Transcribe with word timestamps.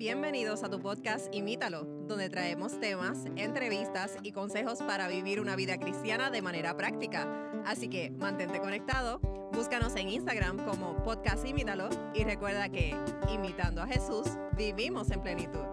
Bienvenidos 0.00 0.64
a 0.64 0.70
tu 0.70 0.80
podcast 0.80 1.26
Imítalo, 1.30 1.84
donde 2.08 2.30
traemos 2.30 2.80
temas, 2.80 3.26
entrevistas 3.36 4.16
y 4.22 4.32
consejos 4.32 4.78
para 4.78 5.08
vivir 5.08 5.42
una 5.42 5.56
vida 5.56 5.76
cristiana 5.76 6.30
de 6.30 6.40
manera 6.40 6.74
práctica. 6.74 7.28
Así 7.66 7.90
que 7.90 8.10
mantente 8.12 8.60
conectado, 8.60 9.18
búscanos 9.52 9.94
en 9.96 10.08
Instagram 10.08 10.64
como 10.64 11.04
podcast 11.04 11.46
Imítalo 11.46 11.90
y 12.14 12.24
recuerda 12.24 12.70
que, 12.70 12.96
imitando 13.30 13.82
a 13.82 13.86
Jesús, 13.86 14.26
vivimos 14.56 15.10
en 15.10 15.20
plenitud. 15.20 15.66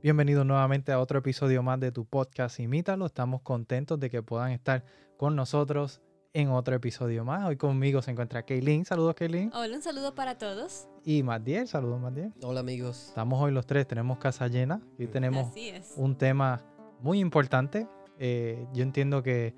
Bienvenidos 0.00 0.46
nuevamente 0.46 0.92
a 0.92 1.00
otro 1.00 1.18
episodio 1.18 1.64
más 1.64 1.80
de 1.80 1.90
tu 1.90 2.04
podcast 2.04 2.60
Imítalo. 2.60 3.06
Estamos 3.06 3.42
contentos 3.42 3.98
de 3.98 4.08
que 4.08 4.22
puedan 4.22 4.52
estar 4.52 4.84
con 5.16 5.34
nosotros 5.34 6.00
en 6.38 6.50
otro 6.50 6.76
episodio 6.76 7.24
más. 7.24 7.44
Hoy 7.46 7.56
conmigo 7.56 8.00
se 8.00 8.12
encuentra 8.12 8.44
Kaylin. 8.44 8.84
Saludos, 8.84 9.16
Kaylin. 9.16 9.50
Hola, 9.54 9.74
un 9.74 9.82
saludo 9.82 10.14
para 10.14 10.38
todos. 10.38 10.88
Y 11.04 11.24
Matiel. 11.24 11.66
Saludos, 11.66 12.00
Matiel. 12.00 12.32
Hola, 12.42 12.60
amigos. 12.60 13.08
Estamos 13.08 13.40
hoy 13.42 13.50
los 13.50 13.66
tres. 13.66 13.88
Tenemos 13.88 14.18
casa 14.18 14.46
llena. 14.46 14.80
Y 14.98 15.08
tenemos 15.08 15.48
Así 15.48 15.70
es. 15.70 15.94
un 15.96 16.16
tema 16.16 16.62
muy 17.00 17.18
importante. 17.18 17.88
Eh, 18.20 18.66
yo 18.72 18.84
entiendo 18.84 19.20
que 19.20 19.52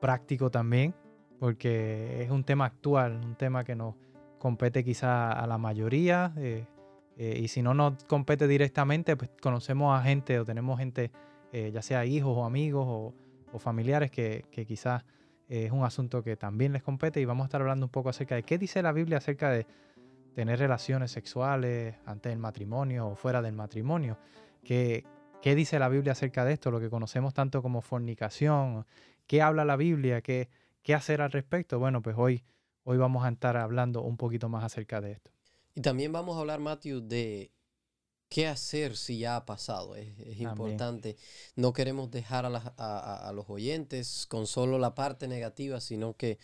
práctico 0.00 0.52
también, 0.52 0.94
porque 1.40 2.22
es 2.22 2.30
un 2.30 2.44
tema 2.44 2.66
actual, 2.66 3.20
un 3.24 3.34
tema 3.34 3.64
que 3.64 3.74
nos 3.74 3.96
compete 4.38 4.84
quizá 4.84 5.32
a 5.32 5.46
la 5.48 5.58
mayoría. 5.58 6.32
eh, 6.36 6.64
eh, 7.16 7.40
y 7.42 7.48
si 7.48 7.60
no 7.62 7.74
nos 7.74 8.04
compete 8.04 8.46
directamente, 8.46 9.16
pues 9.16 9.32
conocemos 9.42 9.98
a 9.98 10.04
gente 10.04 10.38
o 10.38 10.44
tenemos 10.44 10.78
gente, 10.78 11.10
eh, 11.52 11.72
ya 11.74 11.82
sea 11.82 12.04
hijos 12.04 12.36
o 12.36 12.44
amigos 12.44 12.84
o, 12.88 13.12
o 13.52 13.58
familiares, 13.58 14.12
que, 14.12 14.44
que 14.52 14.64
quizás 14.64 15.02
es 15.48 15.72
un 15.72 15.84
asunto 15.84 16.22
que 16.22 16.36
también 16.36 16.72
les 16.72 16.82
compete. 16.82 17.20
Y 17.20 17.24
vamos 17.24 17.44
a 17.44 17.46
estar 17.46 17.60
hablando 17.60 17.86
un 17.86 17.90
poco 17.90 18.10
acerca 18.10 18.34
de 18.34 18.42
qué 18.42 18.58
dice 18.58 18.82
la 18.82 18.92
Biblia 18.92 19.18
acerca 19.18 19.50
de 19.50 19.66
tener 20.34 20.58
relaciones 20.58 21.10
sexuales 21.10 21.96
antes 22.04 22.30
del 22.30 22.38
matrimonio 22.38 23.08
o 23.08 23.14
fuera 23.16 23.42
del 23.42 23.54
matrimonio. 23.54 24.18
¿Qué, 24.62 25.04
¿Qué 25.42 25.54
dice 25.54 25.78
la 25.78 25.88
Biblia 25.88 26.12
acerca 26.12 26.44
de 26.44 26.52
esto? 26.52 26.70
Lo 26.70 26.80
que 26.80 26.90
conocemos 26.90 27.34
tanto 27.34 27.62
como 27.62 27.80
fornicación. 27.80 28.86
¿Qué 29.26 29.42
habla 29.42 29.64
la 29.64 29.76
Biblia? 29.76 30.20
¿Qué, 30.20 30.48
qué 30.82 30.94
hacer 30.94 31.22
al 31.22 31.32
respecto? 31.32 31.78
Bueno, 31.78 32.02
pues 32.02 32.16
hoy, 32.18 32.44
hoy 32.84 32.98
vamos 32.98 33.24
a 33.24 33.28
estar 33.28 33.56
hablando 33.56 34.02
un 34.02 34.16
poquito 34.16 34.48
más 34.48 34.64
acerca 34.64 35.00
de 35.00 35.12
esto. 35.12 35.30
Y 35.74 35.80
también 35.80 36.12
vamos 36.12 36.36
a 36.36 36.40
hablar, 36.40 36.60
Matthew, 36.60 37.00
de 37.00 37.52
qué 38.28 38.46
hacer 38.46 38.96
si 38.96 39.18
ya 39.18 39.36
ha 39.36 39.46
pasado. 39.46 39.96
Es, 39.96 40.08
es 40.20 40.40
importante. 40.40 41.16
No 41.56 41.72
queremos 41.72 42.10
dejar 42.10 42.44
a, 42.46 42.50
las- 42.50 42.66
a- 42.66 42.72
a- 42.76 43.28
a 43.28 43.32
los 43.32 43.48
oyentes 43.48 44.26
con 44.28 44.46
solo 44.46 44.78
la 44.78 44.94
parte 44.94 45.28
negativa, 45.28 45.80
sino 45.80 46.16
que 46.16 46.38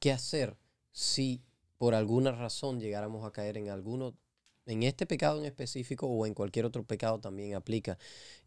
qué 0.00 0.12
hacer 0.12 0.56
si 0.92 1.42
por 1.78 1.94
alguna 1.94 2.32
razón 2.32 2.80
llegáramos 2.80 3.24
a 3.26 3.32
caer 3.32 3.56
en 3.56 3.68
alguno, 3.70 4.14
en 4.66 4.82
este 4.82 5.06
pecado 5.06 5.38
en 5.38 5.44
específico 5.46 6.06
o 6.06 6.26
en 6.26 6.34
cualquier 6.34 6.64
otro 6.66 6.84
pecado 6.84 7.20
también 7.20 7.54
aplica. 7.54 7.98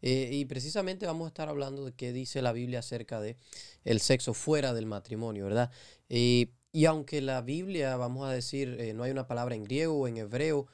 Eh, 0.02 0.30
y 0.32 0.44
precisamente 0.44 1.06
vamos 1.06 1.26
a 1.26 1.28
estar 1.28 1.48
hablando 1.48 1.84
de 1.84 1.92
qué 1.94 2.12
dice 2.12 2.42
la 2.42 2.52
Biblia 2.52 2.80
acerca 2.80 3.20
de 3.20 3.36
el 3.84 4.00
sexo 4.00 4.34
fuera 4.34 4.74
del 4.74 4.86
matrimonio, 4.86 5.44
¿verdad? 5.46 5.70
Eh, 6.08 6.48
y 6.72 6.84
aunque 6.86 7.20
la 7.20 7.40
Biblia, 7.42 7.96
vamos 7.96 8.26
a 8.28 8.32
decir, 8.32 8.76
eh, 8.80 8.92
no 8.94 9.02
hay 9.02 9.10
una 9.10 9.26
palabra 9.26 9.54
en 9.54 9.64
griego 9.64 9.94
o 9.98 10.08
en 10.08 10.16
hebreo 10.18 10.66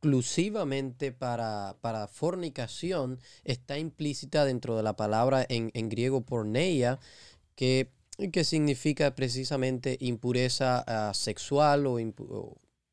exclusivamente 0.00 1.10
para, 1.12 1.76
para 1.80 2.06
fornicación, 2.06 3.18
está 3.44 3.78
implícita 3.78 4.44
dentro 4.44 4.76
de 4.76 4.82
la 4.84 4.94
palabra 4.96 5.44
en, 5.48 5.70
en 5.74 5.88
griego 5.88 6.24
porneia, 6.24 7.00
que, 7.56 7.92
que 8.32 8.44
significa 8.44 9.14
precisamente 9.14 9.96
impureza 10.00 10.84
ah, 10.86 11.14
sexual 11.14 11.86
o, 11.86 11.98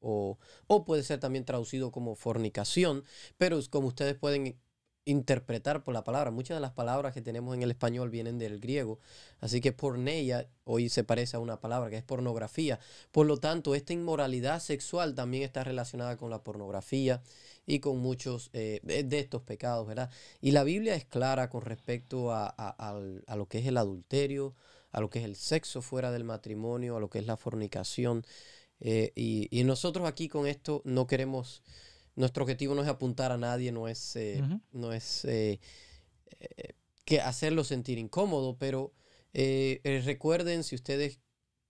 o, 0.01 0.37
o- 0.67 0.85
puede 0.85 1.03
ser 1.03 1.19
también 1.19 1.45
traducido 1.45 1.91
como 1.91 2.15
fornicación, 2.15 3.03
pero 3.37 3.59
como 3.69 3.87
ustedes 3.89 4.15
pueden 4.15 4.57
interpretar 5.05 5.83
por 5.83 5.93
la 5.93 6.03
palabra. 6.03 6.31
Muchas 6.31 6.57
de 6.57 6.61
las 6.61 6.71
palabras 6.73 7.13
que 7.13 7.21
tenemos 7.21 7.55
en 7.55 7.61
el 7.63 7.71
español 7.71 8.09
vienen 8.09 8.37
del 8.39 8.59
griego. 8.59 8.99
Así 9.39 9.61
que 9.61 9.71
porneia 9.71 10.47
hoy 10.63 10.89
se 10.89 11.03
parece 11.03 11.37
a 11.37 11.39
una 11.39 11.59
palabra 11.59 11.89
que 11.89 11.97
es 11.97 12.03
pornografía. 12.03 12.79
Por 13.11 13.27
lo 13.27 13.37
tanto, 13.37 13.75
esta 13.75 13.93
inmoralidad 13.93 14.59
sexual 14.59 15.15
también 15.15 15.43
está 15.43 15.63
relacionada 15.63 16.17
con 16.17 16.29
la 16.29 16.43
pornografía 16.43 17.21
y 17.67 17.79
con 17.79 17.99
muchos 17.99 18.49
eh, 18.53 18.79
de 18.83 19.19
estos 19.19 19.41
pecados, 19.41 19.87
¿verdad? 19.87 20.09
Y 20.41 20.51
la 20.51 20.63
Biblia 20.63 20.95
es 20.95 21.05
clara 21.05 21.49
con 21.49 21.61
respecto 21.61 22.31
a, 22.31 22.47
a- 22.47 23.35
lo 23.35 23.47
que 23.47 23.59
es 23.59 23.65
el 23.67 23.77
adulterio, 23.77 24.53
a 24.91 25.01
lo 25.01 25.09
que 25.09 25.19
es 25.19 25.25
el 25.25 25.35
sexo 25.35 25.81
fuera 25.81 26.11
del 26.11 26.23
matrimonio, 26.23 26.97
a 26.97 26.99
lo 26.99 27.09
que 27.09 27.19
es 27.19 27.25
la 27.25 27.37
fornicación. 27.37 28.25
Eh, 28.79 29.11
y 29.15 29.63
nosotros 29.63 30.07
aquí 30.07 30.27
con 30.27 30.47
esto 30.47 30.81
no 30.85 31.07
queremos, 31.07 31.63
nuestro 32.15 32.43
objetivo 32.43 32.75
no 32.75 32.81
es 32.81 32.87
apuntar 32.87 33.31
a 33.31 33.37
nadie, 33.37 33.71
no 33.71 33.87
es, 33.87 34.15
eh, 34.15 34.41
no 34.71 34.93
es 34.93 35.25
eh, 35.25 35.59
eh, 36.39 36.73
que 37.03 37.21
hacerlo 37.21 37.63
sentir 37.63 37.97
incómodo, 37.97 38.57
pero 38.57 38.93
recuerden, 39.83 40.63
si 40.63 40.75
ustedes 40.75 41.19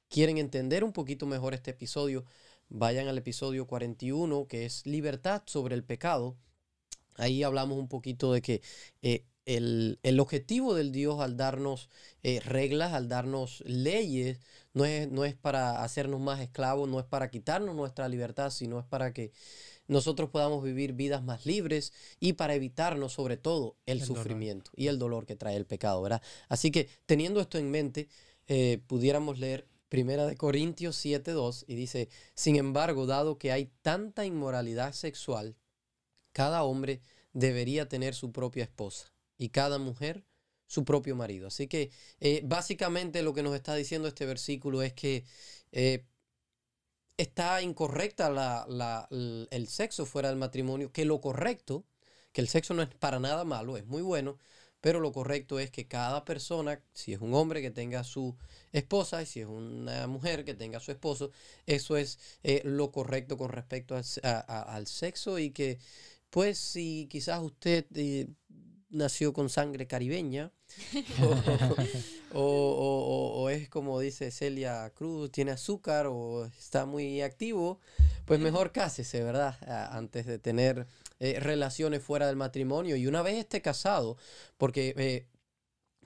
quieren 0.10 0.38
entender 0.38 0.84
un 0.84 0.94
poquito 0.94 1.26
mejor 1.26 1.54
este 1.54 1.72
episodio, 1.72 2.26
vayan 2.70 3.08
al 3.08 3.18
episodio 3.18 3.68
41, 3.68 4.48
que 4.48 4.66
es 4.66 4.86
Libertad 4.86 5.44
sobre 5.46 5.76
el 5.76 5.84
pecado. 5.84 6.38
Ahí 7.16 7.44
hablamos 7.44 7.78
un 7.78 7.88
poquito 7.88 8.34
de 8.34 8.42
que 8.42 8.62
eh, 9.02 9.26
el, 9.46 10.00
el 10.04 10.20
objetivo 10.20 10.74
del 10.74 10.92
Dios 10.92 11.20
al 11.20 11.38
darnos 11.38 11.90
eh, 12.24 12.40
reglas, 12.42 12.94
al 12.94 13.08
darnos 13.08 13.64
leyes, 13.66 14.40
no 14.74 14.86
es, 14.86 15.10
no 15.10 15.24
es 15.24 15.36
para 15.36 15.84
hacernos 15.84 16.20
más 16.20 16.42
esclavos, 16.42 16.90
no 16.90 17.00
es 17.00 17.06
para 17.06 17.30
quitarnos 17.30 17.76
nuestra 17.76 18.10
libertad, 18.10 18.50
sino 18.50 18.80
es 18.80 18.86
para 18.86 19.14
que 19.14 19.32
nosotros 19.88 20.30
podamos 20.30 20.64
vivir 20.64 20.94
vidas 20.94 21.24
más 21.24 21.46
libres 21.46 21.94
y 22.20 22.34
para 22.34 22.56
evitarnos 22.56 23.14
sobre 23.14 23.38
todo 23.38 23.78
el, 23.86 24.00
El 24.00 24.08
dolor. 24.08 24.24
sufrimiento 24.24 24.72
y 24.76 24.88
el 24.88 25.00
dolor 25.00 25.26
que 25.26 25.36
trae 25.36 25.56
el 25.56 25.66
pecado, 25.66 26.02
¿verdad? 26.02 26.22
Así 26.50 26.72
que 26.72 26.90
teniendo 27.06 27.40
esto 27.40 27.58
en 27.58 27.72
mente, 27.72 28.08
eh, 28.48 28.82
pudiéramos 28.88 29.40
leer 29.40 29.68
Primera 29.90 30.26
de 30.26 30.36
Corintios 30.36 31.04
7.2 31.04 31.64
y 31.68 31.76
dice, 31.76 32.10
sin 32.34 32.56
embargo, 32.56 33.06
dado 33.06 33.38
que 33.38 33.52
hay 33.52 33.72
tanta 33.82 34.26
inmoralidad 34.26 34.94
sexual, 34.94 35.56
cada 36.32 36.64
hombre 36.64 37.02
debería 37.34 37.88
tener 37.88 38.16
su 38.16 38.32
propia 38.32 38.64
esposa 38.64 39.14
y 39.38 39.50
cada 39.50 39.78
mujer 39.78 40.26
su 40.68 40.84
propio 40.84 41.16
marido. 41.16 41.48
Así 41.48 41.68
que 41.68 41.92
eh, 42.20 42.42
básicamente 42.44 43.22
lo 43.22 43.34
que 43.34 43.44
nos 43.44 43.56
está 43.56 43.76
diciendo 43.76 44.08
este 44.08 44.26
versículo 44.26 44.82
es 44.82 44.94
que 44.94 45.24
eh, 45.72 46.06
está 47.18 47.62
incorrecta 47.62 48.30
la- 48.30 48.66
la- 48.68 49.08
el 49.10 49.68
sexo 49.68 50.06
fuera 50.06 50.30
del 50.30 50.38
matrimonio, 50.38 50.92
que 50.92 51.06
lo 51.06 51.22
correcto, 51.22 51.86
que 52.32 52.42
el 52.42 52.48
sexo 52.50 52.74
no 52.74 52.82
es 52.84 52.90
para 52.96 53.20
nada 53.20 53.44
malo, 53.46 53.78
es 53.78 53.86
muy 53.86 54.02
bueno, 54.02 54.38
pero 54.82 55.00
lo 55.00 55.12
correcto 55.12 55.60
es 55.60 55.72
que 55.72 55.88
cada 55.88 56.26
persona, 56.26 56.82
si 56.94 57.14
es 57.14 57.20
un 57.22 57.34
hombre 57.34 57.62
que 57.62 57.72
tenga 57.72 58.04
su 58.04 58.36
esposa 58.72 59.22
y 59.24 59.26
si 59.26 59.40
es 59.42 59.48
una 59.48 60.06
mujer 60.08 60.46
que 60.46 60.54
tenga 60.54 60.80
su 60.80 60.92
esposo, 60.92 61.32
eso 61.66 61.98
es 61.98 62.20
eh, 62.44 62.62
lo 62.66 62.92
correcto 62.92 63.38
con 63.38 63.50
respecto 63.52 63.96
al 63.96 64.88
sexo 64.88 65.40
y 65.40 65.52
que 65.52 65.80
pues 66.30 66.58
si 66.60 67.08
quizás 67.10 67.42
usted 67.42 67.86
eh, 67.96 68.28
nació 68.96 69.34
con 69.34 69.50
sangre 69.50 69.88
caribeña 69.88 70.52
o, 72.34 72.40
o- 72.40 72.42
o- 72.42 73.42
o 73.44 73.50
es 73.50 73.70
como 73.70 74.00
dice 74.00 74.32
Celia 74.32 74.92
Cruz, 74.96 75.32
tiene 75.32 75.52
azúcar 75.52 76.08
o 76.08 76.46
está 76.46 76.86
muy 76.86 77.22
activo, 77.22 77.80
pues 78.26 78.40
mejor 78.40 78.72
cásese, 78.72 79.24
¿verdad? 79.24 79.56
Antes 79.92 80.26
de 80.26 80.40
tener 80.40 80.88
eh, 81.20 81.40
relaciones 81.40 82.02
fuera 82.04 82.28
del 82.28 82.36
matrimonio. 82.36 82.96
Y 82.96 83.08
una 83.08 83.22
vez 83.22 83.36
esté 83.38 83.62
casado, 83.62 84.18
porque 84.58 84.94
eh, 84.98 85.28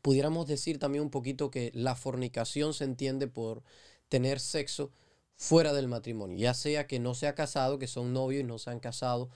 pudiéramos 0.02 0.48
decir 0.48 0.80
también 0.80 1.04
un 1.04 1.10
poquito 1.12 1.52
que 1.52 1.72
la 1.74 1.96
fornicación 1.96 2.74
se 2.74 2.84
entiende 2.86 3.28
por 3.28 3.64
tener 4.10 4.40
sexo 4.40 4.92
fuera 5.36 5.74
del 5.74 5.88
matrimonio, 5.88 6.38
ya 6.38 6.54
sea 6.54 6.86
que 6.88 7.00
no 7.00 7.16
se 7.16 7.28
ha 7.28 7.36
casado, 7.36 7.80
que 7.80 7.88
son 7.88 8.14
novios 8.14 8.42
y 8.42 8.46
no 8.46 8.60
se 8.60 8.70
han 8.72 8.80
casado, 8.80 9.30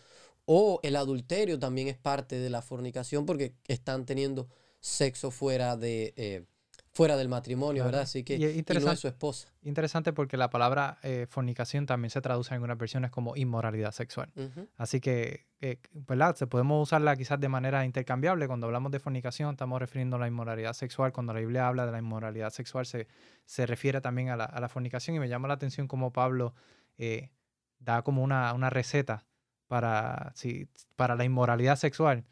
o 0.45 0.79
el 0.83 0.95
adulterio 0.95 1.59
también 1.59 1.87
es 1.87 1.97
parte 1.97 2.37
de 2.39 2.49
la 2.49 2.61
fornicación 2.61 3.25
porque 3.25 3.55
están 3.67 4.05
teniendo 4.05 4.47
sexo 4.79 5.31
fuera 5.31 5.77
de 5.77 6.13
eh, 6.17 6.45
fuera 6.91 7.17
del 7.17 7.27
matrimonio, 7.27 7.81
Claro. 7.81 7.85
¿verdad? 7.87 8.01
Así 8.03 8.23
que 8.23 8.33
Y 8.35 8.35
es 8.35 8.39
y 8.41 8.43
no 8.43 8.49
es 8.51 8.57
interesante- 8.57 8.97
su 9.01 9.07
esposa. 9.07 9.47
Interesante 9.63 10.13
porque 10.13 10.37
la 10.37 10.51
palabra 10.51 10.99
eh, 11.01 11.25
fornicación 11.27 11.87
también 11.87 12.11
se 12.11 12.21
traduce 12.21 12.49
en 12.49 12.55
algunas 12.55 12.77
versiones 12.77 13.09
como 13.09 13.35
inmoralidad 13.35 13.91
sexual. 13.93 14.31
Así 14.77 14.99
que, 14.99 15.47
eh, 15.59 15.77
¿verdad? 15.93 16.35
Se 16.35 16.45
podemos 16.45 16.83
usarla 16.83 17.15
quizás 17.15 17.39
de 17.39 17.49
manera 17.49 17.83
intercambiable. 17.83 18.45
Cuando 18.45 18.67
hablamos 18.67 18.91
de 18.91 18.99
fornicación, 18.99 19.49
estamos 19.51 19.79
refiriendo 19.79 20.17
a 20.17 20.19
la 20.19 20.27
inmoralidad 20.27 20.73
sexual. 20.73 21.13
Cuando 21.13 21.33
la 21.33 21.39
Biblia 21.39 21.67
habla 21.67 21.87
de 21.87 21.93
la 21.93 21.97
inmoralidad 21.97 22.51
sexual, 22.51 22.85
se, 22.85 23.07
se 23.45 23.65
refiere 23.65 23.99
también 23.99 24.29
a 24.29 24.35
la, 24.35 24.45
a 24.45 24.59
la 24.59 24.69
fornicación. 24.69 25.15
Y 25.15 25.19
me 25.19 25.29
llama 25.29 25.47
la 25.47 25.55
atención 25.55 25.87
cómo 25.87 26.13
Pablo 26.13 26.53
eh, 26.99 27.31
da 27.79 28.03
como 28.03 28.21
una, 28.21 28.53
una 28.53 28.69
receta 28.69 29.25
para, 29.67 30.31
si, 30.35 30.67
para 30.95 31.15
la 31.15 31.23
inmoralidad 31.23 31.75
sexual. 31.75 32.25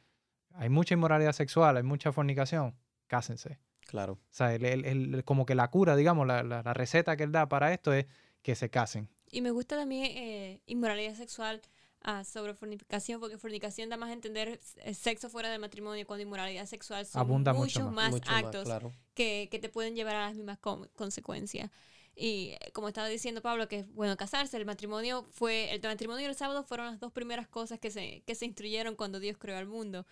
Hay 0.54 0.70
mucha 0.70 0.94
inmoralidad 0.94 1.32
sexual, 1.34 1.78
hay 1.78 1.84
mucha 1.84 2.12
fornicación. 2.12 2.76
Cásense. 3.08 3.60
Claro. 3.88 4.14
O 4.14 4.20
sea, 4.30 4.54
él- 4.54 4.66
él- 4.66 4.86
él- 4.86 5.24
como 5.26 5.46
que 5.46 5.56
la 5.56 5.70
cura, 5.70 5.96
digamos, 5.96 6.28
la, 6.28 6.44
la- 6.44 6.62
la 6.64 6.74
receta 6.74 7.18
que 7.18 7.24
él 7.24 7.32
da 7.32 7.48
para 7.50 7.74
esto 7.74 7.94
es 7.94 8.06
que 8.42 8.56
se 8.56 8.70
casen. 8.70 9.10
y 9.34 9.42
me 9.42 9.52
gusta 9.52 9.78
también 9.78 10.06
eh, 10.06 10.62
inmoralidad 10.66 11.16
sexual 11.16 11.62
ah, 12.04 12.24
sobre 12.26 12.54
fornicación, 12.54 13.20
porque 13.22 13.38
fornicación 13.38 13.90
da 13.90 13.96
más 13.96 14.10
a 14.10 14.14
entender 14.14 14.60
sexo 14.94 15.30
fuera 15.30 15.50
del 15.50 15.60
matrimonio, 15.62 16.06
cuando 16.08 16.24
inmoralidad 16.24 16.66
sexual 16.66 17.06
son 17.06 17.28
muchos 17.56 17.92
más, 17.92 18.14
actos 18.28 18.68
que, 19.14 19.48
que, 19.52 19.60
te 19.60 19.70
pueden 19.70 19.96
llevar 19.96 20.16
a 20.16 20.28
las 20.28 20.36
mismas 20.36 20.58
consecuencias. 20.96 21.70
Y 22.16 22.58
eh, 22.60 22.72
como 22.74 22.88
estaba 22.88 23.08
diciendo 23.08 23.42
Pablo, 23.42 23.68
que 23.68 23.80
es 23.80 23.94
bueno 23.94 24.18
casarse, 24.18 24.58
el 24.58 24.66
matrimonio 24.66 25.26
fue, 25.32 25.74
el 25.74 25.82
matrimonio 25.82 26.26
y 26.26 26.30
el 26.30 26.36
sábado 26.36 26.64
fueron 26.64 26.88
las 26.88 27.00
dos 27.00 27.12
primeras 27.12 27.48
cosas 27.48 27.80
que 27.80 27.90
se, 27.92 28.24
que 28.26 28.36
se 28.36 28.46
instruyeron 28.46 28.96
cuando 28.96 29.20
Dios 29.20 29.38
creó 29.38 29.58
el 29.58 29.68
mundo. 29.68 30.06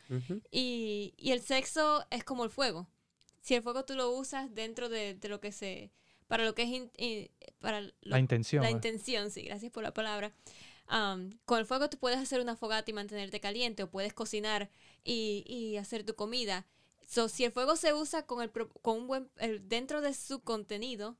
y, 0.51 1.13
y, 1.17 1.31
el 1.31 1.41
sexo 1.41 2.05
es 2.09 2.23
como 2.23 2.43
el 2.43 2.49
fuego. 2.49 2.87
Si 3.41 3.55
el 3.55 3.63
fuego 3.63 3.85
tú 3.85 3.95
lo 3.95 4.11
usas 4.11 4.53
dentro 4.53 4.89
de, 4.89 5.15
de 5.15 5.29
lo 5.29 5.39
que 5.39 5.51
se, 5.51 5.91
para 6.27 6.45
lo 6.45 6.55
que 6.55 6.89
es, 6.97 7.29
para 7.59 7.81
la 8.01 8.19
intención. 8.19 8.63
La 8.63 8.71
intención, 8.71 9.31
sí, 9.31 9.43
gracias 9.43 9.71
por 9.71 9.83
la 9.83 9.93
palabra. 9.93 10.33
con 11.45 11.59
el 11.59 11.65
fuego 11.65 11.89
tú 11.89 11.97
puedes 11.97 12.19
hacer 12.19 12.39
una 12.39 12.55
fogata 12.55 12.89
y 12.91 12.93
mantenerte 12.93 13.39
caliente, 13.39 13.83
o 13.83 13.89
puedes 13.89 14.13
cocinar 14.13 14.69
y, 15.03 15.43
y 15.47 15.77
hacer 15.77 16.03
tu 16.03 16.15
comida. 16.15 16.65
So, 17.09 17.27
si 17.27 17.43
el 17.43 17.51
fuego 17.51 17.75
se 17.75 17.91
usa 17.91 18.27
con, 18.27 18.43
el, 18.43 18.51
con 18.51 18.97
un 18.97 19.07
buen, 19.07 19.29
dentro 19.63 20.01
de 20.01 20.13
su 20.13 20.41
contenido, 20.41 21.17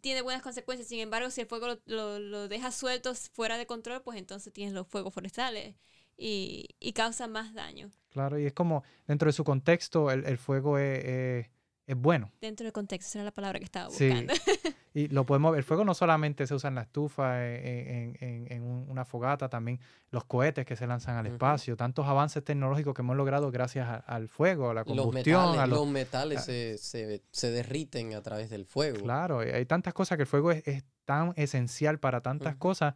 tiene 0.00 0.22
buenas 0.22 0.42
consecuencias. 0.42 0.88
Sin 0.88 1.00
embargo, 1.00 1.30
si 1.30 1.40
el 1.40 1.46
fuego 1.46 1.78
lo, 1.86 2.18
lo, 2.18 2.48
dejas 2.48 2.74
suelto 2.74 3.14
fuera 3.14 3.56
de 3.58 3.66
control, 3.66 4.02
pues 4.02 4.18
entonces 4.18 4.52
tienes 4.52 4.74
los 4.74 4.86
fuegos 4.86 5.14
forestales 5.14 5.76
y, 6.16 6.68
y 6.80 6.92
causa 6.92 7.26
más 7.26 7.54
daño. 7.54 7.90
Claro, 8.10 8.38
y 8.38 8.46
es 8.46 8.52
como 8.52 8.84
dentro 9.06 9.28
de 9.28 9.32
su 9.32 9.44
contexto, 9.44 10.10
el, 10.10 10.24
el 10.26 10.38
fuego 10.38 10.78
es, 10.78 11.48
es 11.86 11.96
bueno. 11.96 12.32
Dentro 12.40 12.64
del 12.64 12.72
contexto, 12.72 13.08
esa 13.08 13.18
era 13.18 13.24
la 13.24 13.32
palabra 13.32 13.58
que 13.58 13.64
estaba 13.64 13.88
buscando. 13.88 14.32
y 14.96 15.08
lo 15.08 15.26
podemos, 15.26 15.56
el 15.56 15.64
fuego 15.64 15.84
no 15.84 15.92
solamente 15.92 16.46
se 16.46 16.54
usa 16.54 16.68
en 16.68 16.76
la 16.76 16.82
estufa, 16.82 17.44
en, 17.44 18.16
en, 18.20 18.46
en 18.48 18.62
una 18.62 19.04
fogata, 19.04 19.48
también 19.48 19.80
los 20.12 20.24
cohetes 20.24 20.64
que 20.64 20.76
se 20.76 20.86
lanzan 20.86 21.16
al 21.16 21.26
espacio, 21.26 21.76
tantos 21.76 22.06
avances 22.06 22.44
tecnológicos 22.44 22.94
que 22.94 23.02
hemos 23.02 23.16
logrado 23.16 23.50
gracias 23.50 24.04
al 24.06 24.28
fuego, 24.28 24.70
a 24.70 24.74
la 24.74 24.84
combustión. 24.84 25.42
Los 25.42 25.50
metales, 25.56 25.68
los, 25.68 25.88
metales 25.88 26.44
se, 26.44 26.78
se, 26.78 27.22
se, 27.32 27.50
derriten 27.50 28.14
a 28.14 28.22
través 28.22 28.50
del 28.50 28.66
fuego. 28.66 29.02
Claro, 29.02 29.40
hay 29.40 29.66
tantas 29.66 29.94
cosas 29.94 30.16
que 30.16 30.22
el 30.22 30.28
fuego 30.28 30.52
es, 30.52 30.66
es 30.68 30.84
tan 31.04 31.32
esencial 31.34 31.98
para 31.98 32.20
tantas 32.20 32.54
cosas, 32.54 32.94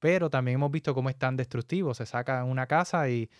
pero 0.00 0.28
también 0.28 0.56
hemos 0.56 0.70
visto 0.70 0.94
cómo 0.94 1.08
es 1.08 1.16
tan 1.16 1.36
destructivo. 1.36 1.94
Se 1.94 2.04
saca 2.04 2.44
una 2.44 2.66
casa 2.66 3.08
y, 3.08 3.30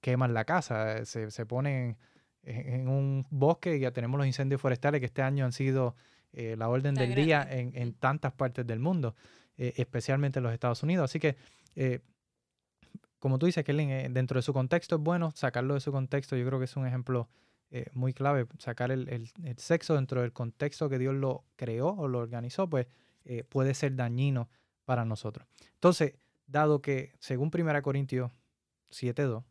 queman 0.00 0.32
la 0.32 0.44
casa, 0.44 1.04
se, 1.04 1.32
se 1.32 1.44
ponen 1.44 1.98
en 2.44 2.86
un 2.86 3.26
bosque, 3.30 3.80
ya 3.80 3.90
tenemos 3.90 4.16
los 4.16 4.28
incendios 4.28 4.60
forestales 4.60 5.00
que 5.00 5.06
este 5.06 5.22
año 5.22 5.44
han 5.44 5.52
sido 5.52 5.96
eh, 6.38 6.54
la 6.54 6.68
orden 6.68 6.94
del 6.94 7.14
día 7.14 7.48
en, 7.50 7.94
tantas 7.94 8.30
partes 8.30 8.66
del 8.66 8.78
mundo, 8.78 9.16
eh, 9.56 9.72
especialmente 9.78 10.38
en 10.38 10.42
los 10.42 10.52
Estados 10.52 10.82
Unidos. 10.82 11.10
Así 11.10 11.18
que, 11.18 11.34
eh, 11.74 12.00
como 13.18 13.38
tú 13.38 13.46
dices, 13.46 13.64
Kellen, 13.64 14.12
dentro 14.12 14.36
de 14.38 14.42
su 14.42 14.52
contexto 14.52 14.96
es 14.96 15.00
bueno 15.00 15.32
sacarlo 15.34 15.72
de 15.72 15.80
su 15.80 15.92
contexto. 15.92 16.36
Yo 16.36 16.44
creo 16.46 16.58
que 16.58 16.66
es 16.66 16.76
un 16.76 16.86
ejemplo 16.86 17.30
muy 17.94 18.12
clave. 18.12 18.46
Sacar 18.58 18.90
el, 18.90 19.08
el, 19.08 19.58
sexo 19.58 19.94
dentro 19.94 20.20
del 20.20 20.34
contexto 20.34 20.90
que 20.90 20.98
Dios 20.98 21.14
lo 21.14 21.44
creó 21.56 21.88
o 21.88 22.06
lo 22.06 22.18
organizó, 22.18 22.68
pues 22.68 22.86
puede 23.48 23.72
ser 23.72 23.96
dañino 23.96 24.50
para 24.84 25.06
nosotros. 25.06 25.48
Entonces, 25.72 26.14
dado 26.46 26.82
que, 26.82 27.14
según 27.18 27.50
1 27.52 27.82
Corintios 27.82 28.30
7.2, 28.90 29.42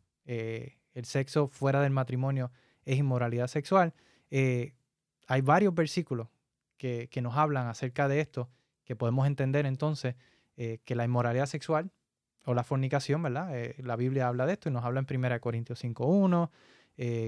el 0.94 1.04
sexo 1.04 1.48
fuera 1.48 1.82
del 1.82 1.90
matrimonio 1.92 2.52
es 2.84 2.96
inmoralidad 2.96 3.48
sexual. 3.48 3.92
Hay 4.30 5.40
varios 5.42 5.74
versículos 5.74 6.28
que, 6.76 7.08
nos 7.22 7.36
hablan 7.36 7.68
acerca 7.68 8.08
de 8.08 8.20
esto, 8.20 8.48
que 8.84 8.96
podemos 8.96 9.26
entender 9.26 9.66
entonces 9.66 10.14
eh, 10.56 10.78
que 10.84 10.94
la 10.94 11.04
inmoralidad 11.04 11.46
sexual 11.46 11.90
o 12.44 12.54
la 12.54 12.64
fornicación, 12.64 13.22
¿verdad? 13.22 13.56
Eh, 13.58 13.74
la 13.78 13.96
Biblia 13.96 14.28
habla 14.28 14.46
de 14.46 14.54
esto 14.54 14.68
y 14.68 14.72
nos 14.72 14.84
habla 14.84 15.00
en 15.00 15.24
1 15.24 15.40
Corintios 15.40 15.82
5.1, 15.82 16.50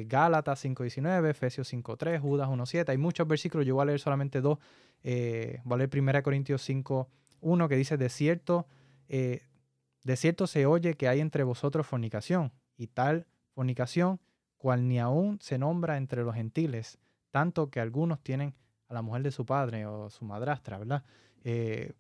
Gálatas 0.06 0.65
5.19, 0.65 1.29
Efesios 1.29 1.73
5.3, 1.73 2.21
Judas 2.21 2.49
1.7. 2.49 2.89
Hay 2.89 2.99
muchos 2.99 3.27
versículos, 3.29 3.67
yo 3.67 3.75
voy 3.75 3.83
a 3.83 3.87
leer 3.87 4.00
solamente 4.00 4.41
dos. 4.41 4.59
voy 5.03 5.75
a 5.75 5.77
leer 5.77 5.91
1 5.93 6.23
Corintios 6.23 6.67
5.1 6.69 7.69
que 7.69 7.77
dice, 7.77 7.99
de 7.99 8.09
cierto, 8.09 8.67
de 9.09 10.17
cierto 10.17 10.47
se 10.47 10.65
oye 10.65 10.95
que 10.95 11.09
hay 11.09 11.21
entre 11.21 11.43
vosotros 11.43 11.87
fornicación 11.87 12.53
y 12.79 12.87
tal 12.87 13.27
fornicación 13.50 14.21
cual 14.59 14.89
ni 14.89 14.99
aún 14.99 15.39
se 15.41 15.56
nombra 15.56 15.97
entre 15.97 16.25
los 16.25 16.35
gentiles, 16.35 16.99
tanto 17.31 17.71
que 17.71 17.81
algunos 17.81 18.21
tienen 18.21 18.55
a 18.88 18.94
la 18.94 19.02
mujer 19.02 19.23
de 19.23 19.31
su 19.31 19.44
padre 19.44 19.87
o 19.87 20.11
su 20.11 20.25
madrastra, 20.25 20.79
¿verdad? 20.79 21.05
Eh, 21.44 21.93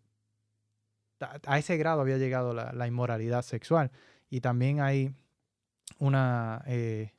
a 1.46 1.58
ese 1.58 1.76
grado 1.76 2.00
había 2.00 2.16
llegado 2.18 2.54
la, 2.54 2.86
inmoralidad 2.86 3.42
sexual. 3.42 3.90
Y 4.30 4.40
también 4.40 4.80
hay 4.80 5.12
una, 5.98 6.62
eh, 6.66 7.12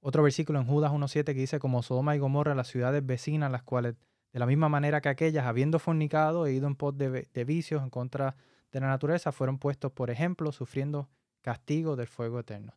otro 0.00 0.22
versículo 0.22 0.58
en 0.58 0.66
Judas 0.66 0.92
1.7 0.92 1.24
que 1.26 1.34
dice, 1.34 1.58
como 1.58 1.82
Sodoma 1.82 2.16
y 2.16 2.18
Gomorra, 2.18 2.54
las 2.54 2.68
ciudades 2.68 3.04
vecinas, 3.04 3.50
las 3.50 3.62
cuales, 3.62 3.94
de 4.32 4.38
la 4.38 4.46
misma 4.46 4.68
manera 4.68 5.00
que 5.00 5.08
aquellas, 5.08 5.46
habiendo 5.46 5.78
fornicado 5.78 6.46
e 6.46 6.52
ido 6.52 6.66
en 6.66 6.74
pos 6.74 6.96
de, 6.96 7.44
vicios 7.46 7.82
en 7.82 7.90
contra 7.90 8.34
de 8.72 8.80
la 8.80 8.88
naturaleza, 8.88 9.32
fueron 9.32 9.58
puestos, 9.58 9.92
por 9.92 10.10
ejemplo, 10.10 10.50
sufriendo 10.52 11.08
castigo 11.42 11.96
del 11.96 12.06
fuego 12.08 12.40
eterno. 12.40 12.74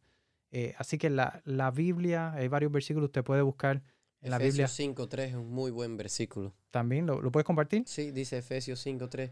Eh, 0.51 0.75
así 0.77 0.97
que 0.97 1.09
la, 1.09 1.41
la, 1.45 1.71
Biblia, 1.71 2.31
hay 2.33 2.47
varios 2.47 2.71
versículos, 2.71 3.07
usted 3.07 3.23
puede 3.23 3.41
buscar 3.41 3.81
en 4.25 4.31
la 4.31 4.37
Biblia. 4.37 4.65
Efesios 4.65 4.97
5.3 4.97 5.19
es 5.19 5.35
un 5.35 5.51
muy 5.51 5.71
buen 5.71 5.97
versículo. 5.97 6.53
¿También 6.71 7.05
lo, 7.05 7.21
lo 7.21 7.31
puedes 7.31 7.45
compartir? 7.45 7.83
Sí, 7.85 8.11
dice 8.11 8.39
Efesios 8.39 8.85
5.3. 8.85 9.31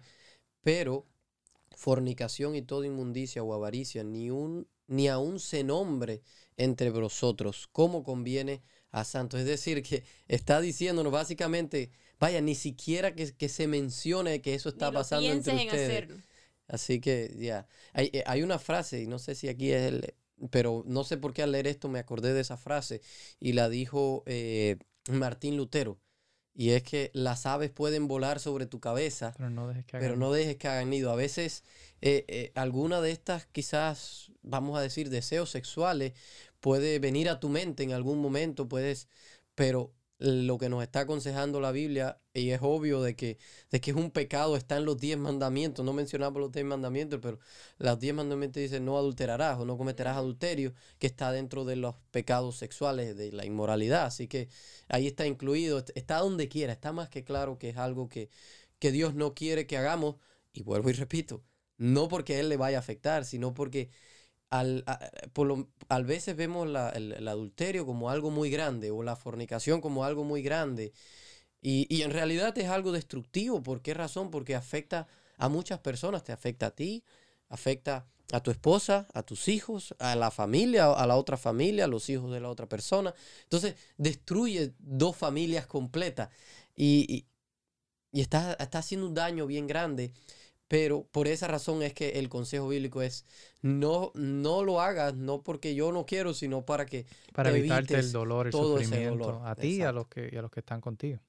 Pero 0.62 1.06
fornicación 1.76 2.56
y 2.56 2.62
toda 2.62 2.86
inmundicia 2.86 3.44
o 3.44 3.54
avaricia, 3.54 4.04
ni, 4.04 4.30
un, 4.30 4.68
ni 4.88 5.08
aún 5.08 5.40
se 5.40 5.64
nombre 5.64 6.22
entre 6.58 6.90
vosotros, 6.92 7.68
como 7.72 8.04
conviene 8.04 8.62
a 8.92 9.04
santos. 9.04 9.40
Es 9.40 9.46
decir, 9.46 9.82
que 9.84 10.04
está 10.28 10.62
diciéndonos 10.62 11.12
básicamente, 11.12 11.92
vaya, 12.20 12.42
ni 12.42 12.56
siquiera 12.56 13.16
que, 13.16 13.34
que 13.34 13.50
se 13.50 13.68
mencione 13.68 14.42
que 14.42 14.54
eso 14.54 14.70
está 14.70 14.92
pasando 14.92 15.32
entre 15.32 15.56
ustedes. 15.56 16.24
Así 16.68 17.02
que 17.02 17.36
ya, 17.38 17.68
hay, 17.92 18.10
eh, 18.14 18.24
hay, 18.26 18.42
una 18.42 18.58
frase, 18.58 19.02
y 19.02 19.08
no 19.08 19.20
sé 19.20 19.36
si 19.36 19.50
aquí 19.50 19.72
es 19.72 19.82
el, 19.82 20.14
pero 20.52 20.84
no 20.86 21.04
sé 21.04 21.18
por 21.18 21.34
qué 21.34 21.44
al 21.44 21.52
leer 21.52 21.68
esto 21.68 21.90
me 21.90 22.00
acordé 22.00 22.34
de 22.34 22.42
esa 22.42 22.58
frase 22.58 23.02
y 23.40 23.54
la 23.54 23.70
dijo 23.70 24.24
eh, 24.26 24.78
Martín 25.10 25.58
Lutero. 25.58 26.00
Y 26.56 26.72
es 26.72 26.84
que 26.84 27.10
las 27.14 27.48
aves 27.48 27.72
pueden 27.72 28.08
volar 28.08 28.40
sobre 28.40 28.68
tu 28.68 28.80
cabeza, 28.80 29.34
pero 29.36 29.50
no 29.50 29.68
dejes 29.68 29.86
que 29.86 29.98
hagan, 29.98 30.20
no 30.20 30.32
dejes 30.32 30.56
que 30.58 30.68
hagan 30.68 30.92
nido. 30.92 31.12
A 31.12 31.16
veces 31.16 31.64
eh, 32.02 32.26
eh, 32.28 32.52
alguna 32.54 33.02
de 33.02 33.10
estas 33.10 33.48
quizás, 33.48 34.32
vamos 34.44 34.78
a 34.78 34.82
decir, 34.82 35.10
deseos 35.10 35.50
sexuales 35.50 36.14
puede 36.60 37.00
venir 37.00 37.28
a 37.30 37.40
tu 37.40 37.50
mente 37.50 37.82
en 37.82 37.92
algún 37.92 38.20
momento, 38.20 38.70
puedes, 38.70 39.08
pero 39.56 39.96
lo 40.24 40.58
que 40.58 40.70
nos 40.70 40.82
está 40.82 41.02
aconsejando 41.02 41.60
la 41.60 41.74
Biblia, 41.74 42.22
y 42.34 42.52
es 42.52 42.62
obvio 42.62 43.02
de 43.02 43.14
que, 43.14 43.38
de 43.72 43.82
que 43.82 43.92
es 43.92 43.98
un 43.98 44.10
pecado, 44.10 44.56
está 44.56 44.78
en 44.78 44.86
los 44.86 44.98
diez 44.98 45.18
mandamientos, 45.18 45.84
no 45.84 45.92
mencionamos 45.92 46.40
los 46.40 46.50
diez 46.54 46.66
mandamientos, 46.66 47.20
pero 47.22 47.40
los 47.78 48.00
diez 48.00 48.16
mandamientos 48.16 48.62
dicen 48.62 48.86
no 48.86 48.98
adulterarás 48.98 49.60
o 49.60 49.66
no 49.66 49.78
cometerás 49.78 50.16
adulterio, 50.16 50.74
que 50.98 51.08
está 51.08 51.34
dentro 51.34 51.66
de 51.66 51.76
los 51.76 51.96
pecados 52.12 52.56
sexuales, 52.56 53.18
de 53.18 53.34
la 53.34 53.46
inmoralidad, 53.46 54.06
así 54.06 54.30
que 54.30 54.48
ahí 54.88 55.08
está 55.08 55.28
incluido, 55.28 55.84
está 55.94 56.20
donde 56.20 56.48
quiera, 56.48 56.72
está 56.72 56.94
más 56.94 57.10
que 57.10 57.26
claro 57.26 57.58
que 57.58 57.70
es 57.70 57.78
algo 57.78 58.08
que, 58.08 58.30
que 58.80 58.94
Dios 58.94 59.16
no 59.16 59.34
quiere 59.34 59.68
que 59.68 59.76
hagamos, 59.76 60.16
y 60.54 60.62
vuelvo 60.64 60.90
y 60.90 60.94
repito, 60.94 61.44
no 61.78 62.08
porque 62.08 62.40
Él 62.40 62.48
le 62.48 62.56
vaya 62.56 62.78
a 62.78 62.80
afectar, 62.80 63.26
sino 63.26 63.54
porque 63.54 63.90
al, 64.54 64.84
a, 64.86 66.00
veces 66.02 66.36
vemos 66.36 66.68
el, 66.94 67.28
adulterio 67.28 67.88
como 67.88 68.12
algo 68.12 68.30
muy 68.30 68.52
grande 68.52 68.92
o 68.92 69.02
la 69.02 69.16
fornicación 69.16 69.82
como 69.82 70.06
algo 70.06 70.24
muy 70.24 70.44
grande. 70.44 70.94
Y, 71.60 72.04
en 72.04 72.12
realidad 72.12 72.56
es 72.60 72.70
algo 72.70 72.92
destructivo. 72.92 73.64
¿Por 73.64 73.82
qué 73.82 73.96
razón? 73.96 74.30
Porque 74.30 74.54
afecta 74.54 75.08
a 75.38 75.50
muchas 75.50 75.80
personas. 75.80 76.24
Te 76.24 76.34
afecta 76.34 76.68
a 76.68 76.72
ti, 76.72 77.04
afecta 77.50 78.06
a 78.32 78.42
tu 78.42 78.52
esposa, 78.52 79.08
a 79.14 79.24
tus 79.24 79.48
hijos, 79.48 79.96
a 79.98 80.16
la 80.16 80.30
familia, 80.30 80.92
a 80.92 81.08
la 81.08 81.16
otra 81.16 81.38
familia, 81.38 81.86
a 81.86 81.88
los 81.88 82.08
hijos 82.10 82.32
de 82.32 82.40
la 82.40 82.50
otra 82.50 82.70
persona. 82.70 83.12
Entonces 83.44 83.76
destruye 83.98 84.76
dos 84.78 85.16
familias 85.16 85.66
completas 85.66 86.30
y, 86.76 87.26
y, 88.12 88.22
está, 88.22 88.54
está 88.54 88.80
haciendo 88.80 89.08
un 89.08 89.16
daño 89.16 89.48
bien 89.48 89.66
grande. 89.66 90.14
Pero 90.74 91.04
por 91.12 91.28
esa 91.28 91.48
razón 91.48 91.84
es 91.84 91.94
que 91.94 92.14
el 92.18 92.30
consejo 92.30 92.68
bíblico 92.68 93.04
es 93.04 93.28
no, 93.62 94.12
no 94.16 94.64
lo 94.64 94.82
hagas, 94.82 95.14
no 95.14 95.44
porque 95.44 95.76
yo 95.76 95.92
no 95.92 96.08
quiero, 96.08 96.34
sino 96.34 96.66
para 96.66 96.88
que 96.88 97.06
para 97.32 97.52
evitarte 97.52 97.94
el 97.94 98.12
dolor, 98.12 98.48
el 98.48 98.54
sufrimiento 98.54 99.40
a 99.46 99.54
ti 99.54 99.76
y 99.76 99.82
a 99.84 99.92
los 99.92 100.08
que 100.08 100.36
a 100.36 100.42
los 100.42 100.50
que 100.50 100.62
están 100.62 100.82
contigo. 100.82 101.20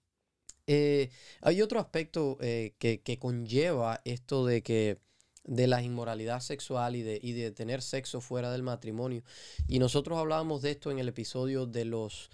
Eh, 0.66 1.10
hay 1.42 1.60
otro 1.60 1.78
aspecto 1.78 2.38
eh, 2.40 2.72
que, 2.78 3.18
conlleva 3.18 4.00
esto 4.06 4.46
de 4.46 4.62
que 4.62 4.96
de 5.44 5.66
la 5.66 5.82
inmoralidad 5.82 6.40
sexual 6.40 6.96
y 6.96 7.02
de, 7.02 7.20
y 7.22 7.32
de 7.32 7.50
tener 7.50 7.82
sexo 7.82 8.22
fuera 8.22 8.50
del 8.50 8.62
matrimonio. 8.62 9.24
Y 9.68 9.78
nosotros 9.78 10.18
hablábamos 10.18 10.62
de 10.62 10.70
esto 10.70 10.90
en 10.90 11.00
el 11.00 11.08
episodio 11.08 11.66
de 11.66 11.84
los, 11.84 12.30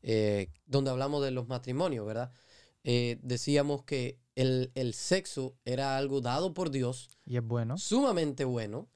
eh, 0.00 0.48
donde 0.64 0.90
hablamos 0.90 1.22
de 1.22 1.30
los 1.30 1.46
matrimonios, 1.46 2.06
¿verdad? 2.06 2.32
decíamos 2.82 3.82
que 3.84 4.18
el, 4.36 4.94
sexo 4.94 5.56
era 5.64 5.96
algo 5.96 6.20
dado 6.20 6.54
por 6.54 6.70
Dios. 6.70 7.18
Y 7.24 7.36
es 7.36 7.44
bueno. 7.44 7.78
Sumamente 7.78 8.44
bueno, 8.44 8.88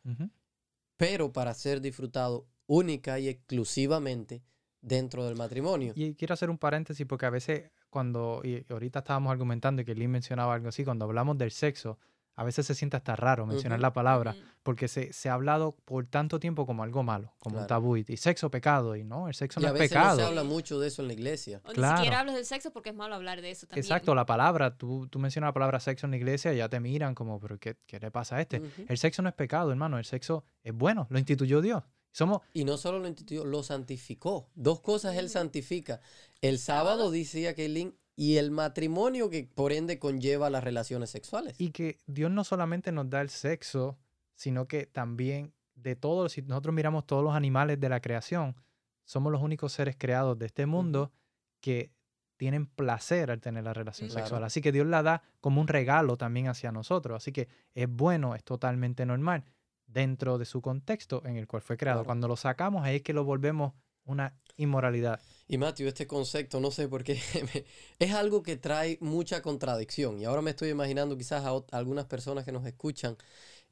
pero 0.96 1.32
para 1.32 1.54
ser 1.54 1.80
disfrutado 1.80 2.46
única 2.66 3.18
y 3.18 3.28
exclusivamente 3.28 4.42
dentro 4.80 5.24
del 5.24 5.36
matrimonio. 5.36 5.92
Y 5.96 6.14
quiero 6.14 6.34
hacer 6.34 6.50
un 6.50 6.58
paréntesis 6.58 7.06
porque 7.06 7.26
a 7.26 7.30
veces 7.30 7.70
cuando, 7.90 8.42
y 8.44 8.64
ahorita 8.70 9.00
estábamos 9.00 9.32
argumentando 9.32 9.82
y 9.82 9.84
que 9.84 9.94
Lynn 9.94 10.10
mencionaba 10.10 10.54
algo 10.54 10.68
así, 10.68 10.84
cuando 10.84 11.04
hablamos 11.04 11.38
del 11.38 11.50
sexo, 11.50 11.98
a 12.38 12.44
veces 12.44 12.66
se 12.66 12.76
siente 12.76 12.96
hasta 12.96 13.16
raro 13.16 13.46
mencionar 13.46 13.80
la 13.80 13.92
palabra, 13.92 14.36
porque 14.62 14.86
se, 14.86 15.12
se, 15.12 15.28
ha 15.28 15.34
hablado 15.34 15.74
por 15.84 16.06
tanto 16.06 16.38
tiempo 16.38 16.66
como 16.66 16.84
algo 16.84 17.02
malo, 17.02 17.34
como 17.40 17.58
un 17.58 17.66
tabú, 17.66 17.96
y, 17.96 18.04
sexo 18.16 18.48
pecado, 18.48 18.94
y 18.94 19.02
no, 19.02 19.26
el 19.26 19.34
sexo 19.34 19.58
no 19.58 19.66
es 19.66 19.72
pecado. 19.72 20.10
No 20.10 20.16
se 20.22 20.22
habla 20.22 20.44
mucho 20.44 20.78
de 20.78 20.86
eso 20.86 21.02
en 21.02 21.08
la 21.08 21.14
iglesia. 21.14 21.60
O 21.64 21.72
claro. 21.72 21.94
ni 21.94 21.98
siquiera 21.98 22.20
hablas 22.20 22.36
del 22.36 22.44
sexo 22.44 22.70
porque 22.70 22.90
es 22.90 22.94
malo 22.94 23.16
hablar 23.16 23.42
de 23.42 23.50
eso 23.50 23.66
también. 23.66 23.84
Exacto, 23.84 24.14
la 24.14 24.24
palabra, 24.24 24.76
tú, 24.76 25.08
tú 25.08 25.18
mencionas 25.18 25.48
la 25.48 25.52
palabra 25.52 25.80
sexo 25.80 26.06
en 26.06 26.12
la 26.12 26.16
iglesia 26.16 26.54
y 26.54 26.58
ya 26.58 26.68
te 26.68 26.78
miran 26.78 27.16
como, 27.16 27.40
pero 27.40 27.58
¿qué, 27.58 27.76
qué 27.88 27.98
le 27.98 28.12
pasa 28.12 28.36
a 28.36 28.40
este? 28.40 28.62
El 28.86 28.98
sexo 28.98 29.20
no 29.20 29.28
es 29.28 29.34
pecado, 29.34 29.72
hermano, 29.72 29.98
el 29.98 30.04
sexo 30.04 30.44
es 30.62 30.72
bueno, 30.72 31.08
lo 31.10 31.18
instituyó 31.18 31.60
Dios. 31.60 31.82
Somos... 32.12 32.42
Y 32.54 32.64
no 32.64 32.76
solo 32.76 33.00
lo 33.00 33.08
instituyó, 33.08 33.44
lo 33.44 33.64
santificó. 33.64 34.48
Dos 34.54 34.80
cosas 34.80 35.16
él 35.16 35.28
santifica. 35.28 36.02
El 36.40 36.60
sábado 36.60 37.10
decía 37.10 37.56
que 37.56 37.68
Link 37.68 37.96
y 38.18 38.38
el 38.38 38.50
matrimonio 38.50 39.30
que 39.30 39.48
por 39.54 39.72
ende 39.72 40.00
conlleva 40.00 40.50
las 40.50 40.64
relaciones 40.64 41.08
sexuales. 41.08 41.54
Y 41.60 41.70
que 41.70 41.98
Dios 42.08 42.32
no 42.32 42.42
solamente 42.42 42.90
nos 42.90 43.08
da 43.08 43.20
el 43.20 43.30
sexo, 43.30 43.96
sino 44.34 44.66
que 44.66 44.86
también 44.86 45.54
de 45.76 45.94
todos, 45.94 46.32
si 46.32 46.42
nosotros 46.42 46.74
miramos 46.74 47.06
todos 47.06 47.22
los 47.22 47.36
animales 47.36 47.78
de 47.78 47.88
la 47.88 48.00
creación, 48.00 48.56
somos 49.04 49.30
los 49.30 49.40
únicos 49.40 49.72
seres 49.72 49.94
creados 49.96 50.36
de 50.36 50.46
este 50.46 50.66
mundo 50.66 51.12
que 51.60 51.92
tienen 52.36 52.66
placer 52.66 53.30
al 53.30 53.40
tener 53.40 53.62
la 53.62 53.72
relación 53.72 54.10
sexual. 54.10 54.42
Así 54.42 54.60
que 54.60 54.72
Dios 54.72 54.88
la 54.88 55.04
da 55.04 55.22
como 55.40 55.60
un 55.60 55.68
regalo 55.68 56.16
también 56.16 56.48
hacia 56.48 56.72
nosotros. 56.72 57.16
Así 57.16 57.30
que 57.30 57.46
es 57.76 57.88
bueno, 57.88 58.34
es 58.34 58.42
totalmente 58.42 59.06
normal 59.06 59.44
dentro 59.86 60.38
de 60.38 60.44
su 60.44 60.60
contexto 60.60 61.22
en 61.24 61.36
el 61.36 61.46
cual 61.46 61.62
fue 61.62 61.76
creado. 61.76 62.04
Cuando 62.04 62.26
lo 62.26 62.34
sacamos 62.34 62.82
ahí 62.82 62.96
es 62.96 63.02
que 63.02 63.12
lo 63.12 63.22
volvemos 63.22 63.74
una 64.04 64.34
inmoralidad. 64.56 65.20
Y 65.48 65.56
Matthew, 65.56 65.88
este 65.88 66.06
concepto, 66.06 66.60
no 66.60 66.70
sé 66.70 66.88
por 66.88 67.02
qué, 67.04 67.18
es 67.98 68.12
algo 68.12 68.42
que 68.42 68.56
trae 68.56 68.98
mucha 69.00 69.40
contradicción. 69.42 70.20
Y 70.20 70.26
ahora 70.26 70.42
me 70.42 70.50
estoy 70.50 70.68
imaginando 70.68 71.16
quizás 71.16 71.44
a, 71.44 71.76
algunas 71.76 72.04
personas 72.04 72.44
que 72.44 72.52
nos 72.52 72.66
escuchan 72.66 73.16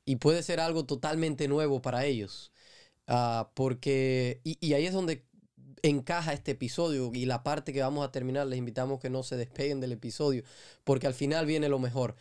y 0.06 0.16
puede 0.16 0.42
ser 0.42 0.60
algo 0.60 0.86
totalmente 0.86 1.48
nuevo 1.48 1.82
para 1.82 2.06
ellos. 2.06 2.50
Ah, 3.06 3.50
porque, 3.54 4.40
y, 4.44 4.72
ahí 4.72 4.86
es 4.86 4.94
donde 4.94 5.26
encaja 5.82 6.32
este 6.32 6.52
episodio 6.52 7.12
y 7.14 7.26
la 7.26 7.42
parte 7.42 7.72
que 7.72 7.82
vamos 7.82 8.04
a 8.06 8.12
terminar, 8.12 8.46
les 8.46 8.58
invitamos 8.58 8.98
que 9.00 9.10
no 9.10 9.22
se 9.22 9.36
despeguen 9.36 9.80
del 9.80 9.92
episodio, 9.92 10.44
porque 10.84 11.06
al 11.06 11.14
final 11.14 11.46
viene 11.46 11.68
lo 11.68 11.78
mejor. 11.78 12.16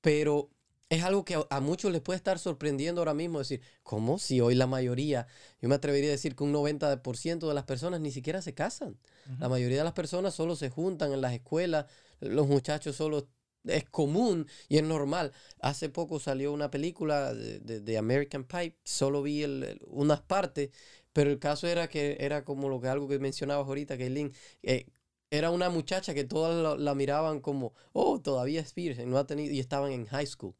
Pero 0.00 0.50
es 0.90 1.04
algo 1.04 1.24
que 1.24 1.40
a, 1.48 1.60
muchos 1.60 1.92
les 1.92 2.02
puede 2.02 2.16
estar 2.16 2.40
sorprendiendo 2.40 3.00
ahora 3.00 3.14
mismo 3.14 3.38
decir, 3.38 3.62
¿cómo? 3.84 4.18
Si 4.18 4.40
hoy 4.40 4.56
la 4.56 4.66
mayoría, 4.66 5.28
yo 5.62 5.68
me 5.68 5.76
atrevería 5.76 6.10
a 6.10 6.12
decir 6.12 6.34
que 6.34 6.42
un 6.42 6.52
90% 6.52 7.46
de 7.46 7.54
las 7.54 7.64
personas 7.64 8.00
ni 8.00 8.10
siquiera 8.10 8.42
se 8.42 8.54
casan. 8.54 8.98
La 9.38 9.48
mayoría 9.48 9.78
de 9.78 9.84
las 9.84 9.92
personas 9.92 10.34
solo 10.34 10.56
se 10.56 10.68
juntan 10.68 11.12
en 11.12 11.20
las 11.20 11.32
escuelas, 11.32 11.86
los 12.18 12.48
muchachos 12.48 12.96
solo 12.96 13.28
es 13.64 13.84
común 13.88 14.48
y 14.68 14.78
es 14.78 14.82
normal. 14.82 15.32
Hace 15.60 15.90
poco 15.90 16.18
salió 16.18 16.52
una 16.52 16.72
película 16.72 17.32
de, 17.34 17.96
American 17.98 18.42
Pie, 18.44 18.76
solo 18.82 19.22
vi 19.22 19.44
unas 19.86 20.22
partes, 20.22 20.70
pero 21.12 21.30
el 21.30 21.38
caso 21.38 21.68
era 21.68 21.88
que 21.88 22.16
era 22.18 22.44
como 22.44 22.68
lo 22.68 22.80
que 22.80 22.88
algo 22.88 23.06
que 23.06 23.20
mencionabas 23.20 23.68
ahorita, 23.68 23.96
que 23.96 24.10
Lynn, 24.10 24.32
eh, 24.64 24.86
era 25.30 25.50
una 25.50 25.70
muchacha 25.70 26.14
que 26.14 26.24
todas 26.24 26.80
la, 26.80 26.94
miraban 26.96 27.38
como, 27.40 27.74
oh, 27.92 28.20
todavía 28.20 28.60
es 28.60 28.74
virgen, 28.74 29.08
no 29.08 29.18
ha 29.18 29.26
tenido, 29.26 29.54
y 29.54 29.60
estaban 29.60 29.92
en 29.92 30.06
high 30.06 30.26
school. 30.26 30.54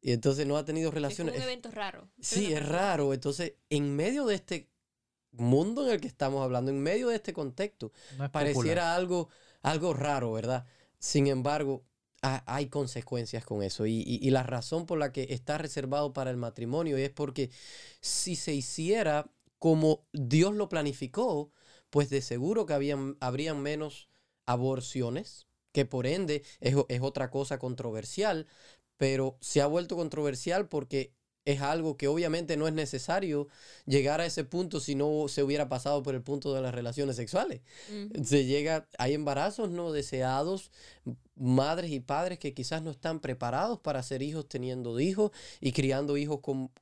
Y 0.00 0.12
entonces 0.12 0.46
no 0.46 0.56
ha 0.56 0.64
tenido 0.64 0.90
relaciones. 0.90 1.34
Es 1.34 1.40
un 1.40 1.46
evento 1.46 1.70
raro. 1.70 2.08
Sí, 2.20 2.52
es 2.52 2.66
raro. 2.66 3.12
Entonces, 3.12 3.54
en 3.70 3.96
medio 3.96 4.26
de 4.26 4.36
este 4.36 4.70
mundo 5.32 5.86
en 5.86 5.92
el 5.92 6.00
que 6.00 6.08
estamos 6.08 6.42
hablando, 6.42 6.70
en 6.70 6.80
medio 6.82 7.08
de 7.08 7.16
este 7.16 7.32
contexto, 7.32 7.92
pareciera 8.32 8.94
algo, 8.94 9.28
algo 9.62 9.94
raro, 9.94 10.32
¿verdad? 10.32 10.66
Sin 10.98 11.26
embargo, 11.26 11.84
hay 12.22 12.68
consecuencias 12.68 13.44
con 13.44 13.62
eso. 13.62 13.86
Y, 13.86 14.30
la 14.30 14.42
razón 14.42 14.86
por 14.86 14.98
la 14.98 15.12
que 15.12 15.26
está 15.30 15.58
reservado 15.58 16.12
para 16.12 16.30
el 16.30 16.36
matrimonio 16.36 16.96
es 16.96 17.10
porque 17.10 17.50
si 18.00 18.36
se 18.36 18.54
hiciera 18.54 19.30
como 19.58 20.06
Dios 20.12 20.54
lo 20.54 20.68
planificó, 20.68 21.50
pues 21.90 22.10
de 22.10 22.20
seguro 22.20 22.66
que 22.66 22.74
habían, 22.74 23.16
habrían 23.20 23.62
menos 23.62 24.08
aborciones, 24.44 25.46
que 25.72 25.84
por 25.84 26.06
ende 26.06 26.42
es, 26.60 26.74
es 26.88 27.00
otra 27.00 27.30
cosa 27.30 27.58
controversial, 27.58 28.46
pero 28.96 29.36
se 29.40 29.60
ha 29.60 29.66
vuelto 29.66 29.96
controversial 29.96 30.68
porque 30.68 31.12
es 31.46 31.62
algo 31.62 31.96
que 31.96 32.08
obviamente 32.08 32.56
no 32.56 32.66
es 32.66 32.74
necesario 32.74 33.46
llegar 33.86 34.20
a 34.20 34.26
ese 34.26 34.44
punto 34.44 34.80
si 34.80 34.96
no 34.96 35.28
se 35.28 35.44
hubiera 35.44 35.68
pasado 35.68 36.02
por 36.02 36.14
el 36.14 36.22
punto 36.22 36.52
de 36.52 36.60
las 36.60 36.74
relaciones 36.74 37.16
sexuales. 37.16 37.62
Se 38.24 38.44
llega, 38.44 38.88
hay 38.98 39.14
embarazos 39.14 39.70
no 39.70 39.92
deseados, 39.92 40.72
madres 41.36 41.92
y 41.92 42.00
padres 42.00 42.40
que 42.40 42.52
quizás 42.52 42.82
no 42.82 42.90
están 42.90 43.20
preparados 43.20 43.78
para 43.78 44.02
ser 44.02 44.22
hijos 44.22 44.48
teniendo 44.48 44.98
hijos 44.98 45.30
y 45.60 45.70
criando 45.70 46.16
hijos 46.16 46.40
con, 46.40 46.72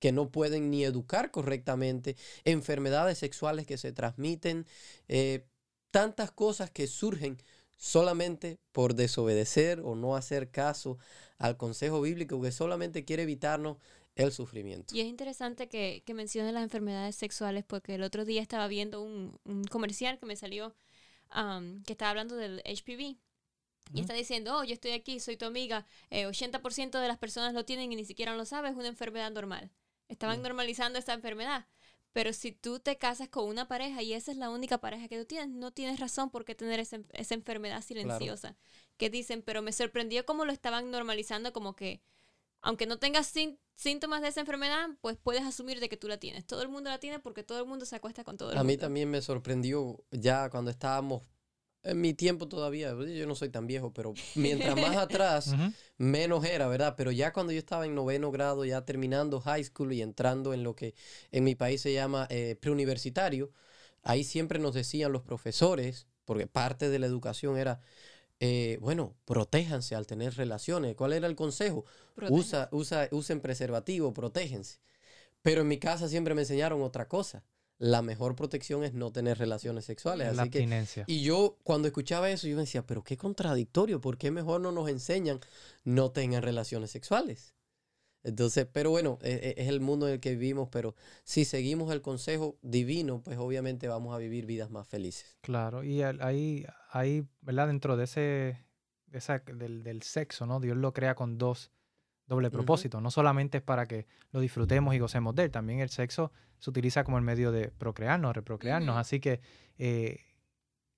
que 0.00 0.10
no 0.10 0.30
pueden 0.30 0.68
ni 0.70 0.84
educar 0.84 1.30
correctamente, 1.30 2.16
enfermedades 2.44 3.18
sexuales 3.18 3.66
que 3.66 3.78
se 3.78 3.92
transmiten, 3.92 4.66
eh, 5.06 5.46
tantas 5.92 6.32
cosas 6.32 6.70
que 6.70 6.88
surgen 6.88 7.38
solamente 7.78 8.58
por 8.72 8.94
desobedecer 8.94 9.80
o 9.80 9.94
no 9.94 10.16
hacer 10.16 10.50
caso 10.50 10.98
al 11.38 11.56
consejo 11.56 12.02
bíblico 12.02 12.42
que 12.42 12.52
solamente 12.52 13.04
quiere 13.04 13.22
evitarnos 13.22 13.78
el 14.16 14.32
sufrimiento. 14.32 14.94
Y 14.94 15.00
es 15.00 15.06
interesante 15.06 15.68
que, 15.68 16.02
que 16.04 16.12
menciones 16.12 16.52
las 16.52 16.64
enfermedades 16.64 17.14
sexuales 17.14 17.64
porque 17.64 17.94
el 17.94 18.02
otro 18.02 18.24
día 18.24 18.42
estaba 18.42 18.66
viendo 18.66 19.00
un, 19.00 19.38
comercial 19.70 20.18
que 20.18 20.26
me 20.26 20.34
salió 20.34 20.74
um, 21.36 21.82
que 21.84 21.92
estaba 21.92 22.10
hablando 22.10 22.36
del 22.36 22.60
HPV. 22.64 23.16
Y 23.94 24.00
está 24.00 24.12
diciendo, 24.12 24.58
oh, 24.58 24.64
yo 24.64 24.74
estoy 24.74 24.90
aquí, 24.90 25.18
soy 25.18 25.38
tu 25.38 25.46
amiga, 25.46 25.86
80% 26.10 26.98
eh, 26.98 27.00
de 27.00 27.08
las 27.08 27.16
personas 27.16 27.54
lo 27.54 27.64
tienen 27.64 27.90
y 27.90 27.96
ni 27.96 28.04
siquiera 28.04 28.36
lo 28.36 28.44
sabes, 28.44 28.72
es 28.72 28.76
una 28.76 28.88
enfermedad 28.88 29.30
normal. 29.30 29.70
Estaban 30.08 30.42
normalizando 30.42 30.98
esta 30.98 31.14
enfermedad. 31.14 31.66
Pero 32.12 32.32
si 32.32 32.52
tú 32.52 32.80
te 32.80 32.96
casas 32.96 33.28
con 33.28 33.46
una 33.46 33.68
pareja 33.68 34.02
y 34.02 34.12
esa 34.12 34.32
es 34.32 34.36
la 34.38 34.50
única 34.50 34.78
pareja 34.78 35.08
que 35.08 35.18
tú 35.18 35.24
tienes, 35.24 35.48
no 35.48 35.72
tienes 35.72 36.00
razón 36.00 36.30
por 36.30 36.44
qué 36.44 36.54
tener 36.54 36.80
esa, 36.80 36.98
esa 37.12 37.34
enfermedad 37.34 37.82
silenciosa. 37.82 38.56
Que 38.96 39.10
dicen, 39.10 39.42
pero 39.42 39.62
me 39.62 39.72
sorprendió 39.72 40.26
cómo 40.26 40.44
lo 40.44 40.52
estaban 40.52 40.90
normalizando, 40.90 41.52
como 41.52 41.76
que 41.76 42.00
aunque 42.60 42.86
no 42.86 42.98
tengas 42.98 43.32
síntomas 43.76 44.22
de 44.22 44.28
esa 44.28 44.40
enfermedad, 44.40 44.88
pues 45.00 45.16
puedes 45.16 45.42
asumir 45.42 45.80
de 45.80 45.88
que 45.88 45.96
tú 45.96 46.08
la 46.08 46.18
tienes. 46.18 46.44
Todo 46.44 46.62
el 46.62 46.68
mundo 46.68 46.90
la 46.90 46.98
tiene 46.98 47.20
porque 47.20 47.44
todo 47.44 47.60
el 47.60 47.66
mundo 47.66 47.86
se 47.86 47.96
acuesta 47.96 48.24
con 48.24 48.36
todo 48.36 48.50
el 48.50 48.58
A 48.58 48.62
mundo. 48.62 48.72
A 48.72 48.74
mí 48.74 48.78
también 48.78 49.10
me 49.10 49.22
sorprendió 49.22 50.02
ya 50.10 50.50
cuando 50.50 50.70
estábamos 50.70 51.22
en 51.82 52.00
mi 52.00 52.14
tiempo 52.14 52.48
todavía, 52.48 52.90
yo 52.90 53.26
no 53.26 53.34
soy 53.34 53.48
tan 53.48 53.66
viejo, 53.66 53.92
pero 53.92 54.14
mientras 54.34 54.76
más 54.76 54.96
atrás, 54.96 55.54
menos 55.96 56.44
era, 56.44 56.66
¿verdad? 56.68 56.94
Pero 56.96 57.10
ya 57.12 57.32
cuando 57.32 57.52
yo 57.52 57.58
estaba 57.58 57.86
en 57.86 57.94
noveno 57.94 58.30
grado, 58.30 58.64
ya 58.64 58.84
terminando 58.84 59.40
high 59.40 59.64
school 59.64 59.92
y 59.92 60.02
entrando 60.02 60.52
en 60.54 60.62
lo 60.62 60.74
que 60.74 60.94
en 61.30 61.44
mi 61.44 61.54
país 61.54 61.80
se 61.80 61.92
llama 61.92 62.26
eh, 62.30 62.56
preuniversitario, 62.60 63.50
ahí 64.02 64.24
siempre 64.24 64.58
nos 64.58 64.74
decían 64.74 65.12
los 65.12 65.22
profesores, 65.22 66.06
porque 66.24 66.46
parte 66.46 66.88
de 66.90 66.98
la 66.98 67.06
educación 67.06 67.56
era, 67.56 67.80
eh, 68.40 68.78
bueno, 68.80 69.14
protéjanse 69.24 69.94
al 69.94 70.06
tener 70.06 70.34
relaciones. 70.36 70.94
¿Cuál 70.94 71.12
era 71.12 71.26
el 71.26 71.36
consejo? 71.36 71.84
Usa, 72.28 72.68
usa, 72.72 73.08
usen 73.12 73.40
preservativo, 73.40 74.12
protéjense. 74.12 74.80
Pero 75.42 75.62
en 75.62 75.68
mi 75.68 75.78
casa 75.78 76.08
siempre 76.08 76.34
me 76.34 76.42
enseñaron 76.42 76.82
otra 76.82 77.08
cosa 77.08 77.44
la 77.78 78.02
mejor 78.02 78.34
protección 78.34 78.84
es 78.84 78.92
no 78.92 79.12
tener 79.12 79.38
relaciones 79.38 79.84
sexuales. 79.84 80.34
La 80.34 80.42
abstinencia. 80.42 81.04
y 81.06 81.22
yo 81.22 81.56
cuando 81.62 81.88
escuchaba 81.88 82.30
eso, 82.30 82.48
yo 82.48 82.56
me 82.56 82.62
decía, 82.62 82.84
pero 82.86 83.02
qué 83.02 83.16
contradictorio, 83.16 84.00
¿por 84.00 84.18
qué 84.18 84.30
mejor 84.30 84.60
no 84.60 84.72
nos 84.72 84.88
enseñan 84.88 85.40
no 85.84 86.10
tengan 86.10 86.42
relaciones 86.42 86.90
sexuales? 86.90 87.54
Entonces, 88.24 88.66
pero 88.70 88.90
bueno, 88.90 89.18
e, 89.22 89.54
e, 89.56 89.62
es, 89.62 89.68
el 89.68 89.80
mundo 89.80 90.08
en 90.08 90.14
el 90.14 90.20
que 90.20 90.30
vivimos, 90.30 90.68
pero 90.70 90.96
si 91.22 91.44
seguimos 91.44 91.92
el 91.92 92.02
consejo 92.02 92.58
divino, 92.62 93.22
pues 93.22 93.38
obviamente 93.38 93.86
vamos 93.86 94.14
a 94.14 94.18
vivir 94.18 94.44
vidas 94.44 94.70
más 94.70 94.88
felices. 94.88 95.36
Claro, 95.40 95.84
y 95.84 96.02
ahí, 96.02 96.66
ahí 96.90 97.26
¿verdad? 97.42 97.68
Dentro 97.68 97.96
de 97.96 98.04
ese, 98.04 98.58
esa, 99.12 99.38
del, 99.38 99.84
del 99.84 100.02
sexo, 100.02 100.46
¿no? 100.46 100.58
Dios 100.58 100.76
lo 100.76 100.92
crea 100.92 101.14
con 101.14 101.38
dos 101.38 101.70
doble 102.28 102.50
propósito. 102.50 103.00
No 103.00 103.10
solamente 103.10 103.58
es 103.58 103.64
para 103.64 103.86
que 103.86 104.06
lo 104.30 104.40
disfrutemos 104.40 104.94
y 104.94 104.98
gocemos 104.98 105.34
de 105.34 105.44
él, 105.44 105.50
también 105.50 105.80
el 105.80 105.88
sexo 105.88 106.30
se 106.58 106.70
utiliza 106.70 107.02
como 107.02 107.18
el 107.18 107.24
medio 107.24 107.50
de 107.50 107.68
procrearnos, 107.70 108.34
reprocrearnos. 108.34 108.96
Así 108.96 109.18
que 109.18 109.40
eh, 109.78 110.20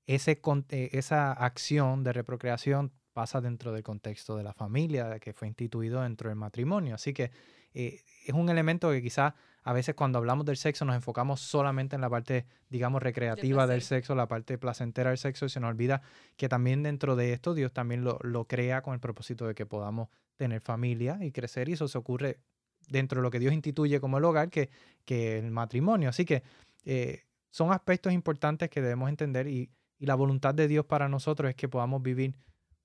ese, 0.07 0.41
eh, 0.71 0.91
esa 0.93 1.33
acción 1.33 2.03
de 2.03 2.13
reprocreación 2.13 2.93
pasa 3.13 3.41
dentro 3.41 3.73
del 3.73 3.83
contexto 3.83 4.37
de 4.37 4.43
la 4.43 4.53
familia 4.53 5.19
que 5.21 5.33
fue 5.33 5.49
instituido 5.49 6.03
dentro 6.03 6.29
del 6.29 6.37
matrimonio. 6.37 6.97
Así 6.97 7.13
que 7.13 7.31
eh, 7.75 8.01
es 8.27 8.35
un 8.35 8.49
elemento 8.49 8.91
que 8.91 9.03
quizás 9.03 9.35
a 9.63 9.73
veces 9.73 9.95
cuando 9.95 10.19
hablamos 10.19 10.47
del 10.47 10.57
sexo 10.57 10.85
nos 10.85 10.97
enfocamos 10.97 11.41
solamente 11.41 11.95
en 11.95 12.01
la 12.01 12.09
parte, 12.09 12.47
digamos, 12.69 13.03
recreativa 13.03 13.67
del 13.67 13.83
sexo, 13.83 14.15
la 14.15 14.29
parte 14.29 14.59
placentera 14.59 15.11
del 15.11 15.19
sexo, 15.19 15.47
y 15.47 15.49
se 15.51 15.61
nos 15.61 15.71
olvida 15.71 16.03
que 16.37 16.49
también 16.49 16.83
dentro 16.83 17.17
de 17.17 17.33
esto 17.33 17.55
Dios 17.55 17.73
también 17.73 18.03
lo, 18.05 18.19
lo 18.23 18.47
crea 18.47 18.83
con 18.83 18.95
el 18.95 19.01
propósito 19.01 19.47
de 19.47 19.55
que 19.55 19.67
podamos 19.67 20.09
tener 20.37 20.61
familia 20.61 21.19
y 21.21 21.33
crecer, 21.33 21.69
y 21.69 21.75
eso 21.75 21.89
se 21.89 21.99
ocurre 21.99 22.41
dentro 22.89 23.21
de 23.21 23.23
lo 23.23 23.31
que 23.31 23.39
Dios 23.39 23.53
instituye 23.53 24.01
como 24.01 24.19
el 24.19 24.25
hogar, 24.25 24.51
que, 24.51 24.71
que 25.05 25.39
el 25.39 25.51
matrimonio. 25.51 26.09
Así 26.09 26.25
que 26.25 26.43
eh, 26.85 27.25
son 27.51 27.73
aspectos 27.73 28.13
importantes 28.13 28.71
que 28.71 28.81
debemos 28.81 29.09
entender 29.09 29.47
y, 29.47 29.71
y 29.99 30.07
la 30.07 30.15
voluntad 30.15 30.55
de 30.55 30.67
Dios 30.67 30.87
para 30.87 31.09
nosotros 31.09 31.51
es 31.51 31.57
que 31.57 31.69
podamos 31.69 32.03
vivir 32.03 32.35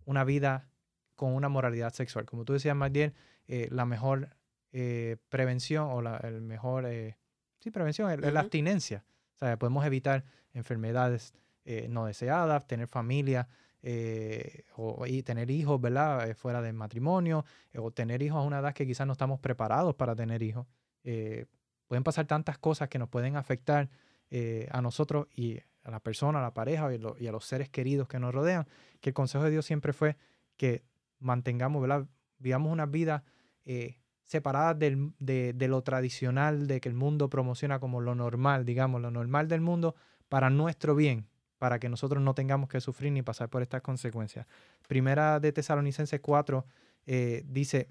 una 0.03 0.24
vida 0.24 0.67
con 1.15 1.34
una 1.34 1.50
moralidad 1.50 1.94
sexual. 1.94 2.25
Como 2.25 2.44
tú 2.44 2.53
decías, 2.53 2.75
más 2.75 2.91
bien, 2.91 3.13
eh, 3.48 3.67
la 3.72 3.86
mejor 3.86 4.36
eh, 4.72 5.17
prevención 5.29 5.89
o 5.91 6.01
la 6.01 6.17
el 6.17 6.41
mejor, 6.41 6.86
eh, 6.86 7.17
sí, 7.60 7.72
prevención 7.72 8.12
es 8.12 8.34
la 8.34 8.39
abstinencia. 8.39 9.03
O 9.36 9.38
sea, 9.38 9.57
podemos 9.57 9.86
evitar 9.86 10.24
enfermedades 10.53 11.34
no 11.89 12.05
deseadas, 12.05 12.67
tener 12.67 12.88
familia 12.88 13.48
o, 14.75 15.05
y 15.07 15.24
tener 15.24 15.50
hijos, 15.50 15.81
¿verdad? 15.81 16.36
fuera 16.36 16.62
del 16.62 16.74
matrimonio 16.74 17.43
o 17.75 17.89
tener 17.89 18.22
hijos 18.22 18.38
a 18.38 18.41
una 18.41 18.60
edad 18.60 18.74
que 18.74 18.86
quizás 18.86 19.07
no 19.07 19.13
estamos 19.13 19.39
preparados 19.39 19.95
para 19.95 20.15
tener 20.15 20.43
hijos. 20.43 20.67
pueden 21.88 22.03
pasar 22.03 22.27
tantas 22.27 22.60
cosas 22.60 22.88
que 22.88 23.00
nos 23.00 23.10
pueden 23.10 23.36
afectar 23.36 23.89
a 24.69 24.81
nosotros 24.81 25.27
y 25.36 25.60
a 25.86 25.91
la 25.91 26.00
persona, 26.00 26.39
a 26.39 26.41
la 26.41 26.53
pareja 26.53 26.89
y, 26.93 27.27
a 27.27 27.31
los 27.31 27.45
seres 27.45 27.69
queridos 27.69 28.07
que 28.07 28.19
nos 28.19 28.34
rodean, 28.34 28.67
que 29.01 29.12
el 29.12 29.13
consejo 29.13 29.43
de 29.43 29.51
Dios 29.51 29.65
siempre 29.65 29.93
fue 29.93 30.17
que 30.57 30.84
mantengamos, 31.19 31.81
¿verdad? 31.81 32.07
Vivamos 32.39 32.72
una 32.72 32.88
vida 32.88 33.24
eh, 33.65 34.00
separada 34.25 34.74
de, 34.74 35.67
lo 35.67 35.82
tradicional, 35.84 36.67
de 36.67 36.82
que 36.82 36.89
el 36.89 36.96
mundo 36.96 37.29
promociona 37.29 37.79
como 37.79 38.01
lo 38.01 38.15
normal, 38.15 38.65
digamos, 38.65 39.01
lo 39.01 39.12
normal 39.12 39.48
del 39.48 39.62
mundo 39.62 39.96
para 40.29 40.50
nuestro 40.50 40.96
bien, 40.96 41.27
para 41.58 41.79
que 41.79 41.89
nosotros 41.89 42.22
no 42.22 42.34
tengamos 42.34 42.70
que 42.70 42.82
sufrir 42.82 43.12
ni 43.12 43.22
pasar 43.22 43.50
por 43.50 43.62
estas 43.62 43.82
consecuencias. 43.82 44.48
Primera 44.88 45.39
de 45.39 45.51
Tesalonicenses 45.51 46.20
4 46.20 46.65
eh, 47.05 47.44
dice, 47.46 47.89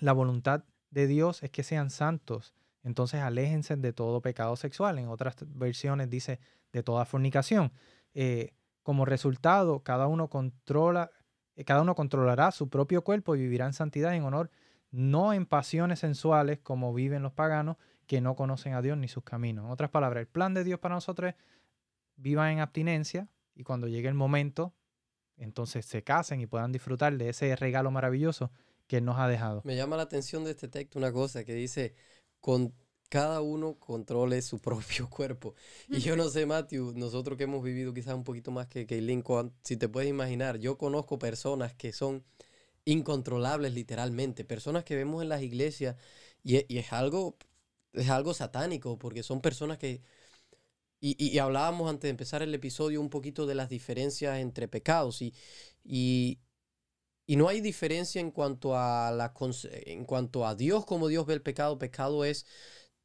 la 0.00 0.12
voluntad 0.12 0.64
de 0.90 1.06
Dios 1.06 1.42
es 1.42 1.50
que 1.50 1.62
sean 1.62 1.90
santos, 1.90 2.54
entonces 2.82 3.20
aléjense 3.20 3.76
de 3.76 3.92
todo 3.92 4.20
pecado 4.20 4.56
sexual. 4.56 4.98
En 4.98 5.08
otras 5.08 5.36
versiones 5.48 6.10
dice, 6.10 6.40
de 6.72 6.82
toda 6.82 7.04
fornicación. 7.04 7.72
Eh, 8.14 8.54
como 8.82 9.04
resultado, 9.04 9.80
cada 9.80 10.06
uno 10.08 10.28
controla, 10.28 11.10
eh, 11.54 11.64
cada 11.64 11.82
uno 11.82 11.94
controlará 11.94 12.50
su 12.50 12.68
propio 12.68 13.04
cuerpo 13.04 13.36
y 13.36 13.40
vivirá 13.40 13.66
en 13.66 13.72
santidad 13.72 14.14
en 14.14 14.24
honor, 14.24 14.50
no 14.92 15.32
en 15.32 15.46
pasiones 15.46 15.98
sensuales 15.98 16.60
como 16.60 16.94
viven 16.94 17.22
los 17.22 17.32
paganos 17.32 17.78
que 18.06 18.20
no 18.20 18.36
conocen 18.36 18.74
a 18.74 18.82
Dios 18.82 18.96
ni 18.98 19.08
sus 19.08 19.24
caminos. 19.24 19.64
En 19.64 19.70
otras 19.70 19.90
palabras, 19.90 20.20
el 20.20 20.28
plan 20.28 20.54
de 20.54 20.64
Dios 20.64 20.78
para 20.78 20.94
nosotros 20.94 21.30
es 21.30 21.36
vivan 22.16 22.52
en 22.52 22.60
abstinencia 22.60 23.28
y 23.54 23.64
cuando 23.64 23.88
llegue 23.88 24.08
el 24.08 24.14
momento, 24.14 24.74
entonces 25.36 25.86
se 25.86 26.04
casen 26.04 26.40
y 26.40 26.46
puedan 26.46 26.72
disfrutar 26.72 27.16
de 27.16 27.30
ese 27.30 27.56
regalo 27.56 27.90
maravilloso 27.90 28.52
que 28.86 29.00
nos 29.00 29.18
ha 29.18 29.28
dejado. 29.28 29.62
Me 29.64 29.76
llama 29.76 29.96
la 29.96 30.02
atención 30.02 30.44
de 30.44 30.50
este 30.50 30.68
texto 30.68 30.98
una 30.98 31.10
cosa 31.10 31.44
que 31.44 31.54
dice, 31.54 31.94
con 32.40 32.74
cada 33.08 33.40
uno 33.40 33.78
controle 33.78 34.42
su 34.42 34.58
propio 34.60 35.08
cuerpo. 35.08 35.54
Y 35.88 36.00
yo 36.00 36.16
no 36.16 36.28
sé, 36.28 36.44
Matthew, 36.44 36.92
nosotros 36.94 37.38
que 37.38 37.44
hemos 37.44 37.62
vivido 37.62 37.94
quizás 37.94 38.14
un 38.14 38.24
poquito 38.24 38.50
más 38.50 38.66
que, 38.66 38.86
que 38.86 39.00
Lincoln, 39.00 39.54
si 39.62 39.76
te 39.76 39.88
puedes 39.88 40.10
imaginar, 40.10 40.58
yo 40.58 40.76
conozco 40.76 41.18
personas 41.18 41.74
que 41.74 41.92
son 41.92 42.24
incontrolables 42.84 43.74
literalmente, 43.74 44.44
personas 44.44 44.84
que 44.84 44.96
vemos 44.96 45.22
en 45.22 45.28
las 45.28 45.42
iglesias 45.42 45.96
y, 46.42 46.56
es 46.76 46.92
algo 46.92 47.36
es 47.92 48.08
algo 48.10 48.34
satánico 48.34 48.98
porque 48.98 49.22
son 49.22 49.40
personas 49.40 49.78
que 49.78 50.02
y, 51.04 51.38
hablábamos 51.38 51.90
antes 51.90 52.04
de 52.04 52.10
empezar 52.10 52.42
el 52.42 52.54
episodio 52.54 53.00
un 53.00 53.10
poquito 53.10 53.44
de 53.46 53.56
las 53.56 53.68
diferencias 53.68 54.38
entre 54.38 54.68
pecados 54.68 55.20
y, 55.20 55.34
y, 55.84 56.38
y 57.26 57.36
no 57.36 57.48
hay 57.48 57.60
diferencia 57.60 58.20
en 58.20 58.30
cuanto 58.30 58.76
a 58.76 59.10
la 59.10 59.34
en 59.74 60.04
cuanto 60.04 60.46
a 60.46 60.54
Dios 60.54 60.86
como 60.86 61.08
Dios 61.08 61.26
ve 61.26 61.34
el 61.34 61.42
pecado, 61.42 61.78
pecado 61.78 62.24
es 62.24 62.46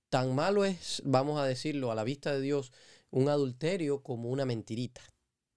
tan 0.10 0.36
malo 0.36 0.66
es, 0.66 1.02
vamos 1.06 1.40
a 1.40 1.46
decirlo, 1.46 1.92
a 1.92 1.96
la 1.96 2.04
vista 2.04 2.34
de 2.34 2.42
Dios, 2.42 2.72
un 3.10 3.30
adulterio 3.30 4.04
como 4.04 4.30
una 4.30 4.46
mentirita, 4.46 5.02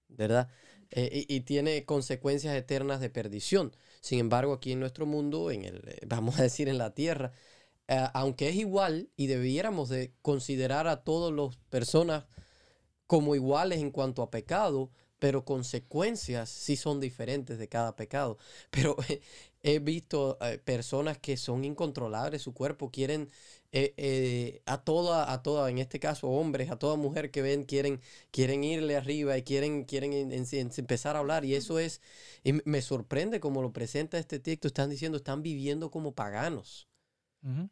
¿verdad? 0.09 0.49
Eh, 0.91 1.25
y, 1.29 1.41
tiene 1.41 1.85
consecuencias 1.85 2.55
eternas 2.55 2.99
de 2.99 3.09
perdición. 3.09 3.75
Sin 4.01 4.19
embargo, 4.19 4.53
aquí 4.53 4.73
en 4.73 4.79
nuestro 4.81 5.05
mundo, 5.05 5.51
en 5.51 5.65
el, 5.65 5.77
eh, 5.87 5.99
vamos 6.07 6.39
a 6.39 6.43
decir 6.43 6.67
en 6.69 6.77
la 6.77 6.93
tierra, 6.93 7.33
eh, 7.87 8.07
aunque 8.13 8.49
es 8.49 8.55
igual 8.55 9.09
y 9.15 9.27
debiéramos 9.27 9.89
de 9.89 10.13
considerar 10.21 10.87
a 10.87 11.03
todas 11.03 11.33
las 11.33 11.57
personas 11.69 12.25
como 13.07 13.35
iguales 13.35 13.79
en 13.79 13.91
cuanto 13.91 14.21
a 14.23 14.31
pecado, 14.31 14.91
pero 15.19 15.45
consecuencias 15.45 16.49
sí 16.49 16.75
son 16.77 16.99
diferentes 16.99 17.59
de 17.59 17.69
cada 17.69 17.95
pecado. 17.95 18.37
Pero 18.71 18.95
he 19.63 19.79
visto 19.79 20.37
personas 20.65 21.17
que 21.19 21.37
son 21.37 21.63
incontrolables, 21.65 22.41
su 22.41 22.53
cuerpo 22.53 22.89
quieren 22.91 23.29
eh, 23.73 23.93
eh, 23.95 24.61
a 24.65 24.83
toda, 24.83 25.31
a 25.31 25.41
toda, 25.43 25.69
en 25.69 25.77
este 25.77 25.99
caso 25.99 26.27
hombres, 26.27 26.69
a 26.69 26.77
toda 26.77 26.97
mujer 26.97 27.31
que 27.31 27.41
ven, 27.41 27.63
quieren, 27.63 28.01
quieren 28.31 28.63
irle 28.63 28.97
arriba 28.97 29.37
y 29.37 29.43
quieren, 29.43 29.85
quieren 29.85 30.11
empezar 30.13 31.15
a 31.15 31.19
hablar. 31.19 31.45
Y 31.45 31.55
eso 31.55 31.79
es, 31.79 32.01
y 32.43 32.53
me 32.65 32.81
sorprende 32.81 33.39
como 33.39 33.61
lo 33.61 33.71
presenta 33.71 34.19
este 34.19 34.39
texto, 34.39 34.67
están 34.67 34.89
diciendo, 34.89 35.17
están 35.17 35.41
viviendo 35.41 35.89
como 35.91 36.13
paganos. 36.13 36.87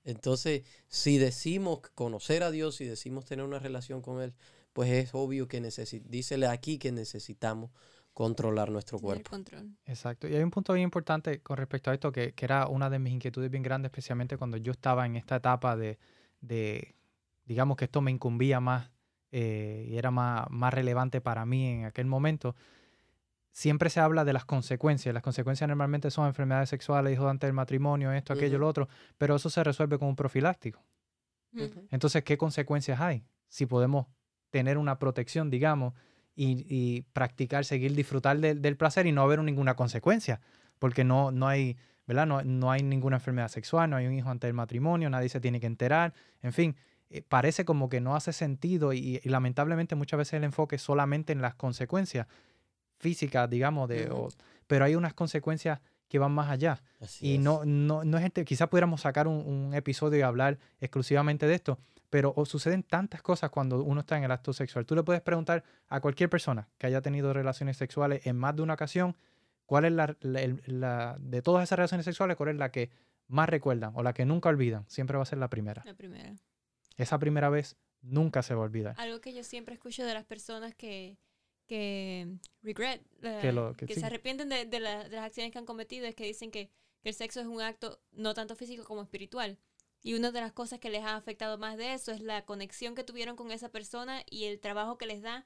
Entonces, 0.04 0.64
si 0.88 1.20
decimos 1.20 1.82
conocer 1.94 2.42
a 2.42 2.50
Dios, 2.50 2.78
si 2.78 2.86
decimos 2.86 3.26
tener 3.26 3.46
una 3.46 3.60
relación 3.60 4.02
con 4.02 4.20
Él, 4.20 4.34
pues 4.74 4.90
es 4.92 5.12
obvio 5.14 5.48
que 5.48 5.62
necesitamos, 5.62 6.10
dísele 6.12 6.48
aquí 6.48 6.80
que 6.80 6.92
necesitamos 6.92 7.70
controlar 8.13 8.69
nuestro 8.69 9.00
cuerpo. 9.00 9.38
Exacto. 9.86 10.28
Y 10.28 10.36
hay 10.36 10.43
un 10.43 10.52
punto 10.52 10.74
bien 10.74 10.84
importante 10.84 11.41
con 11.41 11.58
respecto 11.58 11.89
a 11.89 11.93
esto 11.93 12.12
que, 12.12 12.34
que, 12.34 12.45
era 12.45 12.67
una 12.67 12.89
de 12.89 13.00
mis 13.00 13.13
inquietudes 13.13 13.50
bien 13.50 13.63
grandes, 13.63 13.89
especialmente 13.89 14.38
cuando 14.38 14.58
yo 14.58 14.72
estaba 14.72 15.06
en 15.06 15.15
esta 15.15 15.38
etapa 15.38 15.76
de, 15.76 15.98
de 16.41 16.95
digamos 17.45 17.78
que 17.78 17.86
esto 17.86 18.02
me 18.02 18.12
incumbía 18.12 18.60
más 18.60 18.91
eh, 19.32 19.86
y 19.89 19.98
era 19.98 20.12
más, 20.12 20.45
más 20.50 20.74
relevante 20.74 21.22
para 21.22 21.45
mí 21.45 21.67
en 21.67 21.86
aquel 21.86 22.06
momento. 22.06 22.56
Siempre 23.52 23.89
se 23.89 24.00
habla 24.00 24.24
de 24.26 24.34
las 24.34 24.45
consecuencias. 24.45 25.13
Las 25.13 25.24
consecuencias 25.24 25.67
normalmente 25.67 26.12
son 26.12 26.28
enfermedades 26.28 26.69
sexuales, 26.69 27.13
hijos 27.13 27.30
antes 27.30 27.48
del 27.48 27.54
matrimonio, 27.54 28.12
esto, 28.12 28.34
aquello, 28.34 28.58
lo 28.60 28.67
otro, 28.67 28.88
pero 29.17 29.36
eso 29.36 29.50
se 29.50 29.63
resuelve 29.63 29.98
con 29.98 30.08
un 30.08 30.15
profiláctico. 30.15 30.84
Entonces, 31.89 32.24
¿qué 32.24 32.38
consecuencias 32.38 33.02
hay? 33.02 33.26
Si 33.48 33.65
podemos 33.65 34.06
tener 34.52 34.78
una 34.78 35.00
protección, 35.00 35.50
digamos, 35.50 35.93
y, 36.41 37.02
practicar, 37.13 37.65
seguir, 37.65 37.93
disfrutar 37.93 38.39
del 38.39 38.78
placer 38.78 39.06
y 39.08 39.12
no 39.12 39.21
haber 39.21 39.43
ninguna 39.43 39.75
consecuencia, 39.75 40.39
porque 40.80 41.04
no, 41.04 41.32
no 41.32 41.47
hay, 41.47 41.78
¿verdad? 42.08 42.25
No, 42.25 42.41
no, 42.43 42.71
hay 42.71 42.82
ninguna 42.82 43.17
enfermedad 43.17 43.49
sexual, 43.49 43.89
no 43.89 43.97
hay 43.97 44.08
un 44.08 44.13
hijo 44.13 44.30
antes 44.30 44.47
del 44.47 44.54
matrimonio, 44.54 45.10
nadie 45.10 45.28
se 45.28 45.41
tiene 45.41 45.60
que 45.60 45.67
enterar, 45.67 46.13
en 46.41 46.54
fin, 46.54 46.75
eh, 47.10 47.23
parece 47.28 47.65
como 47.65 47.89
que 47.89 47.99
no 47.99 48.15
hace 48.15 48.32
sentido 48.32 48.93
y, 48.93 49.19
lamentablemente 49.25 49.95
muchas 49.95 50.17
veces 50.17 50.34
el 50.36 50.45
enfoque 50.45 50.78
es 50.78 50.82
solamente 50.82 51.34
en 51.34 51.41
las 51.41 51.56
consecuencias 51.56 52.28
físicas, 52.99 53.49
digamos, 53.49 53.89
de, 53.89 54.10
pero 54.67 54.86
hay 54.86 54.95
unas 54.95 55.13
consecuencias 55.13 55.82
que 56.08 56.19
van 56.19 56.32
más 56.32 56.49
allá. 56.49 56.82
y 57.19 57.38
no, 57.38 57.65
no, 57.65 58.06
no 58.06 58.17
es 58.17 58.23
este, 58.23 58.45
quizás 58.45 58.69
pudiéramos 58.69 59.02
sacar 59.02 59.28
un, 59.28 59.45
un, 59.45 59.73
episodio 59.73 60.19
y 60.19 60.21
hablar 60.21 60.58
exclusivamente 60.80 61.47
de 61.47 61.56
esto, 61.56 61.80
pero 62.10 62.34
suceden 62.45 62.84
tantas 62.84 63.22
cosas 63.22 63.50
cuando 63.52 63.84
uno 63.84 64.02
está 64.02 64.17
en 64.17 64.24
el 64.24 64.32
acto 64.32 64.54
sexual. 64.54 64.86
Tú 64.86 64.95
le 64.95 65.04
puedes 65.04 65.22
preguntar 65.22 65.63
a 65.88 66.02
cualquier 66.02 66.30
persona 66.30 66.69
que 66.78 66.88
haya 66.88 67.02
tenido 67.02 67.34
relaciones 67.34 67.78
sexuales 67.78 68.26
en 68.26 68.36
más 68.38 68.56
de 68.56 68.63
una 68.63 68.74
ocasión, 68.74 69.15
cuál 69.65 69.86
es 69.86 69.91
la, 69.91 70.17
la, 70.22 71.17
de 71.19 71.41
todas 71.41 71.63
esas 71.63 71.78
relaciones 71.78 72.06
sexuales, 72.06 72.36
cuál 72.36 72.50
es 72.50 72.56
la 72.56 72.72
que 72.72 72.89
más 73.28 73.48
recuerdan 73.48 73.93
o 73.95 74.02
la 74.02 74.13
que 74.13 74.26
nunca 74.26 74.50
olvidan. 74.50 74.89
Siempre 74.89 75.17
va 75.17 75.24
a 75.24 75.28
ser 75.28 75.38
la 75.38 75.50
primera. 75.50 75.84
La 75.86 75.93
primera. 75.93 76.36
Esa 76.98 77.19
primera 77.19 77.50
vez 77.50 77.78
nunca 78.02 78.41
se 78.41 78.56
va 78.56 78.62
a 78.62 78.65
olvidar. 78.65 78.95
Algo 78.98 79.22
que 79.22 79.34
yo 79.34 79.43
siempre 79.43 79.76
escucho 79.76 80.04
de 80.04 80.13
las 80.15 80.26
personas 80.26 80.74
que, 80.74 81.17
que 81.67 82.28
regret, 82.63 83.04
eh, 83.22 83.74
que, 83.78 83.93
se 83.93 84.06
arrepienten 84.06 84.50
de, 84.50 84.65
de, 84.65 84.80
las 84.80 85.13
acciones 85.13 85.52
que 85.52 85.60
han 85.60 85.65
cometido, 85.65 86.08
es 86.08 86.15
que 86.15 86.26
dicen 86.26 86.50
que, 86.50 86.72
que 87.04 87.10
el 87.10 87.15
sexo 87.15 87.39
es 87.39 87.45
un 87.45 87.62
acto 87.62 88.02
no 88.12 88.34
tanto 88.34 88.56
físico 88.56 88.84
como 88.84 89.04
espiritual. 89.04 89.60
Y 90.02 90.14
una 90.14 90.32
de 90.32 90.42
las 90.42 90.54
cosas 90.54 90.80
que 90.80 90.90
les 90.90 91.04
ha 91.04 91.16
afectado 91.16 91.58
más 91.58 91.78
de 91.78 91.94
eso 91.94 92.12
es 92.12 92.22
la 92.22 92.46
conexión 92.46 92.96
que 92.96 93.04
tuvieron 93.04 93.36
con 93.36 93.52
esa 93.52 93.70
persona 93.70 94.24
y 94.30 94.46
el 94.46 94.60
trabajo 94.60 94.98
que 94.98 95.06
les 95.06 95.22
da 95.22 95.46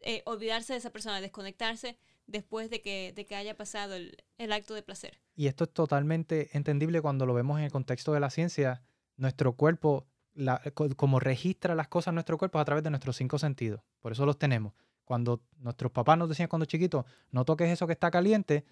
eh, 0.00 0.22
olvidarse 0.26 0.74
de 0.74 0.78
esa 0.78 0.90
persona, 0.90 1.20
desconectarse 1.20 1.98
después 2.26 2.68
de 2.68 2.82
que, 2.82 3.12
de 3.14 3.24
que 3.24 3.36
haya 3.36 3.56
pasado 3.56 3.94
el, 3.94 4.16
el, 4.38 4.52
acto 4.52 4.74
de 4.74 4.82
placer. 4.82 5.20
Y 5.34 5.46
esto 5.46 5.64
es 5.64 5.70
totalmente 5.72 6.50
entendible 6.56 7.00
cuando 7.00 7.26
lo 7.26 7.34
vemos 7.34 7.58
en 7.58 7.64
el 7.64 7.72
contexto 7.72 8.12
de 8.12 8.20
la 8.20 8.30
ciencia. 8.30 8.82
Nuestro 9.16 9.54
cuerpo, 9.54 10.06
la, 10.34 10.60
como 10.96 11.20
registra 11.20 11.74
las 11.74 11.88
cosas 11.88 12.12
nuestro 12.12 12.36
cuerpo 12.36 12.58
a 12.58 12.64
través 12.64 12.84
de 12.84 12.90
nuestros 12.90 13.16
cinco 13.16 13.38
sentidos. 13.38 13.80
Por 14.00 14.12
eso 14.12 14.26
los 14.26 14.38
tenemos. 14.38 14.74
Cuando 15.04 15.42
nuestros 15.58 15.92
papás 15.92 16.18
nos 16.18 16.28
decían 16.28 16.48
cuando 16.48 16.66
chiquitos, 16.66 17.04
no 17.30 17.44
toques 17.44 17.70
eso 17.70 17.86
que 17.86 17.92
está 17.92 18.10
caliente, 18.10 18.64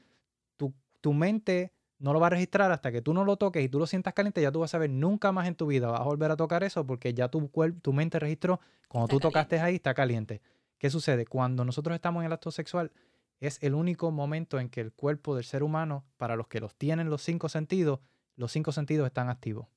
tu, 0.57 0.75
tu 1.01 1.12
mente 1.12 1.73
no 2.02 2.12
lo 2.12 2.18
va 2.18 2.26
a 2.26 2.30
registrar 2.30 2.72
hasta 2.72 2.90
que 2.90 3.00
tú 3.00 3.14
no 3.14 3.24
lo 3.24 3.36
toques 3.36 3.64
y 3.64 3.68
tú 3.68 3.78
lo 3.78 3.86
sientas 3.86 4.12
caliente, 4.12 4.42
ya 4.42 4.50
tú 4.50 4.58
vas 4.58 4.74
a 4.74 4.78
ver 4.78 4.90
nunca 4.90 5.30
más 5.30 5.46
en 5.46 5.54
tu 5.54 5.66
vida 5.66 5.88
vas 5.88 6.00
a 6.00 6.04
volver 6.04 6.32
a 6.32 6.36
tocar 6.36 6.64
eso 6.64 6.84
porque 6.84 7.14
ya 7.14 7.28
tu, 7.28 7.48
tu 7.80 7.92
mente 7.92 8.18
registró, 8.18 8.60
cuando 8.88 9.06
tú 9.06 9.20
tocaste 9.20 9.60
ahí, 9.60 9.76
está 9.76 9.94
caliente. 9.94 10.42
¿Qué 10.78 10.90
sucede? 10.90 11.26
Cuando 11.26 11.64
nosotros 11.64 11.94
estamos 11.94 12.22
en 12.22 12.26
el 12.26 12.32
acto 12.32 12.50
sexual, 12.50 12.90
es 13.38 13.62
el 13.62 13.74
único 13.74 14.10
momento 14.10 14.58
en 14.58 14.68
que 14.68 14.80
el 14.80 14.92
cuerpo 14.92 15.36
del 15.36 15.44
ser 15.44 15.62
humano, 15.62 16.04
para 16.16 16.34
los 16.34 16.48
que 16.48 16.58
los 16.58 16.74
tienen 16.74 17.08
los 17.08 17.22
cinco 17.22 17.48
sentidos, 17.48 18.00
los 18.34 18.50
cinco 18.50 18.72
sentidos 18.72 19.06
están 19.06 19.28
activos. 19.28 19.68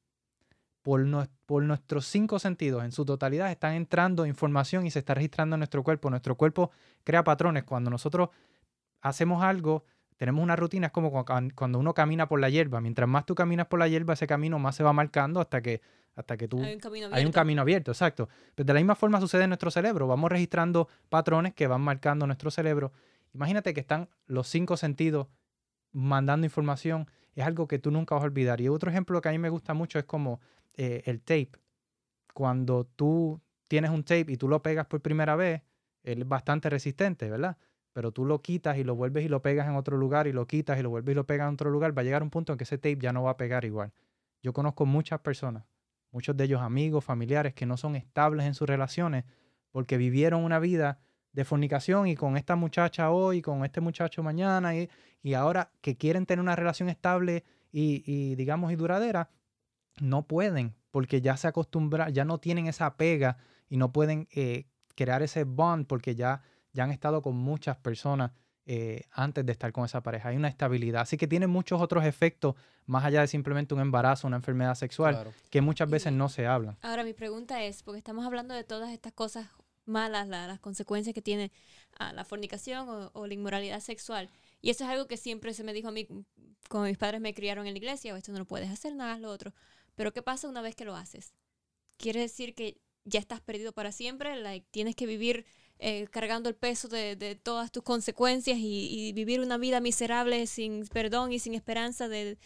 Por, 0.81 1.05
por, 1.45 1.61
nuestros 1.61 2.07
cinco 2.07 2.39
sentidos 2.39 2.83
en 2.83 2.91
su 2.91 3.05
totalidad 3.05 3.51
están 3.51 3.73
entrando 3.73 4.25
información 4.25 4.87
y 4.87 4.91
se 4.91 4.97
está 4.99 5.13
registrando 5.13 5.55
en 5.55 5.59
nuestro 5.59 5.83
cuerpo. 5.83 6.09
Nuestro 6.09 6.35
cuerpo 6.35 6.71
crea 7.03 7.23
patrones. 7.23 7.63
Cuando 7.65 7.91
nosotros 7.91 8.29
hacemos 9.01 9.43
algo, 9.43 9.85
tenemos 10.17 10.43
una 10.43 10.55
rutina, 10.55 10.87
es 10.87 10.93
como 10.93 11.11
cuando 11.55 11.79
uno 11.79 11.93
camina 11.93 12.27
por 12.27 12.39
la 12.39 12.49
hierba. 12.49 12.79
Mientras 12.79 13.07
más 13.07 13.25
tú 13.25 13.35
caminas 13.35 13.67
por 13.67 13.79
la 13.79 13.87
hierba, 13.87 14.13
ese 14.13 14.27
camino 14.27 14.59
más 14.59 14.75
se 14.75 14.83
va 14.83 14.93
marcando 14.93 15.41
hasta 15.41 15.61
que, 15.61 15.81
hasta 16.15 16.37
que 16.37 16.47
tú... 16.47 16.61
Hay 16.63 16.73
un 16.73 16.79
camino 16.79 17.05
abierto. 17.05 17.15
Hay 17.15 17.25
un 17.25 17.31
camino 17.31 17.61
abierto, 17.61 17.91
exacto. 17.91 18.27
Pero 18.27 18.51
pues 18.55 18.65
de 18.65 18.73
la 18.73 18.79
misma 18.79 18.95
forma 18.95 19.19
sucede 19.19 19.43
en 19.43 19.49
nuestro 19.49 19.71
cerebro. 19.71 20.07
Vamos 20.07 20.31
registrando 20.31 20.87
patrones 21.09 21.53
que 21.53 21.67
van 21.67 21.81
marcando 21.81 22.25
nuestro 22.27 22.49
cerebro. 22.49 22.93
Imagínate 23.33 23.73
que 23.73 23.81
están 23.81 24.07
los 24.27 24.47
cinco 24.47 24.77
sentidos 24.77 25.27
mandando 25.91 26.45
información. 26.45 27.09
Es 27.35 27.45
algo 27.45 27.67
que 27.67 27.79
tú 27.79 27.91
nunca 27.91 28.15
vas 28.15 28.23
a 28.23 28.27
olvidar. 28.27 28.61
Y 28.61 28.69
otro 28.69 28.89
ejemplo 28.89 29.19
que 29.19 29.27
a 29.27 29.31
mí 29.33 29.37
me 29.37 29.49
gusta 29.49 29.73
mucho 29.73 29.99
es 29.99 30.05
como 30.05 30.39
eh, 30.75 31.03
el 31.05 31.19
tape. 31.19 31.51
Cuando 32.33 32.85
tú 32.85 33.41
tienes 33.67 33.91
un 33.91 34.03
tape 34.03 34.31
y 34.31 34.37
tú 34.37 34.47
lo 34.47 34.61
pegas 34.61 34.85
por 34.85 35.01
primera 35.01 35.35
vez, 35.35 35.61
es 36.03 36.25
bastante 36.25 36.69
resistente, 36.69 37.29
¿verdad? 37.29 37.57
Pero 37.95 38.11
tú 38.11 38.25
lo 38.25 38.41
quitas 38.41 38.77
y 38.77 38.83
lo 38.83 38.93
vuelves 38.93 39.23
y 39.23 39.29
lo 39.29 39.41
pegas 39.41 39.69
en 39.69 39.75
otro 39.77 39.95
lugar 39.95 40.27
y 40.27 40.33
lo 40.33 40.45
quitas 40.47 40.77
y 40.77 40.81
lo 40.83 40.89
vuelves 40.89 41.13
y 41.13 41.15
lo 41.15 41.25
pegas 41.25 41.47
en 41.47 41.53
otro 41.53 41.69
lugar, 41.69 41.97
va 41.97 42.01
a 42.01 42.03
llegar 42.03 42.23
un 42.23 42.29
punto 42.29 42.51
en 42.51 42.57
que 42.57 42.65
ese 42.65 42.77
tape 42.77 42.97
ya 42.97 43.13
no 43.13 43.23
va 43.23 43.31
a 43.31 43.37
pegar 43.37 43.63
igual. 43.63 43.93
Yo 44.43 44.51
conozco 44.51 44.85
muchas 44.85 45.21
personas, 45.21 45.63
muchos 46.11 46.35
de 46.35 46.43
ellos 46.43 46.59
amigos, 46.61 47.05
familiares, 47.05 47.53
que 47.53 47.65
no 47.65 47.77
son 47.77 47.95
estables 47.95 48.47
en 48.47 48.53
sus 48.53 48.67
relaciones 48.67 49.23
porque 49.71 49.95
vivieron 49.95 50.43
una 50.43 50.59
vida 50.59 50.99
de 51.31 51.45
fornicación 51.45 52.07
y 52.07 52.17
con 52.17 52.35
esta 52.35 52.57
muchacha 52.57 53.11
hoy, 53.11 53.41
con 53.41 53.63
este 53.63 53.79
muchacho 53.79 54.21
mañana 54.23 54.75
y, 54.75 54.89
y 55.23 55.33
ahora 55.33 55.71
que 55.79 55.95
quieren 55.95 56.25
tener 56.25 56.41
una 56.41 56.57
relación 56.57 56.89
estable 56.89 57.45
y, 57.71 58.35
digamos 58.35 58.73
y 58.73 58.75
duradera, 58.75 59.29
no 60.01 60.27
pueden 60.27 60.75
porque 60.91 61.21
ya 61.21 61.37
se 61.37 61.47
acostumbran, 61.47 62.13
ya 62.13 62.25
no 62.25 62.39
tienen 62.39 62.67
esa 62.67 62.97
pega 62.97 63.37
y 63.69 63.77
no 63.77 63.93
pueden 63.93 64.27
eh, 64.35 64.65
crear 64.95 65.23
ese 65.23 65.45
bond 65.45 65.87
porque 65.87 66.13
ya 66.15 66.41
ya 66.75 66.83
han 66.83 66.91
estado 66.91 67.21
con 67.21 67.35
muchas 67.35 67.77
personas 67.77 68.31
eh, 68.67 69.03
antes 69.11 69.45
de 69.45 69.51
estar 69.51 69.71
con 69.71 69.85
esa 69.85 70.01
pareja. 70.01 70.29
Hay 70.29 70.35
una 70.35 70.49
estabilidad. 70.49 71.01
Así 71.01 71.17
que 71.17 71.27
tiene 71.27 71.47
muchos 71.47 71.81
otros 71.81 72.03
efectos 72.03 72.55
más 72.85 73.05
allá 73.05 73.21
de 73.21 73.27
simplemente 73.27 73.73
un 73.73 73.79
embarazo, 73.79 74.27
una 74.27 74.37
enfermedad 74.37 74.75
sexual, 74.75 75.31
que 75.49 75.61
muchas 75.61 75.89
veces 75.89 76.11
no 76.11 76.29
se 76.29 76.45
hablan. 76.45 76.77
Ahora, 76.81 77.03
mi 77.03 77.13
pregunta 77.13 77.63
es, 77.63 77.81
porque 77.81 77.99
estamos 77.99 78.25
hablando 78.25 78.53
de 78.53 78.63
todas 78.63 78.91
estas 78.91 79.13
cosas 79.13 79.47
malas, 79.85 80.27
las 80.27 80.59
consecuencias 80.59 81.13
que 81.13 81.21
tiene 81.21 81.51
ah, 81.97 82.11
la 82.11 82.25
fornicación 82.25 83.09
o, 83.13 83.27
la 83.27 83.33
inmoralidad 83.33 83.79
sexual. 83.79 84.29
Y 84.61 84.71
eso 84.71 84.83
es 84.83 84.89
algo 84.89 85.07
que 85.07 85.17
siempre 85.17 85.53
se 85.53 85.63
me 85.63 85.71
dijo 85.71 85.89
a 85.89 85.91
mí, 85.91 86.07
como 86.67 86.85
mis 86.85 86.97
padres 86.97 87.21
me 87.21 87.33
criaron 87.33 87.67
en 87.67 87.73
la 87.73 87.77
iglesia, 87.77 88.13
o 88.13 88.17
esto 88.17 88.31
no 88.31 88.39
lo 88.39 88.45
puedes 88.45 88.69
hacer, 88.69 88.95
nada, 88.95 89.17
lo 89.19 89.29
otro. 89.29 89.53
Pero 89.95 90.11
¿qué 90.11 90.21
pasa 90.21 90.49
una 90.49 90.61
vez 90.61 90.75
que 90.75 90.85
lo 90.85 90.95
haces? 90.95 91.33
Quiere 91.97 92.19
decir 92.19 92.55
que 92.55 92.81
ya 93.05 93.19
estás 93.19 93.39
perdido 93.39 93.71
para 93.71 93.91
siempre, 93.91 94.35
like, 94.35 94.67
tienes 94.71 94.95
que 94.95 95.05
vivir 95.05 95.45
eh, 95.79 96.07
cargando 96.09 96.49
el 96.49 96.55
peso 96.55 96.87
de, 96.87 97.39
todas 97.41 97.71
tus 97.71 97.83
consecuencias 97.83 98.57
y, 98.59 99.11
vivir 99.13 99.39
una 99.39 99.57
vida 99.57 99.79
miserable 99.79 100.47
sin 100.47 100.87
perdón 100.87 101.31
y 101.31 101.39
sin 101.39 101.53
esperanza 101.53 102.07
de, 102.07 102.37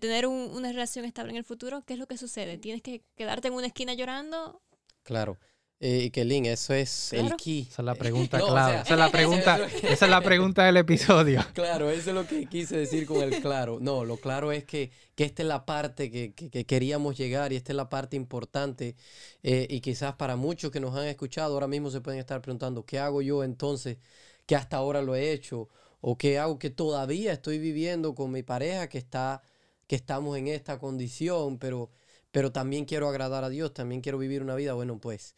tener 0.00 0.26
una 0.26 0.72
relación 0.72 1.04
estable 1.04 1.32
en 1.32 1.36
el 1.36 1.44
futuro, 1.44 1.82
¿qué 1.82 1.94
es 1.94 1.98
lo 1.98 2.06
que 2.06 2.16
sucede? 2.16 2.58
¿Tienes 2.58 2.82
que 2.82 3.02
quedarte 3.16 3.48
en 3.48 3.54
una 3.54 3.66
esquina 3.66 3.94
llorando? 3.94 4.62
Claro. 5.02 5.38
Eh, 5.86 6.10
Kelin, 6.10 6.46
eso 6.46 6.72
es 6.72 7.12
el 7.12 7.36
key. 7.36 7.68
Esa 7.70 7.82
es 7.82 7.84
la 7.84 7.94
pregunta 7.94 8.38
clave. 8.48 8.80
esa, 8.80 8.94
es 8.94 8.98
la 8.98 9.10
pregunta, 9.12 9.66
esa 9.82 10.04
es 10.06 10.10
la 10.10 10.22
pregunta 10.22 10.64
del 10.64 10.78
episodio. 10.78 11.44
Claro, 11.52 11.90
eso 11.90 12.08
es 12.08 12.14
lo 12.14 12.26
que 12.26 12.46
quise 12.46 12.78
decir 12.78 13.06
con 13.06 13.22
el 13.22 13.42
claro. 13.42 13.76
No, 13.82 14.02
lo 14.02 14.16
claro 14.16 14.50
es 14.50 14.64
que, 14.64 14.90
que 15.14 15.24
esta 15.24 15.42
es 15.42 15.48
la 15.48 15.66
parte 15.66 16.10
que, 16.10 16.32
que, 16.32 16.64
queríamos 16.64 17.18
llegar 17.18 17.52
y 17.52 17.56
esta 17.56 17.72
es 17.72 17.76
la 17.76 17.90
parte 17.90 18.16
importante. 18.16 18.96
Eh, 19.42 19.66
y 19.68 19.82
quizás 19.82 20.14
para 20.14 20.36
muchos 20.36 20.70
que 20.70 20.80
nos 20.80 20.96
han 20.96 21.06
escuchado 21.06 21.52
ahora 21.52 21.68
mismo 21.68 21.90
se 21.90 22.00
pueden 22.00 22.18
estar 22.18 22.40
preguntando, 22.40 22.86
¿qué 22.86 22.98
hago 22.98 23.20
yo 23.20 23.44
entonces 23.44 23.98
que 24.46 24.56
hasta 24.56 24.78
ahora 24.78 25.02
lo 25.02 25.14
he 25.14 25.32
hecho? 25.32 25.68
¿O 26.00 26.16
qué 26.16 26.38
hago 26.38 26.58
que 26.58 26.70
todavía 26.70 27.34
estoy 27.34 27.58
viviendo 27.58 28.14
con 28.14 28.30
mi 28.30 28.42
pareja 28.42 28.88
que, 28.88 28.96
está, 28.96 29.42
que 29.86 29.96
estamos 29.96 30.38
en 30.38 30.48
esta 30.48 30.78
condición, 30.78 31.58
pero, 31.58 31.90
pero 32.30 32.52
también 32.52 32.86
quiero 32.86 33.06
agradar 33.06 33.44
a 33.44 33.50
Dios, 33.50 33.74
también 33.74 34.00
quiero 34.00 34.16
vivir 34.16 34.40
una 34.40 34.54
vida? 34.54 34.72
Bueno, 34.72 34.98
pues 34.98 35.34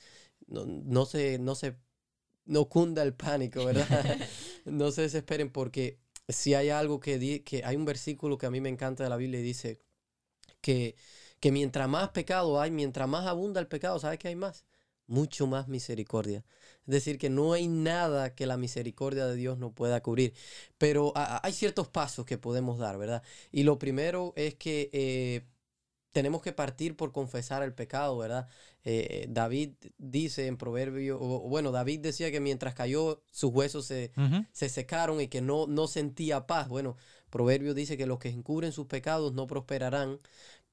no, 0.46 0.64
no 0.66 1.06
se, 1.06 1.38
no 1.38 1.54
se, 1.54 1.76
no 2.44 2.68
cunda 2.68 3.02
el 3.02 3.14
pánico, 3.14 3.64
¿verdad? 3.64 4.18
no 4.64 4.90
se 4.90 5.02
desesperen 5.02 5.50
porque 5.50 5.98
si 6.28 6.54
hay 6.54 6.70
algo 6.70 7.00
que, 7.00 7.18
di, 7.18 7.40
que 7.40 7.64
hay 7.64 7.76
un 7.76 7.84
versículo 7.84 8.38
que 8.38 8.46
a 8.46 8.50
mí 8.50 8.60
me 8.60 8.68
encanta 8.68 9.04
de 9.04 9.10
la 9.10 9.16
Biblia 9.16 9.40
y 9.40 9.44
dice 9.44 9.80
que, 10.60 10.96
que 11.40 11.52
mientras 11.52 11.88
más 11.88 12.10
pecado 12.10 12.60
hay, 12.60 12.70
mientras 12.70 13.08
más 13.08 13.26
abunda 13.26 13.60
el 13.60 13.68
pecado, 13.68 13.98
¿sabes 13.98 14.18
qué 14.18 14.28
hay 14.28 14.36
más? 14.36 14.66
Mucho 15.06 15.46
más 15.46 15.68
misericordia. 15.68 16.44
Es 16.86 16.92
decir, 16.92 17.18
que 17.18 17.30
no 17.30 17.52
hay 17.52 17.68
nada 17.68 18.34
que 18.34 18.46
la 18.46 18.56
misericordia 18.56 19.26
de 19.26 19.36
Dios 19.36 19.58
no 19.58 19.72
pueda 19.72 20.02
cubrir. 20.02 20.34
Pero 20.78 21.12
hay 21.14 21.52
ciertos 21.52 21.88
pasos 21.88 22.26
que 22.26 22.38
podemos 22.38 22.78
dar, 22.78 22.98
¿verdad? 22.98 23.22
Y 23.52 23.62
lo 23.62 23.78
primero 23.78 24.32
es 24.36 24.56
que 24.56 24.90
eh, 24.92 25.44
tenemos 26.16 26.40
que 26.40 26.54
partir 26.54 26.96
por 26.96 27.12
confesar 27.12 27.62
el 27.62 27.74
pecado, 27.74 28.16
¿verdad? 28.16 28.48
Eh, 28.84 29.26
David 29.28 29.72
dice 29.98 30.46
en 30.46 30.56
Proverbio, 30.56 31.18
o, 31.20 31.40
bueno, 31.40 31.72
David 31.72 32.00
decía 32.00 32.30
que 32.30 32.40
mientras 32.40 32.72
cayó 32.72 33.20
sus 33.30 33.52
huesos 33.52 33.84
se, 33.84 34.12
se, 34.50 34.70
secaron 34.70 35.20
y 35.20 35.28
que 35.28 35.42
no, 35.42 35.66
no 35.66 35.86
sentía 35.88 36.46
paz. 36.46 36.68
Bueno, 36.68 36.96
Proverbio 37.28 37.74
dice 37.74 37.98
que 37.98 38.06
los 38.06 38.18
que 38.18 38.30
encubren 38.30 38.72
sus 38.72 38.86
pecados 38.86 39.34
no 39.34 39.46
prosperarán, 39.46 40.18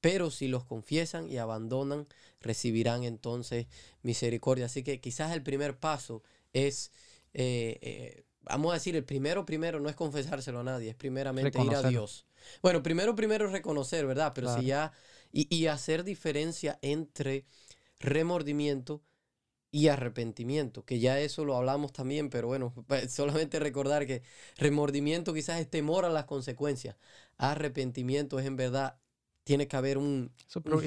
pero 0.00 0.30
si 0.30 0.48
los 0.48 0.64
confiesan 0.64 1.30
y 1.30 1.36
abandonan, 1.36 2.06
recibirán 2.40 3.04
entonces 3.04 3.66
misericordia. 4.00 4.64
Así 4.64 4.82
que 4.82 4.98
quizás 4.98 5.34
el 5.34 5.42
primer 5.42 5.78
paso 5.78 6.22
es... 6.54 6.90
Eh, 7.34 7.78
eh, 7.82 8.24
vamos 8.40 8.70
a 8.70 8.74
decir, 8.76 8.96
el 8.96 9.04
primero, 9.04 9.44
primero 9.44 9.78
no 9.78 9.90
es 9.90 9.94
confesárselo 9.94 10.60
a 10.60 10.64
nadie, 10.64 10.88
es 10.88 10.96
primeramente 10.96 11.60
ir 11.60 11.74
a 11.74 11.82
Dios. 11.82 12.24
Bueno, 12.62 12.82
primero, 12.82 13.14
primero 13.14 13.46
reconocer, 13.48 14.06
¿verdad? 14.06 14.32
Pero 14.34 14.56
si 14.56 14.66
ya 14.66 14.92
y, 15.34 15.66
hacer 15.66 16.04
diferencia 16.04 16.78
entre 16.80 17.44
remordimiento 17.98 19.02
y 19.72 19.88
arrepentimiento, 19.88 20.84
que 20.84 21.00
ya 21.00 21.18
eso 21.18 21.44
lo 21.44 21.56
hablamos 21.56 21.92
también, 21.92 22.30
pero 22.30 22.46
bueno, 22.46 22.72
solamente 23.08 23.58
recordar 23.58 24.06
que 24.06 24.22
remordimiento 24.56 25.34
quizás 25.34 25.60
es 25.60 25.68
temor 25.68 26.04
a 26.04 26.10
las 26.10 26.26
consecuencias, 26.26 26.96
arrepentimiento 27.36 28.38
es 28.38 28.46
en 28.46 28.54
verdad, 28.54 28.96
tiene 29.42 29.66
que 29.66 29.76
haber 29.76 29.98
un... 29.98 30.30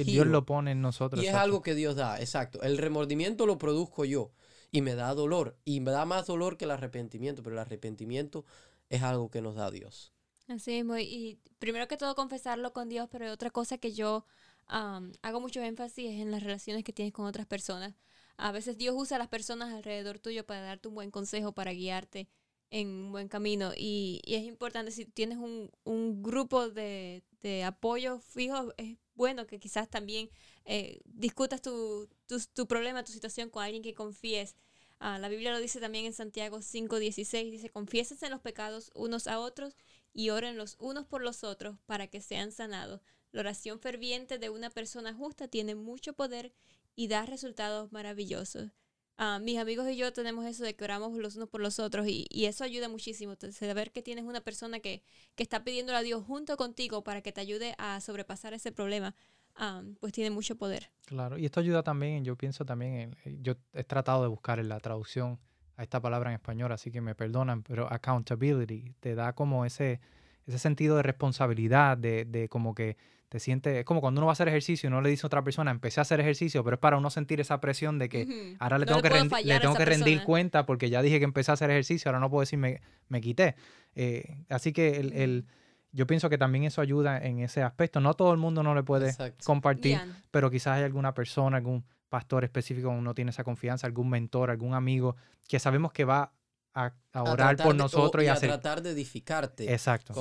Dios 0.06 0.28
lo 0.28 0.46
pone 0.46 0.72
en 0.72 0.82
nosotros. 0.82 1.22
Y 1.22 1.28
es 1.28 1.34
algo 1.34 1.62
que 1.62 1.76
Dios 1.76 1.98
da, 1.98 2.20
exacto. 2.22 2.62
El 2.62 2.78
remordimiento 2.78 3.46
lo 3.46 3.58
produzco 3.58 4.06
yo 4.06 4.32
y 4.72 4.82
me 4.82 4.96
da 4.96 5.14
dolor, 5.14 5.58
y 5.66 5.82
me 5.82 5.92
da 5.92 6.06
más 6.06 6.26
dolor 6.26 6.56
que 6.56 6.66
el 6.66 6.72
arrepentimiento, 6.72 7.44
pero 7.44 7.56
el 7.56 7.60
arrepentimiento 7.60 8.46
es 8.90 9.04
algo 9.04 9.30
que 9.30 9.42
nos 9.42 9.56
da 9.56 9.70
Dios. 9.70 10.14
Así 10.48 10.76
es, 10.80 10.86
y 11.02 11.40
primero 11.60 11.88
que 11.88 11.98
todo 11.98 12.16
confesarlo 12.16 12.72
con 12.72 12.88
Dios, 12.88 13.10
pero 13.12 13.32
otra 13.32 13.52
cosa 13.52 13.78
que 13.78 13.92
yo 13.92 14.26
hago 14.68 15.42
mucho 15.42 15.62
énfasis 15.62 16.10
en 16.10 16.32
las 16.32 16.44
relaciones 16.44 16.84
que 16.84 16.94
tienes 16.94 17.14
con 17.14 17.26
otras 17.26 17.46
personas. 17.48 17.96
A 18.38 18.52
veces 18.52 18.78
Dios 18.78 18.96
usa 18.98 19.18
a 19.18 19.20
las 19.20 19.28
personas 19.30 19.74
alrededor 19.74 20.20
tuyo 20.20 20.46
para 20.46 20.62
darte 20.62 20.88
un 20.88 20.96
buen 20.96 21.12
consejo, 21.12 21.54
para 21.54 21.74
guiarte 21.74 22.30
en 22.70 22.88
un 22.88 23.12
buen 23.12 23.28
camino. 23.28 23.72
Y, 23.76 24.22
es 24.26 24.44
importante, 24.44 24.92
si 24.92 25.06
tienes 25.06 25.38
un, 25.38 25.72
un 25.84 26.22
grupo 26.22 26.70
de, 26.70 27.24
de, 27.42 27.64
apoyo 27.64 28.20
fijo, 28.20 28.74
es 28.78 28.98
bueno 29.16 29.48
que 29.48 29.60
quizás 29.60 29.90
también 29.90 30.30
eh, 30.66 31.00
discutas 31.06 31.62
tu, 31.62 32.08
tu, 32.28 32.40
tu, 32.54 32.68
problema, 32.68 33.04
tu 33.04 33.12
situación 33.12 33.50
con 33.50 33.64
alguien 33.64 33.84
que 33.84 33.94
confíes. 33.94 34.56
Ah, 35.00 35.20
la 35.20 35.30
Biblia 35.30 35.52
lo 35.52 35.60
dice 35.60 35.80
también 35.80 36.06
en 36.06 36.14
Santiago 36.14 36.60
5:16, 36.60 37.52
dice, 37.52 37.70
confiésense 37.70 38.30
los 38.30 38.42
pecados 38.42 38.92
unos 38.96 39.28
a 39.28 39.40
otros 39.40 39.76
y 40.18 40.32
oren 40.32 40.58
los 40.58 40.78
unos 40.80 41.06
por 41.06 41.22
los 41.22 41.44
otros 41.44 41.78
para 41.86 42.08
que 42.08 42.22
sean 42.22 42.52
sanados. 42.52 43.02
La 43.32 43.42
oración 43.42 43.80
ferviente 43.80 44.40
de 44.40 44.50
una 44.50 44.72
persona 44.72 45.14
justa 45.14 45.48
tiene 45.48 45.76
mucho 45.76 46.14
poder 46.14 46.54
y 46.96 47.08
da 47.08 47.28
resultados 47.28 47.92
maravillosos. 47.92 48.72
Ah, 49.20 49.38
mis 49.40 49.60
amigos 49.60 49.88
y 49.88 49.96
yo 49.96 50.12
tenemos 50.14 50.44
eso 50.48 50.64
de 50.64 50.76
que 50.76 50.84
oramos 50.84 51.16
los 51.20 51.36
unos 51.36 51.50
por 51.50 51.62
los 51.62 51.78
otros 51.78 52.08
y, 52.08 52.26
eso 52.32 52.64
ayuda 52.64 52.90
muchísimo. 52.90 53.36
Saber 53.52 53.92
que 53.92 54.02
tienes 54.02 54.26
una 54.26 54.42
persona 54.42 54.80
que, 54.80 55.04
está 55.38 55.64
pidiendo 55.64 55.96
a 55.96 56.02
Dios 56.02 56.24
junto 56.26 56.58
contigo 56.58 57.04
para 57.04 57.22
que 57.22 57.32
te 57.32 57.42
ayude 57.42 57.76
a 57.78 58.02
sobrepasar 58.02 58.56
ese 58.56 58.72
problema, 58.72 59.14
ah, 59.54 59.84
pues 60.00 60.14
tiene 60.14 60.32
mucho 60.32 60.56
poder. 60.56 60.90
Claro, 61.06 61.38
y 61.38 61.46
esto 61.46 61.60
ayuda 61.60 61.84
también, 61.84 62.26
yo 62.26 62.36
pienso 62.36 62.66
también, 62.66 63.16
en, 63.24 63.44
yo 63.44 63.54
he 63.74 63.84
tratado 63.84 64.24
de 64.24 64.30
buscar 64.30 64.58
en 64.58 64.70
la 64.70 64.80
traducción 64.80 65.40
a 65.78 65.84
esta 65.84 66.02
palabra 66.02 66.32
en 66.32 66.36
español, 66.36 66.72
así 66.74 66.92
que 66.92 67.00
me 67.00 67.16
perdonan, 67.16 67.64
pero 67.64 67.92
accountability 67.92 68.96
te 69.00 69.16
da 69.16 69.34
como 69.34 69.66
ese 69.66 70.02
ese 70.48 70.60
sentido 70.60 70.96
de 70.96 71.04
responsabilidad, 71.04 71.98
de, 71.98 72.26
de 72.26 72.48
como 72.48 72.74
que 72.74 72.98
te 73.30 73.40
sientes, 73.40 73.78
es 73.78 73.86
como 73.86 74.00
cuando 74.00 74.20
uno 74.20 74.28
va 74.28 74.32
a 74.32 74.34
hacer 74.34 74.48
ejercicio 74.48 74.88
y 74.88 74.90
uno 74.90 75.02
le 75.02 75.10
dice 75.10 75.26
a 75.26 75.28
otra 75.28 75.44
persona, 75.44 75.72
empecé 75.72 76.00
a 76.00 76.04
hacer 76.04 76.22
ejercicio, 76.22 76.64
pero 76.64 76.76
es 76.76 76.80
para 76.80 76.96
uno 76.96 77.10
sentir 77.10 77.42
esa 77.42 77.60
presión 77.60 78.00
de 78.00 78.08
que 78.08 78.56
ahora 78.60 78.78
le 78.78 78.86
tengo 78.86 79.02
que, 79.02 79.10
le 79.10 79.60
tengo 79.60 79.76
que 79.76 79.86
rendir 79.86 80.24
cuenta 80.24 80.66
porque 80.66 80.90
ya 80.90 81.02
dije 81.02 81.20
que 81.20 81.26
empecé 81.26 81.52
a 81.52 81.56
hacer 81.56 81.70
ejercicio, 81.70 82.10
ahora 82.10 82.20
no 82.20 82.30
puedo 82.30 82.42
decir 82.42 82.58
me, 82.58 82.82
me 83.10 83.20
quité. 83.20 83.56
Eh, 83.96 84.38
así 84.48 84.72
que 84.72 85.00
el, 85.00 85.46
yo 85.92 86.08
pienso 86.08 86.30
que 86.30 86.38
también 86.38 86.64
eso 86.64 86.80
ayuda 86.80 87.18
en 87.18 87.40
ese 87.40 87.64
aspecto. 87.64 88.00
No 88.00 88.14
todo 88.14 88.32
el 88.32 88.38
mundo 88.38 88.64
no 88.64 88.74
le 88.74 88.84
puede 88.84 89.14
compartir, 89.44 90.00
pero 90.32 90.50
quizás 90.50 90.78
hay 90.78 90.84
alguna 90.84 91.14
persona, 91.14 91.58
algún 91.58 91.84
pastor 92.10 92.44
específico, 92.44 92.90
uno 92.90 93.14
tiene 93.14 93.32
esa 93.32 93.44
confianza, 93.44 93.88
algún 93.88 94.10
mentor, 94.10 94.50
algún 94.50 94.74
amigo 94.74 95.16
que 95.48 95.60
sabemos 95.60 95.92
que 95.92 96.06
va 96.06 96.34
a, 96.74 96.94
orar 97.14 97.58
por 97.58 97.76
nosotros 97.76 98.24
y, 98.24 98.28
a 98.28 98.36
tratar 98.36 98.82
de 98.84 98.92
edificarte. 98.92 99.72
Exacto. 99.72 100.14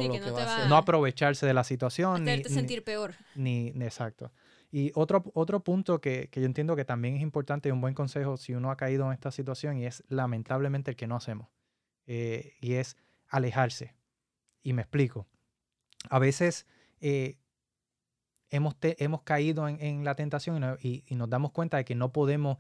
no, 0.69 0.77
aprovecharse 0.77 1.45
de 1.45 1.53
la 1.53 1.65
situación. 1.65 2.23
Hacerte 2.23 2.49
sentir 2.49 2.83
peor. 2.83 3.15
Ni, 3.35 3.69
exacto. 3.69 4.33
Y 4.73 4.91
otro, 4.95 5.25
otro 5.35 5.61
punto 5.61 6.01
que, 6.01 6.31
yo 6.33 6.45
entiendo 6.45 6.75
que 6.75 6.85
también 6.85 7.17
es 7.17 7.23
importante 7.23 7.69
y 7.69 7.73
un 7.73 7.81
buen 7.81 7.95
consejo 7.95 8.37
si 8.37 8.55
uno 8.55 8.71
ha 8.71 8.77
caído 8.77 9.07
en 9.07 9.13
esta 9.13 9.31
situación 9.31 9.79
y 9.79 9.87
es 9.87 10.03
lamentablemente 10.09 10.91
el 10.91 10.97
que 10.97 11.07
no 11.07 11.17
hacemos. 11.17 11.49
Eh, 12.07 12.55
y 12.61 12.75
es 12.75 12.97
alejarse. 13.29 13.95
Y 14.63 14.73
me 14.73 14.83
explico. 14.83 15.27
A 16.09 16.19
veces 16.19 16.67
eh, 17.01 17.37
hemos, 18.51 18.77
hemos 18.81 19.23
caído 19.23 19.69
en, 19.69 20.05
la 20.05 20.15
tentación 20.15 20.79
y, 20.81 21.05
nos 21.11 21.29
damos 21.29 21.53
cuenta 21.53 21.77
de 21.77 21.85
que 21.85 21.95
no 21.95 22.13
podemos 22.13 22.59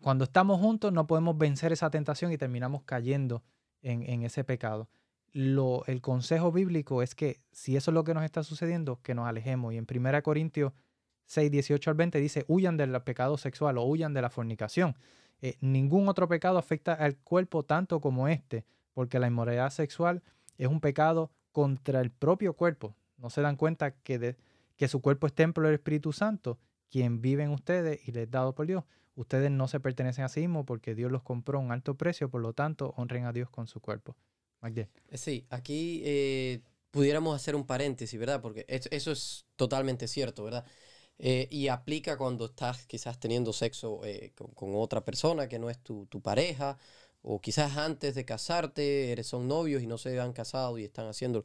cuando 0.00 0.24
estamos 0.24 0.60
juntos 0.60 0.92
no 0.92 1.06
podemos 1.06 1.38
vencer 1.38 1.72
esa 1.72 1.90
tentación 1.90 2.30
y 2.30 2.38
terminamos 2.38 2.82
cayendo 2.84 3.42
en, 3.82 4.22
ese 4.22 4.44
pecado. 4.44 4.88
Lo, 5.32 5.84
el 5.86 6.00
consejo 6.00 6.52
bíblico 6.52 7.02
es 7.02 7.14
que 7.14 7.40
si 7.52 7.76
eso 7.76 7.90
es 7.90 7.94
lo 7.94 8.04
que 8.04 8.14
nos 8.14 8.24
está 8.24 8.42
sucediendo, 8.42 9.00
que 9.02 9.14
nos 9.14 9.26
alejemos. 9.26 9.72
Y 9.72 9.78
en 9.78 9.86
1 9.88 10.22
Corintios 10.22 10.72
6, 11.26 11.50
18 11.50 11.90
al 11.90 11.96
20 11.96 12.20
dice, 12.20 12.44
huyan 12.48 12.76
del 12.76 13.00
pecado 13.02 13.36
sexual 13.38 13.78
o 13.78 13.84
huyan 13.84 14.14
de 14.14 14.22
la 14.22 14.30
fornicación. 14.30 14.96
Eh, 15.42 15.56
ningún 15.60 16.08
otro 16.08 16.28
pecado 16.28 16.58
afecta 16.58 16.94
al 16.94 17.16
cuerpo 17.16 17.64
tanto 17.64 18.00
como 18.00 18.28
este, 18.28 18.64
porque 18.94 19.18
la 19.18 19.26
inmoralidad 19.26 19.70
sexual 19.70 20.22
es 20.56 20.68
un 20.68 20.80
pecado 20.80 21.30
contra 21.52 22.00
el 22.00 22.10
propio 22.10 22.54
cuerpo. 22.54 22.94
No 23.18 23.30
se 23.30 23.42
dan 23.42 23.56
cuenta 23.56 23.92
que, 23.92 24.36
que 24.76 24.88
su 24.88 25.00
cuerpo 25.00 25.26
es 25.26 25.32
templo 25.32 25.66
del 25.66 25.74
Espíritu 25.74 26.12
Santo, 26.12 26.58
quien 26.90 27.20
vive 27.20 27.42
en 27.42 27.50
ustedes 27.50 28.06
y 28.08 28.12
les 28.12 28.24
es 28.24 28.30
dado 28.30 28.54
por 28.54 28.66
Dios. 28.66 28.84
Ustedes 29.14 29.50
no 29.50 29.66
se 29.66 29.80
pertenecen 29.80 30.24
a 30.24 30.28
sí 30.28 30.40
mismos 30.40 30.66
porque 30.66 30.94
Dios 30.94 31.10
los 31.10 31.22
compró 31.22 31.58
a 31.58 31.62
un 31.62 31.72
alto 31.72 31.96
precio, 31.96 32.30
por 32.30 32.42
lo 32.42 32.52
tanto, 32.52 32.92
honren 32.96 33.24
a 33.24 33.32
Dios 33.32 33.48
con 33.50 33.66
su 33.66 33.80
cuerpo. 33.80 34.16
Eh, 34.74 34.88
sí, 35.14 35.46
aquí 35.50 36.02
eh, 36.04 36.60
pudiéramos 36.90 37.34
hacer 37.36 37.54
un 37.54 37.66
paréntesis, 37.66 38.18
¿verdad? 38.18 38.40
Porque 38.40 38.64
eso 38.68 39.12
es 39.12 39.46
totalmente 39.56 40.08
cierto, 40.08 40.44
¿verdad? 40.44 40.64
Eh, 41.18 41.48
y 41.50 41.68
aplica 41.68 42.18
cuando 42.18 42.46
estás 42.46 42.86
quizás 42.86 43.18
teniendo 43.18 43.52
sexo 43.52 44.00
con, 44.54 44.74
otra 44.74 45.04
persona 45.04 45.48
que 45.48 45.58
no 45.58 45.70
es 45.70 45.78
tu, 45.78 46.06
pareja, 46.22 46.78
o 47.22 47.40
quizás 47.40 47.76
antes 47.76 48.14
de 48.14 48.24
casarte, 48.24 49.12
eres, 49.12 49.26
son 49.26 49.48
novios 49.48 49.82
y 49.82 49.86
no 49.86 49.98
se 49.98 50.18
han 50.20 50.32
casado 50.32 50.78
y 50.78 50.84
están 50.84 51.08
haciéndolo. 51.08 51.44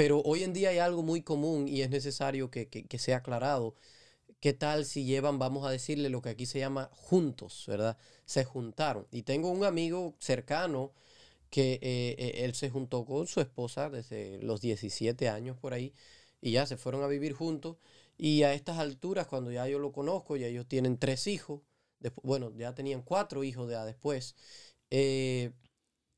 Pero 0.00 0.22
hoy 0.22 0.44
en 0.44 0.54
día 0.54 0.70
hay 0.70 0.78
algo 0.78 1.02
muy 1.02 1.20
común 1.20 1.68
y 1.68 1.82
es 1.82 1.90
necesario 1.90 2.50
que, 2.50 2.68
que 2.70 2.98
sea 2.98 3.18
aclarado 3.18 3.74
¿Qué 4.40 4.54
tal 4.54 4.86
si 4.86 5.04
llevan, 5.04 5.38
vamos 5.38 5.66
a 5.66 5.70
decirle, 5.70 6.08
lo 6.08 6.22
que 6.22 6.30
aquí 6.30 6.46
se 6.46 6.58
llama 6.58 6.88
juntos, 6.94 7.64
¿verdad? 7.68 7.98
Se 8.24 8.44
juntaron. 8.44 9.06
Y 9.10 9.24
tengo 9.24 9.50
un 9.50 9.62
amigo 9.64 10.16
cercano 10.18 10.94
que 11.50 11.74
eh, 11.82 12.16
eh, 12.18 12.44
él 12.44 12.54
se 12.54 12.70
juntó 12.70 13.04
con 13.04 13.26
su 13.26 13.42
esposa 13.42 13.90
desde 13.90 14.38
los 14.42 14.62
17 14.62 15.28
años 15.28 15.58
por 15.58 15.74
ahí 15.74 15.92
y 16.40 16.52
ya 16.52 16.66
se 16.66 16.78
fueron 16.78 17.02
a 17.02 17.06
vivir 17.06 17.34
juntos. 17.34 17.76
Y 18.16 18.44
a 18.44 18.54
estas 18.54 18.78
alturas, 18.78 19.26
cuando 19.26 19.52
ya 19.52 19.68
yo 19.68 19.78
lo 19.78 19.92
conozco, 19.92 20.38
ya 20.38 20.46
ellos 20.46 20.66
tienen 20.66 20.96
tres 20.96 21.26
hijos, 21.26 21.60
bueno, 22.22 22.50
ya 22.56 22.74
tenían 22.74 23.02
cuatro 23.02 23.44
hijos 23.44 23.70
ya 23.70 23.84
después, 23.84 24.34
eh, 24.88 25.52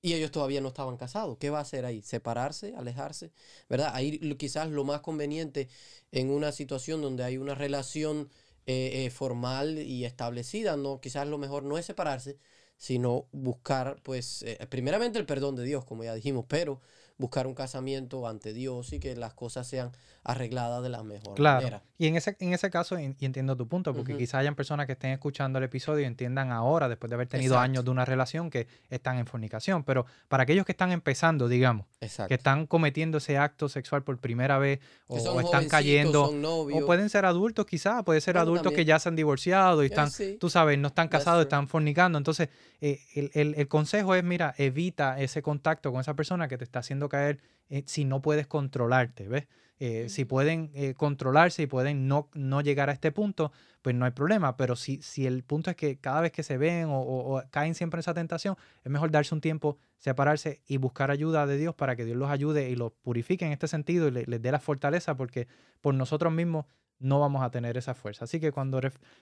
y 0.02 0.14
ellos 0.14 0.32
todavía 0.32 0.60
no 0.60 0.68
estaban 0.68 0.96
casados. 0.96 1.38
¿Qué 1.38 1.50
va 1.50 1.58
a 1.58 1.62
hacer 1.62 1.84
ahí? 1.86 2.02
¿Separarse? 2.02 2.74
¿Alejarse? 2.76 3.32
¿Verdad? 3.68 3.92
Ahí 3.94 4.18
quizás 4.36 4.68
lo 4.68 4.84
más 4.84 5.00
conveniente 5.00 5.68
en 6.10 6.30
una 6.30 6.52
situación 6.52 7.00
donde 7.00 7.24
hay 7.24 7.38
una 7.38 7.54
relación 7.54 8.28
eh, 8.66 9.06
eh, 9.06 9.10
formal 9.10 9.78
y 9.78 10.04
establecida, 10.04 10.76
no, 10.76 11.00
quizás 11.00 11.26
lo 11.26 11.36
mejor 11.38 11.64
no 11.64 11.78
es 11.78 11.86
separarse, 11.86 12.38
sino 12.76 13.26
buscar, 13.32 14.00
pues, 14.02 14.42
eh, 14.42 14.58
primeramente 14.68 15.18
el 15.18 15.26
perdón 15.26 15.56
de 15.56 15.64
Dios, 15.64 15.84
como 15.84 16.04
ya 16.04 16.14
dijimos, 16.14 16.44
pero 16.48 16.80
buscar 17.18 17.46
un 17.46 17.54
casamiento 17.54 18.26
ante 18.26 18.52
Dios 18.52 18.92
y 18.92 19.00
que 19.00 19.14
las 19.16 19.34
cosas 19.34 19.66
sean 19.66 19.92
arregladas 20.24 20.82
de 20.82 20.88
la 20.88 21.02
mejor 21.02 21.38
manera. 21.38 21.82
Y 21.98 22.06
en 22.06 22.16
ese, 22.16 22.36
en 22.40 22.52
ese 22.52 22.70
caso, 22.70 22.98
y 22.98 23.14
entiendo 23.20 23.56
tu 23.56 23.68
punto, 23.68 23.94
porque 23.94 24.16
quizás 24.16 24.34
hayan 24.36 24.54
personas 24.54 24.86
que 24.86 24.92
estén 24.92 25.10
escuchando 25.10 25.58
el 25.58 25.64
episodio 25.64 26.02
y 26.02 26.06
entiendan 26.06 26.50
ahora, 26.50 26.88
después 26.88 27.08
de 27.10 27.14
haber 27.14 27.28
tenido 27.28 27.58
años 27.58 27.84
de 27.84 27.90
una 27.90 28.04
relación, 28.04 28.50
que 28.50 28.66
están 28.90 29.18
en 29.18 29.26
fornicación. 29.26 29.84
Pero 29.84 30.06
para 30.28 30.44
aquellos 30.44 30.66
que 30.66 30.72
están 30.72 30.92
empezando, 30.92 31.48
digamos, 31.48 31.86
que 32.00 32.34
están 32.34 32.66
cometiendo 32.66 33.18
ese 33.18 33.38
acto 33.38 33.68
sexual 33.68 34.02
por 34.02 34.18
primera 34.18 34.58
vez, 34.58 34.80
o, 35.06 35.40
están 35.40 35.68
cayendo, 35.68 36.24
o 36.24 36.86
pueden 36.86 37.08
ser 37.08 37.24
adultos 37.24 37.66
quizás, 37.66 38.02
puede 38.04 38.20
ser 38.20 38.38
adultos 38.38 38.72
que 38.72 38.84
ya 38.84 38.98
se 38.98 39.08
han 39.08 39.16
divorciado 39.16 39.82
y 39.82 39.86
están, 39.86 40.10
tú 40.40 40.50
sabes, 40.50 40.78
no 40.78 40.88
están 40.88 41.08
casados, 41.08 41.42
están 41.42 41.68
fornicando. 41.68 42.18
Entonces, 42.18 42.48
eh, 42.80 43.00
el, 43.14 43.54
el 43.56 43.68
consejo 43.68 44.14
es, 44.14 44.24
mira, 44.24 44.54
evita 44.58 45.20
ese 45.20 45.42
contacto 45.42 45.92
con 45.92 46.00
esa 46.00 46.14
persona 46.14 46.48
que 46.48 46.58
te 46.58 46.64
está 46.64 46.80
haciendo 46.80 47.01
caer 47.08 47.40
eh, 47.72 47.84
si 47.86 48.04
no 48.04 48.20
puedes 48.20 48.46
controlarte, 48.46 49.28
¿ves? 49.28 49.48
Eh, 49.78 50.10
si 50.10 50.26
pueden 50.26 50.70
eh, 50.74 50.92
controlarse 50.92 51.62
y 51.62 51.66
pueden 51.66 52.06
no, 52.06 52.28
no 52.34 52.60
llegar 52.60 52.90
a 52.90 52.92
este 52.92 53.10
punto, 53.10 53.50
pues 53.80 53.96
no 53.96 54.04
hay 54.04 54.10
problema. 54.10 54.58
Pero 54.58 54.76
si, 54.76 55.00
si 55.00 55.26
el 55.26 55.42
punto 55.42 55.70
es 55.70 55.76
que 55.76 55.96
cada 55.96 56.20
vez 56.20 56.32
que 56.32 56.42
se 56.42 56.58
ven 56.58 56.86
o, 56.90 57.42
caen 57.50 57.74
siempre 57.74 57.96
en 57.96 58.00
esa 58.00 58.12
tentación, 58.12 58.56
es 58.84 58.92
mejor 58.92 59.10
darse 59.10 59.34
un 59.34 59.40
tiempo, 59.40 59.78
separarse 59.96 60.60
y 60.68 60.76
buscar 60.76 61.10
ayuda 61.10 61.46
de 61.46 61.56
Dios 61.56 61.74
para 61.74 61.96
que 61.96 62.04
Dios 62.04 62.16
los 62.16 62.30
ayude 62.30 62.68
y 62.68 62.76
los 62.76 62.92
purifique 62.92 63.46
en 63.46 63.52
este 63.52 63.66
sentido 63.66 64.06
y 64.06 64.10
les 64.10 64.42
dé 64.42 64.52
la 64.52 64.60
fortaleza, 64.60 65.16
porque 65.16 65.48
por 65.80 65.94
nosotros 65.94 66.30
mismos 66.30 66.66
no 66.98 67.18
vamos 67.18 67.42
a 67.42 67.50
tener 67.50 67.78
esa 67.78 67.94
fuerza. 67.94 68.26
Así 68.26 68.38
que 68.38 68.52
cuando, 68.52 68.80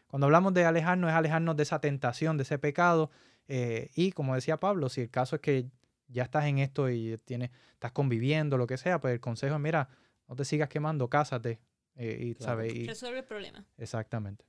cuando 0.09 0.27
hablamos 0.27 0.53
de 0.55 0.65
alejarnos, 0.65 1.09
es 1.09 1.17
alejarnos 1.17 1.57
de 1.57 1.63
esa 1.63 1.81
tentación, 1.81 2.37
de 2.37 2.43
ese 2.43 2.59
pecado. 2.59 3.11
y 3.49 4.13
como 4.13 4.35
decía 4.35 4.59
Pablo, 4.59 4.89
si 4.89 5.03
el 5.03 5.11
caso 5.11 5.37
es 5.37 5.43
que 5.43 5.71
ya 6.11 6.25
estás 6.25 6.45
en 6.47 6.59
esto 6.59 6.91
y 6.91 7.19
tienes, 7.25 7.51
estás 7.73 7.93
conviviendo, 7.93 8.59
lo 8.59 8.67
que 8.67 8.77
sea, 8.77 9.01
pues 9.01 9.15
el 9.15 9.21
consejo 9.21 9.55
es, 9.55 9.61
mira, 9.61 9.89
no 10.29 10.37
te 10.37 10.45
sigas 10.45 10.69
quemando, 10.69 11.09
cásate. 11.09 11.61
Eh, 11.97 12.35
y, 12.39 12.43
¿sabes? 12.43 12.73
Resuelve 12.87 13.19
el 13.19 13.25
problema. 13.25 13.67
Exactamente. 13.77 14.45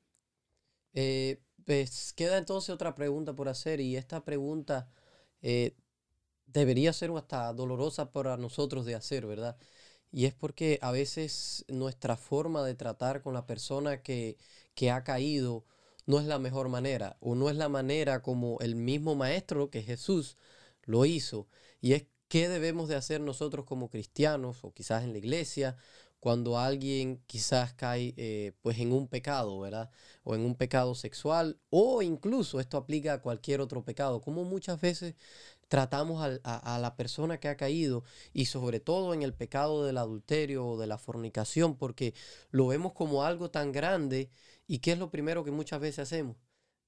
Eh, 0.93 1.41
pues 1.65 2.13
queda 2.13 2.37
entonces 2.37 2.69
otra 2.69 2.95
pregunta 2.95 3.33
por 3.33 3.49
hacer 3.49 3.79
y 3.79 3.95
esta 3.95 4.23
pregunta 4.23 4.89
eh, 5.41 5.75
debería 6.45 6.93
ser 6.93 7.11
hasta 7.11 7.51
dolorosa 7.53 8.11
para 8.11 8.37
nosotros 8.37 8.85
de 8.85 8.95
hacer, 8.95 9.25
¿verdad? 9.25 9.57
Y 10.11 10.25
es 10.25 10.33
porque 10.33 10.79
a 10.81 10.91
veces 10.91 11.65
nuestra 11.67 12.17
forma 12.17 12.63
de 12.63 12.75
tratar 12.75 13.21
con 13.21 13.33
la 13.33 13.45
persona 13.45 14.01
que, 14.01 14.37
que 14.75 14.91
ha 14.91 15.03
caído 15.03 15.65
no 16.05 16.19
es 16.19 16.25
la 16.25 16.39
mejor 16.39 16.67
manera 16.67 17.17
o 17.21 17.35
no 17.35 17.49
es 17.49 17.55
la 17.55 17.69
manera 17.69 18.21
como 18.21 18.59
el 18.59 18.75
mismo 18.75 19.15
maestro 19.15 19.69
que 19.69 19.83
Jesús 19.83 20.37
lo 20.83 21.05
hizo. 21.05 21.47
Y 21.81 21.93
es 21.93 22.05
qué 22.27 22.49
debemos 22.49 22.87
de 22.89 22.95
hacer 22.95 23.21
nosotros 23.21 23.65
como 23.65 23.89
cristianos 23.89 24.63
o 24.63 24.73
quizás 24.73 25.03
en 25.03 25.11
la 25.11 25.19
iglesia 25.19 25.77
cuando 26.21 26.59
alguien 26.59 27.21
quizás 27.27 27.73
cae 27.73 28.13
eh, 28.15 28.53
pues 28.61 28.77
en 28.79 28.93
un 28.93 29.07
pecado, 29.07 29.59
¿verdad? 29.59 29.89
O 30.23 30.35
en 30.35 30.45
un 30.45 30.55
pecado 30.55 30.93
sexual 30.95 31.59
o 31.71 32.01
incluso 32.03 32.59
esto 32.59 32.77
aplica 32.77 33.13
a 33.13 33.21
cualquier 33.21 33.59
otro 33.59 33.83
pecado, 33.83 34.21
como 34.21 34.43
muchas 34.43 34.79
veces 34.79 35.15
tratamos 35.67 36.21
a, 36.43 36.79
la 36.79 36.95
persona 36.97 37.39
que 37.39 37.47
ha 37.47 37.57
caído 37.57 38.03
y 38.33 38.45
sobre 38.45 38.79
todo 38.79 39.13
en 39.13 39.23
el 39.23 39.33
pecado 39.33 39.85
del 39.85 39.97
adulterio 39.97 40.67
o 40.67 40.77
de 40.77 40.85
la 40.87 40.97
fornicación 40.97 41.75
porque 41.77 42.13
lo 42.51 42.67
vemos 42.67 42.93
como 42.93 43.23
algo 43.23 43.49
tan 43.51 43.71
grande 43.71 44.29
y 44.67 44.79
qué 44.79 44.91
es 44.93 44.99
lo 44.99 45.09
primero 45.09 45.43
que 45.43 45.51
muchas 45.51 45.79
veces 45.79 45.99
hacemos. 45.99 46.35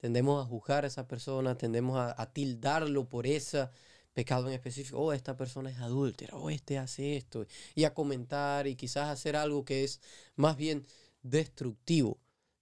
Tendemos 0.04 0.44
a 0.44 0.46
juzgar 0.46 0.84
a 0.84 0.88
esa 0.88 1.08
persona, 1.08 1.56
tendemos 1.56 1.98
a 1.98 2.34
tildarlo 2.34 3.08
por 3.08 3.26
esa 3.26 3.72
pecado 4.14 4.48
en 4.48 4.54
específico, 4.54 5.00
oh, 5.00 5.14
esta 5.14 5.36
persona 5.38 5.70
es 5.70 5.78
adúltera, 5.80 6.38
oh, 6.38 6.50
este 6.50 6.78
hace 6.78 7.18
esto, 7.18 7.46
y 7.76 7.84
a 7.86 7.94
comentar 7.94 8.68
y 8.68 8.76
quizás 8.76 9.10
hacer 9.10 9.36
algo 9.36 9.66
que 9.66 9.84
es 9.84 10.02
más 10.36 10.56
bien 10.58 10.86
destructivo. 11.24 12.20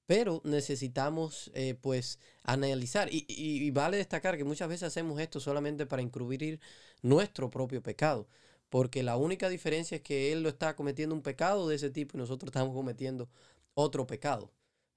Pero 0.07 0.41
necesitamos, 0.43 1.51
eh, 1.55 1.75
pues, 1.79 2.19
analizar. 2.43 3.07
Y, 3.11 3.71
vale 3.71 3.97
destacar 3.97 4.37
que 4.37 4.43
muchas 4.43 4.67
veces 4.69 4.83
hacemos 4.83 5.19
esto 5.19 5.39
solamente 5.39 5.85
para 5.85 6.01
encubrir 6.01 6.59
nuestro 7.01 7.49
propio 7.49 7.81
pecado. 7.81 8.27
Porque 8.69 9.03
la 9.03 9.17
única 9.17 9.49
diferencia 9.49 9.97
es 9.97 10.03
que 10.03 10.31
él 10.33 10.43
lo 10.43 10.49
está 10.49 10.75
cometiendo 10.75 11.15
un 11.15 11.21
pecado 11.21 11.67
de 11.67 11.75
ese 11.75 11.89
tipo 11.89 12.17
y 12.17 12.19
nosotros 12.19 12.49
estamos 12.49 12.75
cometiendo 12.75 13.29
otro 13.73 14.05
pecado. 14.07 14.51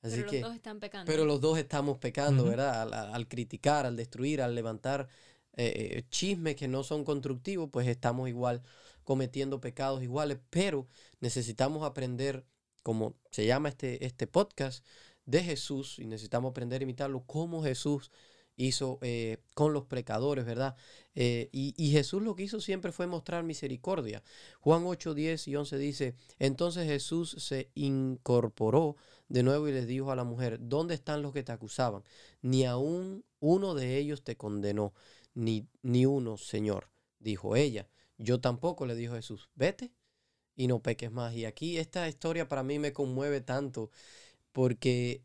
Así 0.05 0.23
pero 0.23 0.31
los 0.31 0.43
dos 0.43 0.55
están 0.55 0.81
pecando. 0.81 1.11
Pero 1.11 1.25
los 1.25 1.40
dos 1.40 1.59
estamos 1.59 1.99
pecando, 1.99 2.45
¿verdad? 2.45 3.12
al, 3.14 3.27
criticar, 3.27 3.87
al 3.87 3.97
destruir, 3.97 4.43
al 4.43 4.55
levantar 4.55 5.09
eh, 5.57 6.05
chismes 6.11 6.57
que 6.57 6.69
no 6.69 6.83
son 6.83 7.05
constructivos, 7.05 7.71
pues 7.73 7.88
estamos 7.88 8.29
igual 8.29 8.62
cometiendo 9.03 9.61
pecados 9.61 10.03
iguales, 10.03 10.38
pero 10.51 10.87
necesitamos 11.21 11.85
aprender, 11.85 12.45
como 12.83 13.17
se 13.31 13.47
llama 13.47 13.71
este, 13.71 14.05
este 14.05 14.27
podcast, 14.27 14.85
de 15.27 15.43
Jesús 15.43 15.99
y 15.99 16.07
necesitamos 16.07 16.51
aprender 16.51 16.83
a 16.83 16.85
imitarlo 16.85 17.25
como 17.25 17.62
Jesús 17.62 18.11
hizo 18.57 18.99
eh, 19.03 19.38
con 19.55 19.73
los 19.73 19.85
pecadores, 19.87 20.45
¿verdad? 20.45 20.77
Eh, 21.14 21.49
y, 21.51 21.75
y, 21.77 21.90
Jesús 21.93 22.23
lo 22.23 22.37
que 22.37 22.45
hizo 22.45 22.61
siempre 22.61 22.93
fue 22.93 23.07
mostrar 23.07 23.43
misericordia. 23.43 24.23
Juan 24.61 24.85
8, 24.87 25.14
10 25.14 25.49
y 25.49 25.57
11 25.57 25.79
dice, 25.79 26.14
entonces 26.38 26.87
Jesús 26.87 27.37
se 27.38 27.71
incorporó 27.75 28.97
de 29.35 29.42
nuevo 29.42 29.66
y 29.66 29.73
les 29.73 29.88
dijo 29.88 30.12
a 30.12 30.16
la 30.16 30.23
mujer, 30.23 30.59
¿dónde 30.61 30.94
están 30.94 31.20
los 31.20 31.33
que 31.33 31.42
te 31.42 31.51
acusaban? 31.51 32.05
Ni 32.40 32.64
aún 32.64 33.25
uno 33.40 33.75
de 33.75 33.99
ellos 33.99 34.23
te 34.23 34.37
condenó, 34.37 34.94
ni, 35.35 35.66
ni 35.83 36.07
uno, 36.07 36.37
Señor, 36.37 36.88
dijo 37.18 37.57
ella. 37.57 37.88
Yo 38.16 38.40
tampoco, 38.40 38.87
le 38.87 38.94
dijo 38.94 39.16
Jesús, 39.16 39.51
vete 39.57 39.90
y 40.55 40.68
no 40.68 40.81
peques 40.81 41.11
más. 41.11 41.35
Y 41.35 41.47
aquí 41.47 41.79
esta 41.79 42.09
historia 42.09 42.49
para 42.49 42.62
mí 42.62 42.79
me 42.79 42.92
conmueve 42.92 43.40
tanto 43.40 43.90
porque 44.53 45.25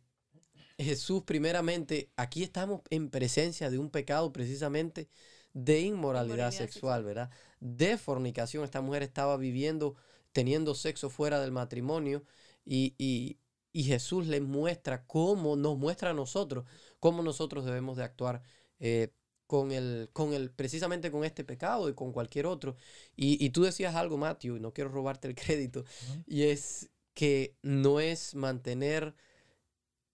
Jesús 0.80 1.22
primeramente, 1.22 2.10
aquí 2.16 2.42
estamos 2.42 2.82
en 2.90 3.12
presencia 3.12 3.70
de 3.70 3.78
un 3.78 3.92
pecado 3.92 4.34
precisamente 4.34 5.08
de 5.54 5.82
inmoralidad, 5.82 6.50
sexual, 6.50 7.04
¿verdad? 7.04 7.30
De 7.60 7.96
fornicación. 7.96 8.64
Esta 8.64 8.82
mujer 8.82 9.04
estaba 9.04 9.38
viviendo, 9.38 9.98
teniendo 10.32 10.74
sexo 10.74 11.12
fuera 11.12 11.40
del 11.40 11.52
matrimonio 11.52 12.24
y, 12.66 12.96
y, 12.98 13.38
y 13.72 13.84
Jesús 13.84 14.28
le 14.28 14.42
muestra 14.42 15.06
cómo 15.06 15.56
nos 15.56 15.78
muestra 15.78 16.12
a 16.12 16.14
nosotros, 16.14 16.66
cómo 17.00 17.22
nosotros 17.24 17.66
debemos 17.66 17.98
de 17.98 18.04
actuar 18.04 18.42
eh, 18.80 19.14
con 19.48 19.72
el, 19.72 20.10
con 20.14 20.34
el, 20.34 20.52
precisamente 20.52 21.12
con 21.12 21.24
este 21.24 21.44
pecado 21.44 21.90
y 21.90 21.94
con 21.94 22.12
cualquier 22.12 22.46
otro. 22.46 22.76
Y, 23.16 23.44
y 23.44 23.50
tú 23.50 23.64
decías 23.64 23.96
algo, 23.96 24.18
Matthew, 24.18 24.58
y 24.58 24.60
no 24.60 24.74
quiero 24.74 24.90
robarte 24.90 25.28
el 25.28 25.36
crédito, 25.36 25.86
y 26.26 26.44
es 26.44 26.90
que 27.14 27.56
no 27.62 28.00
es 28.00 28.36
mantener 28.36 29.16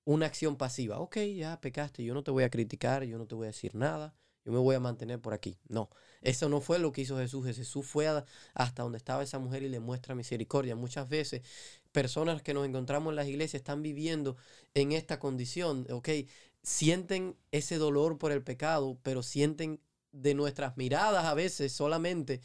una 0.06 0.28
acción 0.28 0.56
pasiva. 0.56 1.00
Ok, 1.00 1.18
ya 1.36 1.60
pecaste, 1.62 2.04
yo 2.04 2.14
no 2.14 2.24
te 2.24 2.32
voy 2.32 2.44
a 2.44 2.50
criticar, 2.50 3.04
yo 3.04 3.18
no 3.18 3.28
te 3.28 3.36
voy 3.36 3.46
a 3.46 3.48
decir 3.48 3.76
nada, 3.76 4.16
yo 4.46 4.52
me 4.52 4.60
voy 4.60 4.76
a 4.76 4.80
mantener 4.80 5.20
por 5.20 5.34
aquí. 5.34 5.58
No, 5.68 5.90
eso 6.22 6.48
no 6.50 6.62
fue 6.62 6.80
lo 6.80 6.92
que 6.92 7.02
hizo 7.02 7.18
Jesús. 7.18 7.46
Jesús 7.46 7.86
fue 7.86 8.08
hasta 8.54 8.84
donde 8.84 8.98
estaba 8.98 9.24
esa 9.24 9.40
mujer 9.40 9.64
y 9.64 9.70
le 9.70 9.80
muestra 9.80 10.16
misericordia. 10.16 10.76
Muchas 10.76 11.10
veces 11.10 11.42
personas 11.92 12.42
que 12.42 12.54
nos 12.54 12.66
encontramos 12.68 13.12
en 13.12 13.16
las 13.16 13.28
iglesias 13.28 13.62
están 13.62 13.82
viviendo 13.82 14.38
en 14.74 14.92
esta 14.92 15.20
condición, 15.20 15.88
ok, 15.90 16.10
sienten 16.62 17.38
ese 17.52 17.78
dolor 17.78 18.18
por 18.18 18.32
el 18.32 18.44
pecado, 18.44 19.00
pero 19.02 19.24
sienten 19.24 19.80
de 20.12 20.34
nuestras 20.34 20.78
miradas 20.78 21.26
a 21.26 21.34
veces 21.34 21.72
solamente 21.72 22.42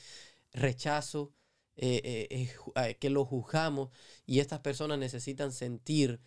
rechazo, 0.53 1.33
eh, 1.77 2.29
eh, 2.31 2.51
eh, 2.77 2.97
que 2.97 3.11
lo 3.11 3.25
juzgamos 3.25 3.91
y 4.27 4.41
estas 4.41 4.61
personas 4.61 4.99
necesitan 4.99 5.53
sentir 5.53 6.21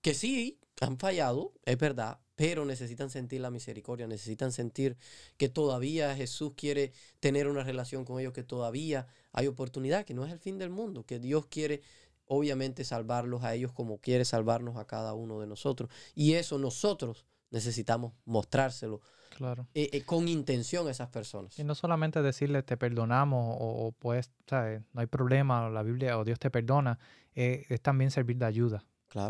que 0.00 0.14
sí, 0.14 0.58
han 0.80 0.98
fallado, 0.98 1.52
es 1.64 1.78
verdad, 1.78 2.18
pero 2.36 2.64
necesitan 2.64 3.10
sentir 3.10 3.40
la 3.40 3.50
misericordia, 3.50 4.06
necesitan 4.06 4.50
sentir 4.50 4.96
que 5.36 5.48
todavía 5.48 6.14
Jesús 6.16 6.52
quiere 6.56 6.92
tener 7.20 7.48
una 7.48 7.62
relación 7.62 8.04
con 8.04 8.20
ellos, 8.20 8.32
que 8.32 8.42
todavía 8.42 9.06
hay 9.32 9.46
oportunidad, 9.46 10.04
que 10.04 10.14
no 10.14 10.24
es 10.24 10.32
el 10.32 10.38
fin 10.38 10.58
del 10.58 10.70
mundo, 10.70 11.04
que 11.04 11.18
Dios 11.20 11.46
quiere 11.46 11.82
obviamente 12.26 12.84
salvarlos 12.84 13.44
a 13.44 13.54
ellos 13.54 13.72
como 13.72 13.98
quiere 13.98 14.24
salvarnos 14.24 14.76
a 14.76 14.86
cada 14.86 15.14
uno 15.14 15.40
de 15.40 15.46
nosotros. 15.46 15.90
Y 16.14 16.34
eso 16.34 16.58
nosotros 16.58 17.26
necesitamos 17.50 18.14
mostrárselo 18.24 19.00
Claro. 19.34 19.66
Eh, 19.74 19.90
eh, 19.92 20.02
con 20.04 20.28
intención 20.28 20.86
a 20.86 20.90
esas 20.90 21.08
personas. 21.08 21.58
Y 21.58 21.64
no 21.64 21.74
solamente 21.74 22.22
decirle 22.22 22.62
te 22.62 22.76
perdonamos 22.76 23.56
o, 23.58 23.92
pues, 23.98 24.30
no 24.50 25.00
hay 25.00 25.06
problema, 25.06 25.66
o 25.66 25.70
la 25.70 25.82
Biblia 25.82 26.18
o 26.18 26.24
Dios 26.24 26.38
te 26.38 26.50
perdona, 26.50 26.98
eh, 27.34 27.66
es 27.68 27.80
también 27.80 28.10
servir 28.10 28.38
de 28.38 28.46
ayuda. 28.46 28.84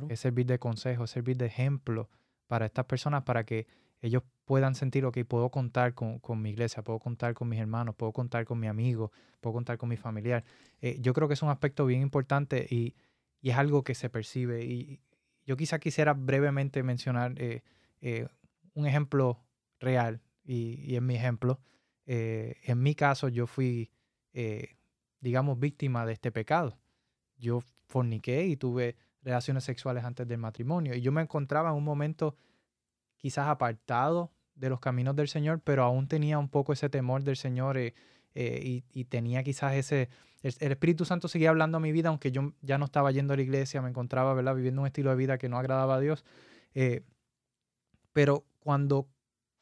Es 0.08 0.20
servir 0.20 0.46
de 0.46 0.58
consejo, 0.58 1.06
servir 1.06 1.36
de 1.36 1.46
ejemplo 1.46 2.08
para 2.46 2.66
estas 2.66 2.86
personas 2.86 3.22
para 3.24 3.44
que 3.44 3.66
ellos 4.00 4.22
puedan 4.44 4.74
sentir, 4.74 5.04
ok, 5.04 5.18
puedo 5.26 5.50
contar 5.50 5.94
con, 5.94 6.20
mi 6.42 6.50
iglesia, 6.50 6.82
puedo 6.82 6.98
contar 6.98 7.34
con 7.34 7.48
mis 7.48 7.58
hermanos, 7.58 7.94
puedo 7.94 8.12
contar 8.12 8.44
con 8.44 8.60
mi 8.60 8.66
amigo, 8.66 9.12
puedo 9.40 9.54
contar 9.54 9.78
con 9.78 9.88
mi 9.88 9.96
familiar. 9.96 10.44
yo 10.98 11.14
creo 11.14 11.28
que 11.28 11.34
es 11.34 11.42
un 11.42 11.48
aspecto 11.48 11.86
bien 11.86 12.02
importante 12.02 12.66
y, 12.68 12.94
y, 13.40 13.50
es 13.50 13.56
algo 13.56 13.82
que 13.82 13.94
se 13.94 14.10
percibe. 14.10 14.64
Y 14.64 15.00
yo 15.46 15.56
quizá 15.56 15.78
quisiera 15.78 16.12
brevemente 16.12 16.82
mencionar 16.82 17.34
un 18.74 18.86
ejemplo 18.86 19.40
real 19.80 20.20
y, 20.44 20.94
en 20.96 21.06
mi 21.06 21.16
ejemplo, 21.16 21.60
eh, 22.06 22.56
en 22.64 22.82
mi 22.82 22.94
caso 22.94 23.28
yo 23.28 23.46
fui, 23.46 23.90
eh, 24.32 24.76
digamos, 25.20 25.58
víctima 25.58 26.04
de 26.04 26.12
este 26.12 26.30
pecado. 26.30 26.78
Yo 27.38 27.62
forniqué 27.86 28.46
y 28.46 28.56
tuve 28.56 28.96
relaciones 29.24 29.64
sexuales 29.64 30.04
antes 30.04 30.28
del 30.28 30.38
matrimonio 30.38 30.94
y 30.94 31.00
yo 31.00 31.12
me 31.12 31.22
encontraba 31.22 31.70
en 31.70 31.76
un 31.76 31.84
momento 31.84 32.37
quizás 33.16 33.48
apartado 33.48 34.30
de 34.54 34.68
los 34.68 34.80
caminos 34.80 35.16
del 35.16 35.28
Señor, 35.28 35.60
pero 35.64 35.82
aún 35.82 36.06
tenía 36.06 36.38
un 36.38 36.48
poco 36.48 36.72
ese 36.72 36.88
temor 36.88 37.24
del 37.24 37.37
Señor 37.37 37.76
eh, 37.78 37.92
y, 38.34 39.04
tenía 39.04 39.42
quizás 39.42 39.74
ese, 39.74 40.08
el, 40.42 40.72
Espíritu 40.72 41.04
Santo 41.04 41.28
seguía 41.28 41.50
hablando 41.50 41.78
a 41.78 41.80
mi 41.80 41.90
vida, 41.90 42.10
aunque 42.10 42.30
yo 42.30 42.52
ya 42.60 42.78
no 42.78 42.84
estaba 42.84 43.10
yendo 43.10 43.32
a 43.32 43.37
la 43.37 43.42
iglesia, 43.42 43.82
me 43.82 43.88
encontraba 43.88 44.34
¿verdad? 44.34 44.54
viviendo 44.54 44.82
un 44.82 44.87
estilo 44.87 45.10
de 45.10 45.16
vida 45.16 45.38
que 45.38 45.48
no 45.48 45.58
agradaba 45.58 45.96
a 45.96 46.00
Dios. 46.00 46.24
pero 48.12 48.44
cuando 48.60 49.08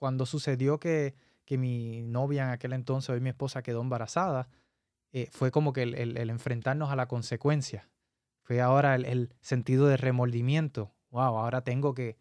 cuando 0.02 0.26
sucedió 0.26 0.80
que, 0.80 1.14
mi 1.50 2.02
novia 2.02 2.42
en 2.42 2.48
aquel 2.48 2.72
entonces, 2.72 3.10
hoy 3.10 3.20
mi 3.20 3.28
esposa, 3.28 3.62
quedó 3.62 3.82
embarazada, 3.82 4.48
eh, 5.12 5.28
fue 5.30 5.52
como 5.52 5.72
que 5.72 5.84
el, 5.84 6.16
enfrentarnos 6.28 6.90
a 6.90 6.96
la 6.96 7.06
consecuencia. 7.06 7.88
Fue 8.42 8.60
ahora 8.60 8.94
el, 8.94 9.34
sentido 9.40 9.86
de 9.86 9.96
remordimiento. 9.96 10.92
Wow, 11.10 11.38
ahora 11.38 11.62
tengo 11.62 11.94
que 11.94 12.18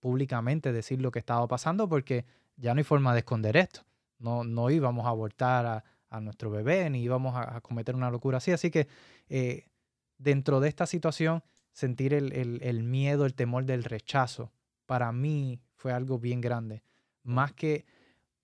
públicamente 0.00 0.72
decir 0.72 1.00
lo 1.00 1.10
que 1.10 1.18
estaba 1.18 1.46
pasando 1.48 1.88
porque 1.88 2.24
ya 2.56 2.74
no 2.74 2.78
hay 2.78 2.84
forma 2.84 3.12
de 3.12 3.20
esconder 3.20 3.56
esto. 3.56 3.82
No, 4.18 4.44
no 4.44 4.70
íbamos 4.70 5.06
a 5.06 5.10
abortar 5.10 5.84
a, 6.10 6.20
nuestro 6.20 6.50
bebé 6.50 6.88
ni 6.88 7.02
íbamos 7.02 7.36
a, 7.36 7.60
cometer 7.60 7.94
una 7.94 8.10
locura 8.10 8.38
así. 8.38 8.50
Así 8.50 8.70
que 8.70 8.88
eh, 9.28 9.68
dentro 10.16 10.58
de 10.60 10.68
esta 10.68 10.86
situación, 10.86 11.42
sentir 11.72 12.14
el, 12.14 12.82
miedo, 12.82 13.26
el 13.26 13.34
temor 13.34 13.64
del 13.64 13.84
rechazo, 13.84 14.50
para 14.86 15.12
mí 15.12 15.60
fue 15.76 15.92
algo 15.92 16.18
bien 16.18 16.40
grande 16.40 16.82
más 17.22 17.52
que, 17.52 17.84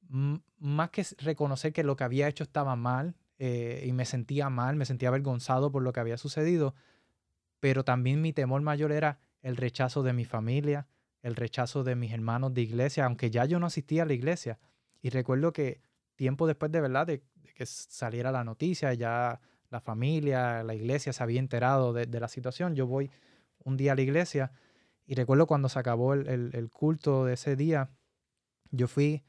más 0.08 0.90
que 0.90 1.06
reconocer 1.18 1.72
que 1.72 1.82
lo 1.82 1.96
que 1.96 2.04
había 2.04 2.28
hecho 2.28 2.44
estaba 2.44 2.76
mal 2.76 3.16
eh, 3.38 3.84
y 3.86 3.92
me 3.92 4.04
sentía 4.04 4.48
mal, 4.50 4.76
me 4.76 4.84
sentía 4.84 5.08
avergonzado 5.08 5.72
por 5.72 5.82
lo 5.82 5.92
que 5.92 6.00
había 6.00 6.16
sucedido, 6.16 6.74
pero 7.60 7.84
también 7.84 8.22
mi 8.22 8.32
temor 8.32 8.62
mayor 8.62 8.92
era 8.92 9.18
el 9.42 9.56
rechazo 9.56 10.02
de 10.02 10.12
mi 10.12 10.24
familia, 10.24 10.86
el 11.22 11.36
rechazo 11.36 11.84
de 11.84 11.96
mis 11.96 12.12
hermanos 12.12 12.54
de 12.54 12.62
iglesia, 12.62 13.06
aunque 13.06 13.30
ya 13.30 13.44
yo 13.44 13.58
no 13.58 13.66
asistía 13.66 14.02
a 14.02 14.06
la 14.06 14.12
iglesia. 14.12 14.58
Y 15.00 15.10
recuerdo 15.10 15.52
que 15.52 15.80
tiempo 16.16 16.46
después 16.46 16.70
de 16.70 16.80
verdad 16.80 17.06
de, 17.06 17.22
que 17.54 17.66
saliera 17.66 18.30
la 18.30 18.44
noticia, 18.44 18.92
ya 18.94 19.40
la 19.70 19.80
familia, 19.80 20.62
la 20.62 20.74
iglesia 20.74 21.12
se 21.12 21.22
había 21.22 21.40
enterado 21.40 21.92
de, 21.92 22.06
la 22.06 22.28
situación, 22.28 22.74
yo 22.74 22.86
voy 22.86 23.10
un 23.64 23.76
día 23.76 23.92
a 23.92 23.94
la 23.94 24.02
iglesia 24.02 24.52
y 25.06 25.14
recuerdo 25.14 25.46
cuando 25.46 25.68
se 25.68 25.78
acabó 25.78 26.14
el 26.14 26.70
culto 26.70 27.24
de 27.24 27.34
ese 27.34 27.56
día, 27.56 27.90
yo 28.70 28.88
fui 28.88 29.24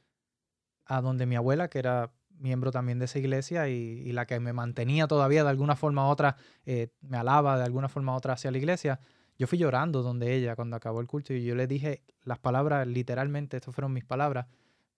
a 0.85 1.01
donde 1.01 1.25
mi 1.25 1.35
abuela, 1.35 1.69
que 1.69 1.79
era 1.79 2.11
miembro 2.39 2.71
también 2.71 2.99
de 2.99 3.05
esa 3.05 3.19
iglesia 3.19 3.67
y, 3.69 4.11
la 4.11 4.25
que 4.25 4.39
me 4.39 4.53
mantenía 4.53 5.07
todavía 5.07 5.43
de 5.43 5.49
alguna 5.49 5.75
forma 5.75 6.07
u 6.07 6.11
otra, 6.11 6.37
eh, 6.65 6.89
me 7.01 7.17
alaba 7.17 7.57
de 7.57 7.63
alguna 7.63 7.89
forma 7.89 8.13
u 8.13 8.15
otra 8.17 8.33
hacia 8.33 8.51
la 8.51 8.57
iglesia. 8.57 8.99
Yo 9.37 9.47
fui 9.47 9.57
llorando 9.57 10.01
donde 10.01 10.33
ella 10.33 10.55
cuando 10.55 10.75
acabó 10.75 11.01
el 11.01 11.07
culto 11.07 11.33
y 11.33 11.43
yo 11.43 11.55
le 11.55 11.67
dije 11.67 12.03
las 12.23 12.39
palabras, 12.39 12.87
literalmente, 12.87 13.57
estas 13.57 13.73
fueron 13.75 13.93
mis 13.93 14.05
palabras, 14.05 14.47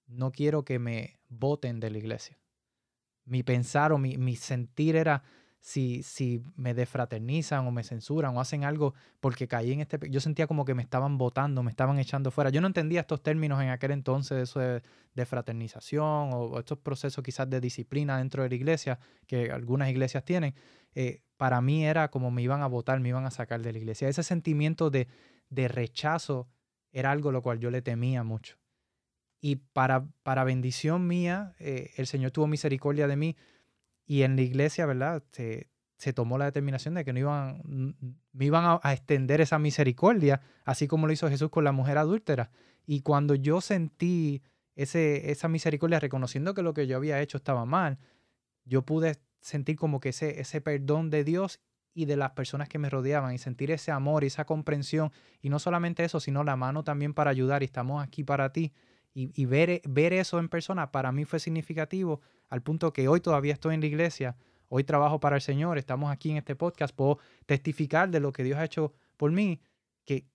no 0.07 0.31
quiero 0.31 0.63
que 0.63 0.79
me 0.79 1.19
voten 1.27 1.79
de 1.79 1.89
la 1.89 1.97
iglesia. 1.97 2.37
Mi 3.25 3.43
pensar 3.43 3.91
o 3.91 3.97
mi, 3.97 4.17
mi 4.17 4.35
sentir 4.35 4.95
era, 4.95 5.23
si, 5.59 6.03
si 6.03 6.41
me 6.55 6.73
defraternizan 6.73 7.67
o 7.67 7.71
me 7.71 7.83
censuran 7.83 8.35
o 8.35 8.41
hacen 8.41 8.63
algo 8.63 8.93
porque 9.19 9.47
caí 9.47 9.73
en 9.73 9.81
este... 9.81 9.99
Yo 10.09 10.19
sentía 10.19 10.47
como 10.47 10.65
que 10.65 10.73
me 10.73 10.81
estaban 10.81 11.17
votando, 11.17 11.63
me 11.63 11.71
estaban 11.71 11.99
echando 11.99 12.31
fuera. 12.31 12.49
Yo 12.49 12.61
no 12.61 12.67
entendía 12.67 13.01
estos 13.01 13.21
términos 13.21 13.61
en 13.61 13.69
aquel 13.69 13.91
entonces, 13.91 14.49
eso 14.49 14.59
de, 14.59 14.81
fraternización 15.25 16.29
o, 16.33 16.59
estos 16.59 16.77
procesos 16.77 17.23
quizás 17.23 17.49
de 17.49 17.59
disciplina 17.59 18.17
dentro 18.17 18.43
de 18.43 18.49
la 18.49 18.55
iglesia 18.55 18.99
que 19.25 19.51
algunas 19.51 19.89
iglesias 19.89 20.23
tienen. 20.23 20.53
Eh, 20.95 21.21
para 21.37 21.59
mí 21.61 21.85
era 21.85 22.09
como 22.09 22.31
me 22.31 22.41
iban 22.41 22.61
a 22.61 22.67
votar, 22.67 22.99
me 22.99 23.09
iban 23.09 23.25
a 23.25 23.31
sacar 23.31 23.61
de 23.61 23.71
la 23.71 23.79
iglesia. 23.79 24.07
Ese 24.07 24.23
sentimiento 24.23 24.89
de, 24.89 25.07
de 25.49 25.67
rechazo 25.67 26.47
era 26.91 27.11
algo 27.11 27.31
lo 27.31 27.41
cual 27.41 27.59
yo 27.59 27.71
le 27.71 27.81
temía 27.81 28.23
mucho. 28.23 28.57
Y 29.39 29.57
para, 29.57 30.07
para 30.23 30.43
bendición 30.43 31.07
mía, 31.07 31.55
eh, 31.59 31.91
el 31.97 32.07
Señor 32.07 32.31
tuvo 32.31 32.47
misericordia 32.47 33.07
de 33.07 33.15
mí 33.15 33.35
y 34.07 34.23
en 34.23 34.37
la 34.37 34.41
iglesia, 34.41 34.85
¿verdad? 34.85 35.21
Se, 35.31 35.69
se 35.97 36.13
tomó 36.13 36.37
la 36.37 36.45
determinación 36.45 36.93
de 36.93 37.03
que 37.03 37.11
no 37.11 37.19
iban, 37.19 37.95
me 38.31 38.45
iban 38.45 38.79
a, 38.81 38.93
extender 38.93 39.41
esa 39.41 39.59
misericordia, 39.59 40.41
así 40.63 40.87
como 40.87 41.07
lo 41.07 41.13
hizo 41.13 41.29
Jesús 41.29 41.49
con 41.49 41.63
la 41.63 41.73
mujer 41.73 41.97
adúltera. 41.97 42.51
Y 42.85 43.01
cuando 43.01 43.35
yo 43.35 43.61
sentí 43.61 44.41
ese, 44.75 45.31
esa 45.31 45.49
misericordia, 45.49 45.99
reconociendo 45.99 46.53
que 46.53 46.61
lo 46.61 46.73
que 46.73 46.87
yo 46.87 46.95
había 46.95 47.21
hecho 47.21 47.37
estaba 47.37 47.65
mal, 47.65 47.99
yo 48.63 48.83
pude 48.83 49.17
sentir 49.41 49.75
como 49.75 49.99
que 49.99 50.09
ese, 50.09 50.39
ese 50.39 50.61
perdón 50.61 51.09
de 51.09 51.23
Dios 51.23 51.59
y 51.93 52.05
de 52.05 52.15
las 52.15 52.31
personas 52.31 52.69
que 52.69 52.77
me 52.77 52.89
rodeaban 52.89 53.33
y 53.33 53.39
sentir 53.39 53.71
ese 53.71 53.91
amor 53.91 54.23
y 54.23 54.27
esa 54.27 54.45
comprensión. 54.45 55.11
Y 55.41 55.49
no 55.49 55.57
solamente 55.57 56.03
eso, 56.03 56.19
sino 56.19 56.43
la 56.43 56.55
mano 56.55 56.83
también 56.83 57.13
para 57.13 57.31
ayudar 57.31 57.63
y 57.63 57.65
estamos 57.65 58.03
aquí 58.03 58.23
para 58.23 58.53
ti. 58.53 58.71
Y, 59.19 59.45
ver, 59.45 59.81
ver 59.83 60.13
eso 60.13 60.37
en 60.37 60.47
persona 60.47 60.91
para 60.91 61.11
mí 61.11 61.25
fue 61.25 61.39
significativo 61.39 62.21
al 62.49 62.61
punto 62.61 62.93
que 62.93 63.07
hoy 63.07 63.19
todavía 63.19 63.53
estoy 63.53 63.73
en 63.73 63.81
la 63.81 63.87
iglesia, 63.87 64.35
hoy 64.69 64.83
trabajo 64.83 65.19
para 65.19 65.37
el 65.37 65.41
Señor, 65.41 65.79
estamos 65.79 66.11
aquí 66.11 66.29
en 66.29 66.37
este 66.37 66.55
podcast, 66.55 66.95
puedo 66.95 67.17
testificar 67.47 68.11
de 68.11 68.19
lo 68.19 68.31
que 68.31 68.43
Dios 68.43 68.59
ha 68.59 68.65
hecho 68.65 68.93
por 69.17 69.31
mí, 69.31 69.59
que 70.05 70.27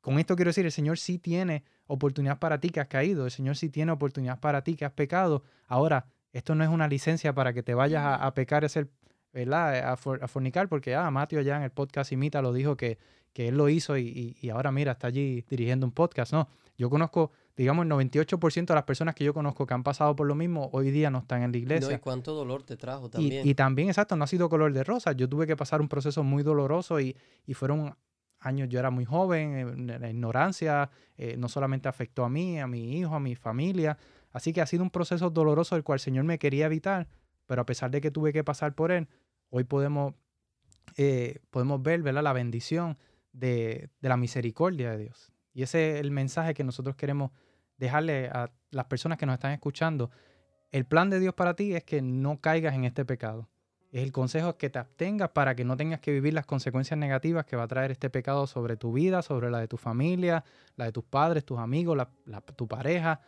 con 0.00 0.18
esto 0.18 0.36
quiero 0.36 0.48
decir, 0.48 0.64
el 0.64 0.72
Señor 0.72 0.98
sí 0.98 1.18
tiene 1.18 1.64
oportunidad 1.86 2.38
para 2.38 2.58
ti 2.58 2.70
que 2.70 2.80
has 2.80 2.88
caído, 2.88 3.26
el 3.26 3.30
Señor 3.30 3.56
sí 3.56 3.68
tiene 3.68 3.92
oportunidad 3.92 4.40
para 4.40 4.62
ti 4.62 4.74
que 4.74 4.84
has 4.84 4.92
pecado. 4.92 5.42
Ahora, 5.66 6.06
esto 6.32 6.54
no 6.54 6.64
es 6.64 6.70
una 6.70 6.88
licencia 6.88 7.34
para 7.34 7.52
que 7.52 7.62
te 7.62 7.74
vayas 7.74 8.02
a, 8.04 8.32
pecar, 8.34 8.64
el 8.64 8.90
¿verdad? 9.32 9.92
A, 9.92 9.96
fornicar, 9.96 10.68
porque 10.68 10.94
ah, 10.94 11.10
Mateo 11.10 11.42
ya 11.42 11.56
en 11.56 11.64
el 11.64 11.70
podcast 11.70 12.12
Imita 12.12 12.40
lo 12.40 12.52
dijo 12.52 12.76
que, 12.76 12.98
que 13.32 13.48
él 13.48 13.56
lo 13.56 13.68
hizo 13.68 13.98
y, 13.98 14.36
y, 14.40 14.48
ahora 14.50 14.72
mira, 14.72 14.92
está 14.92 15.08
allí 15.08 15.44
dirigiendo 15.50 15.86
un 15.86 15.92
podcast. 15.92 16.32
No, 16.32 16.48
yo 16.80 16.88
conozco, 16.88 17.30
digamos, 17.56 17.84
el 17.84 17.90
98% 17.90 18.66
de 18.66 18.74
las 18.74 18.84
personas 18.84 19.14
que 19.14 19.24
yo 19.24 19.34
conozco 19.34 19.66
que 19.66 19.74
han 19.74 19.82
pasado 19.82 20.16
por 20.16 20.26
lo 20.26 20.34
mismo, 20.34 20.70
hoy 20.72 20.90
día 20.90 21.10
no 21.10 21.18
están 21.18 21.42
en 21.42 21.52
la 21.52 21.58
iglesia. 21.58 21.90
No, 21.90 21.94
y 21.94 21.98
cuánto 21.98 22.34
dolor 22.34 22.62
te 22.62 22.76
trajo 22.76 23.10
también. 23.10 23.46
Y, 23.46 23.54
también, 23.54 23.88
exacto, 23.88 24.16
no 24.16 24.24
ha 24.24 24.26
sido 24.26 24.48
color 24.48 24.72
de 24.72 24.82
rosa. 24.82 25.12
Yo 25.12 25.28
tuve 25.28 25.46
que 25.46 25.56
pasar 25.56 25.80
un 25.80 25.88
proceso 25.88 26.24
muy 26.24 26.42
doloroso 26.42 26.98
y, 27.00 27.16
y 27.46 27.52
fueron 27.54 27.94
años, 28.38 28.70
yo 28.70 28.78
era 28.78 28.90
muy 28.90 29.04
joven, 29.04 29.86
la 29.86 30.08
ignorancia 30.08 30.90
eh, 31.18 31.36
no 31.36 31.48
solamente 31.48 31.88
afectó 31.88 32.24
a 32.24 32.30
mí, 32.30 32.58
a 32.58 32.66
mi 32.66 32.98
hijo, 32.98 33.14
a 33.14 33.20
mi 33.20 33.34
familia. 33.34 33.98
Así 34.32 34.54
que 34.54 34.62
ha 34.62 34.66
sido 34.66 34.82
un 34.82 34.90
proceso 34.90 35.28
doloroso 35.28 35.76
el 35.76 35.84
cual 35.84 35.96
el 35.96 36.00
Señor 36.00 36.24
me 36.24 36.38
quería 36.38 36.66
evitar, 36.66 37.08
pero 37.46 37.60
a 37.60 37.66
pesar 37.66 37.90
de 37.90 38.00
que 38.00 38.10
tuve 38.10 38.32
que 38.32 38.42
pasar 38.42 38.74
por 38.74 38.90
él, 38.90 39.06
Hoy 39.50 39.64
podemos, 39.64 40.14
eh, 40.96 41.40
podemos 41.50 41.82
ver 41.82 42.02
la 42.02 42.32
bendición 42.32 42.96
de, 43.32 43.90
la 44.00 44.16
misericordia 44.16 44.92
de 44.92 44.98
Dios. 44.98 45.32
Y 45.52 45.62
ese 45.62 45.94
es 45.94 46.00
el 46.00 46.10
mensaje 46.10 46.54
que 46.54 46.64
nosotros 46.64 46.96
queremos 46.96 47.30
dejarle 47.76 48.28
a 48.28 48.50
las 48.70 48.84
personas 48.86 49.18
que 49.18 49.26
nos 49.26 49.34
están 49.34 49.52
escuchando. 49.52 50.10
El 50.70 50.84
plan 50.84 51.10
de 51.10 51.18
Dios 51.18 51.34
para 51.34 51.54
ti 51.54 51.74
es 51.74 51.82
que 51.82 52.02
no 52.02 52.40
caigas 52.40 52.74
en 52.74 52.84
este 52.84 53.04
pecado. 53.04 53.48
Es 53.90 54.04
el 54.04 54.12
consejo 54.12 54.56
que 54.56 54.70
te 54.70 54.78
abstengas 54.78 55.30
para 55.30 55.56
que 55.56 55.64
no 55.64 55.76
tengas 55.76 55.98
que 55.98 56.12
vivir 56.12 56.32
las 56.32 56.46
consecuencias 56.46 56.96
negativas 56.96 57.44
que 57.44 57.56
va 57.56 57.64
a 57.64 57.68
traer 57.68 57.90
este 57.90 58.08
pecado 58.08 58.46
sobre 58.46 58.76
tu 58.76 58.92
vida, 58.92 59.22
sobre 59.22 59.50
la 59.50 59.58
de 59.58 59.66
tu 59.66 59.76
familia, 59.76 60.44
la 60.76 60.84
de 60.84 60.92
tus 60.92 61.02
padres, 61.02 61.44
tus 61.44 61.58
amigos, 61.58 61.98
tu 62.54 62.68
pareja. 62.68 63.20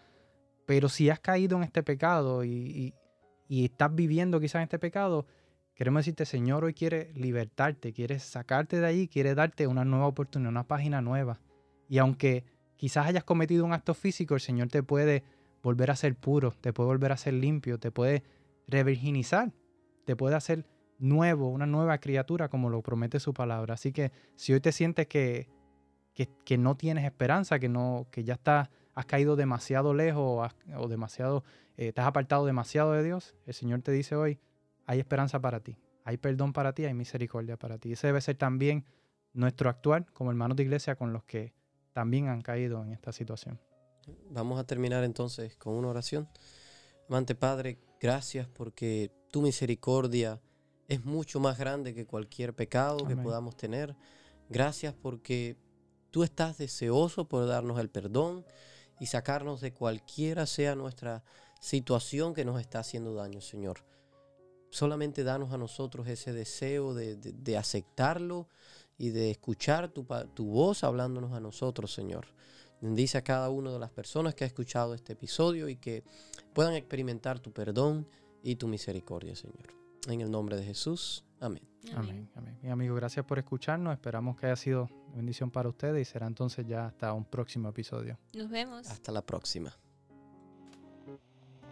Pero 0.65 0.89
si 0.89 1.11
has 1.11 1.19
caído 1.19 1.57
en 1.57 1.65
este 1.65 1.83
pecado 1.83 2.45
y, 2.45 2.95
estás 3.49 3.93
viviendo 3.95 4.39
quizás 4.39 4.57
en 4.57 4.63
este 4.63 4.79
pecado, 4.79 5.27
Queremos 5.75 6.01
decirte, 6.01 6.27
Señor, 6.27 6.65
hoy 6.65 6.75
quiere 6.75 7.13
libertarte, 7.15 7.95
quiere 7.95 8.19
sacarte 8.19 8.79
de 8.79 8.87
ahí, 8.87 9.09
quiere 9.09 9.35
darte 9.35 9.67
una 9.67 9.87
nueva 9.87 10.07
oportunidad, 10.07 10.51
una 10.51 10.69
página 10.69 11.01
nueva. 11.01 11.41
Y 11.93 11.99
aunque 11.99 12.47
quizás 12.77 13.07
hayas 13.07 13.23
cometido 13.23 13.67
un 13.67 13.75
acto 13.75 13.93
físico, 13.93 14.33
el 14.33 14.41
Señor 14.41 14.69
te 14.69 14.83
puede 14.83 15.25
volver 15.63 15.91
a 15.91 15.95
ser 15.95 16.17
puro, 16.17 16.53
te 16.53 16.73
puede 16.73 16.87
volver 16.87 17.13
a 17.13 17.19
ser 17.19 17.35
limpio, 17.35 17.79
te 17.79 17.91
puede 17.91 18.23
revirginizar, 18.67 19.53
te 20.07 20.17
puede 20.17 20.35
hacer 20.35 20.65
nuevo, 20.99 21.51
una 21.51 21.67
nueva 21.67 21.99
criatura, 21.99 22.49
como 22.49 22.71
lo 22.71 22.81
promete 22.81 23.21
su 23.21 23.35
palabra. 23.35 23.75
Así 23.75 23.93
que 23.93 24.11
si 24.37 24.55
hoy 24.55 24.61
te 24.63 24.73
sientes 24.73 25.07
que, 25.07 25.51
que, 26.15 26.57
no 26.57 26.79
tienes 26.79 27.05
esperanza, 27.05 27.59
que, 27.59 27.69
no, 27.69 28.07
que 28.11 28.25
ya 28.25 28.33
estás, 28.33 28.71
has 28.95 29.05
caído 29.05 29.37
demasiado 29.37 29.93
lejos 29.93 30.51
o, 30.75 30.89
demasiado, 30.89 31.45
eh, 31.77 31.93
te 31.93 32.01
has 32.01 32.07
apartado 32.07 32.47
demasiado 32.47 32.93
de 32.93 33.03
Dios, 33.03 33.37
el 33.45 33.53
Señor 33.53 33.83
te 33.83 33.93
dice 33.93 34.17
hoy, 34.17 34.39
hay 34.87 34.99
esperanza 34.99 35.43
para 35.43 35.61
ti, 35.61 35.77
hay 36.05 36.17
perdón 36.17 36.55
para 36.55 36.73
ti, 36.73 36.87
hay 36.87 36.95
misericordia 36.95 37.59
para 37.59 37.77
ti. 37.77 37.93
Ese 37.93 38.07
debe 38.07 38.23
ser 38.23 38.37
también 38.37 38.87
nuestro 39.35 39.69
actuar 39.69 40.11
como 40.15 40.31
hermanos 40.31 40.57
de 40.57 40.63
iglesia 40.63 40.97
con 40.97 41.13
los 41.13 41.23
que 41.25 41.53
también 41.93 42.29
han 42.29 42.43
caído 42.43 42.83
en 42.83 42.93
esta 42.93 43.13
situación. 43.13 43.61
Vamos 44.31 44.59
a 44.59 44.65
terminar 44.65 45.05
entonces 45.05 45.57
con 45.57 45.75
una 45.75 45.89
oración. 45.89 46.29
Amante 47.09 47.35
Padre, 47.35 47.79
gracias 48.01 48.49
porque 48.49 49.11
tu 49.31 49.43
misericordia 49.43 50.41
es 50.89 51.05
mucho 51.05 51.41
más 51.41 51.59
grande 51.59 51.95
que 51.95 52.07
cualquier 52.07 52.55
pecado 52.55 53.07
que 53.07 53.17
podamos 53.17 53.57
tener. 53.57 53.95
Gracias 54.49 54.95
porque 54.95 55.57
tú 56.11 56.23
estás 56.23 56.59
deseoso 56.59 57.29
por 57.29 57.47
darnos 57.47 57.79
el 57.81 57.89
perdón 57.89 58.45
y 59.01 59.07
sacarnos 59.07 59.61
de 59.61 59.73
cualquiera 59.73 60.47
sea 60.47 60.75
nuestra 60.75 61.25
situación 61.61 62.35
que 62.35 62.45
nos 62.45 62.61
está 62.61 62.81
haciendo 62.81 63.15
daño, 63.15 63.41
Señor. 63.41 63.85
Solamente 64.71 65.25
danos 65.25 65.53
a 65.53 65.59
nosotros 65.59 66.07
ese 66.09 66.33
deseo 66.33 66.95
de, 66.95 67.57
aceptarlo 67.57 68.49
y 69.03 69.11
de 69.11 69.33
escuchar 69.33 69.89
tu, 69.89 70.07
tu, 70.33 70.47
voz 70.47 70.85
hablándonos 70.85 71.33
a 71.33 71.41
nosotros, 71.41 71.93
Señor. 71.93 72.29
Bendice 72.81 73.19
a 73.19 73.25
cada 73.25 73.51
una 73.51 73.73
de 73.73 73.81
las 73.81 73.91
personas 73.91 74.37
que 74.37 74.45
ha 74.45 74.47
escuchado 74.47 74.95
este 74.95 75.15
episodio 75.15 75.69
y 75.69 75.75
que 75.75 76.05
puedan 76.53 76.75
experimentar 76.75 77.41
tu 77.41 77.51
perdón 77.51 78.07
y 78.45 78.55
tu 78.55 78.69
misericordia, 78.69 79.35
Señor. 79.35 79.75
En 80.07 80.21
el 80.21 80.31
nombre 80.31 80.57
de 80.57 80.63
Jesús. 80.63 81.25
Amén. 81.41 81.67
Amén. 81.97 82.31
Amén. 82.37 82.57
Mi 82.63 82.71
amigo, 82.71 82.95
gracias 82.95 83.27
por 83.27 83.41
escucharnos. 83.41 83.93
Esperamos 83.93 84.37
que 84.37 84.47
haya 84.47 84.55
sido 84.55 84.89
bendición 85.17 85.51
para 85.51 85.69
ustedes 85.69 86.09
y 86.09 86.13
será 86.13 86.29
entonces 86.29 86.65
ya 86.65 86.87
hasta 86.87 87.13
un 87.13 87.25
próximo 87.25 87.71
episodio. 87.71 88.21
Nos 88.35 88.51
vemos. 88.51 88.89
Hasta 88.89 89.11
la 89.11 89.23
próxima. 89.23 89.77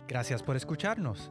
Gracias 0.08 0.42
por 0.42 0.56
escucharnos. 0.56 1.30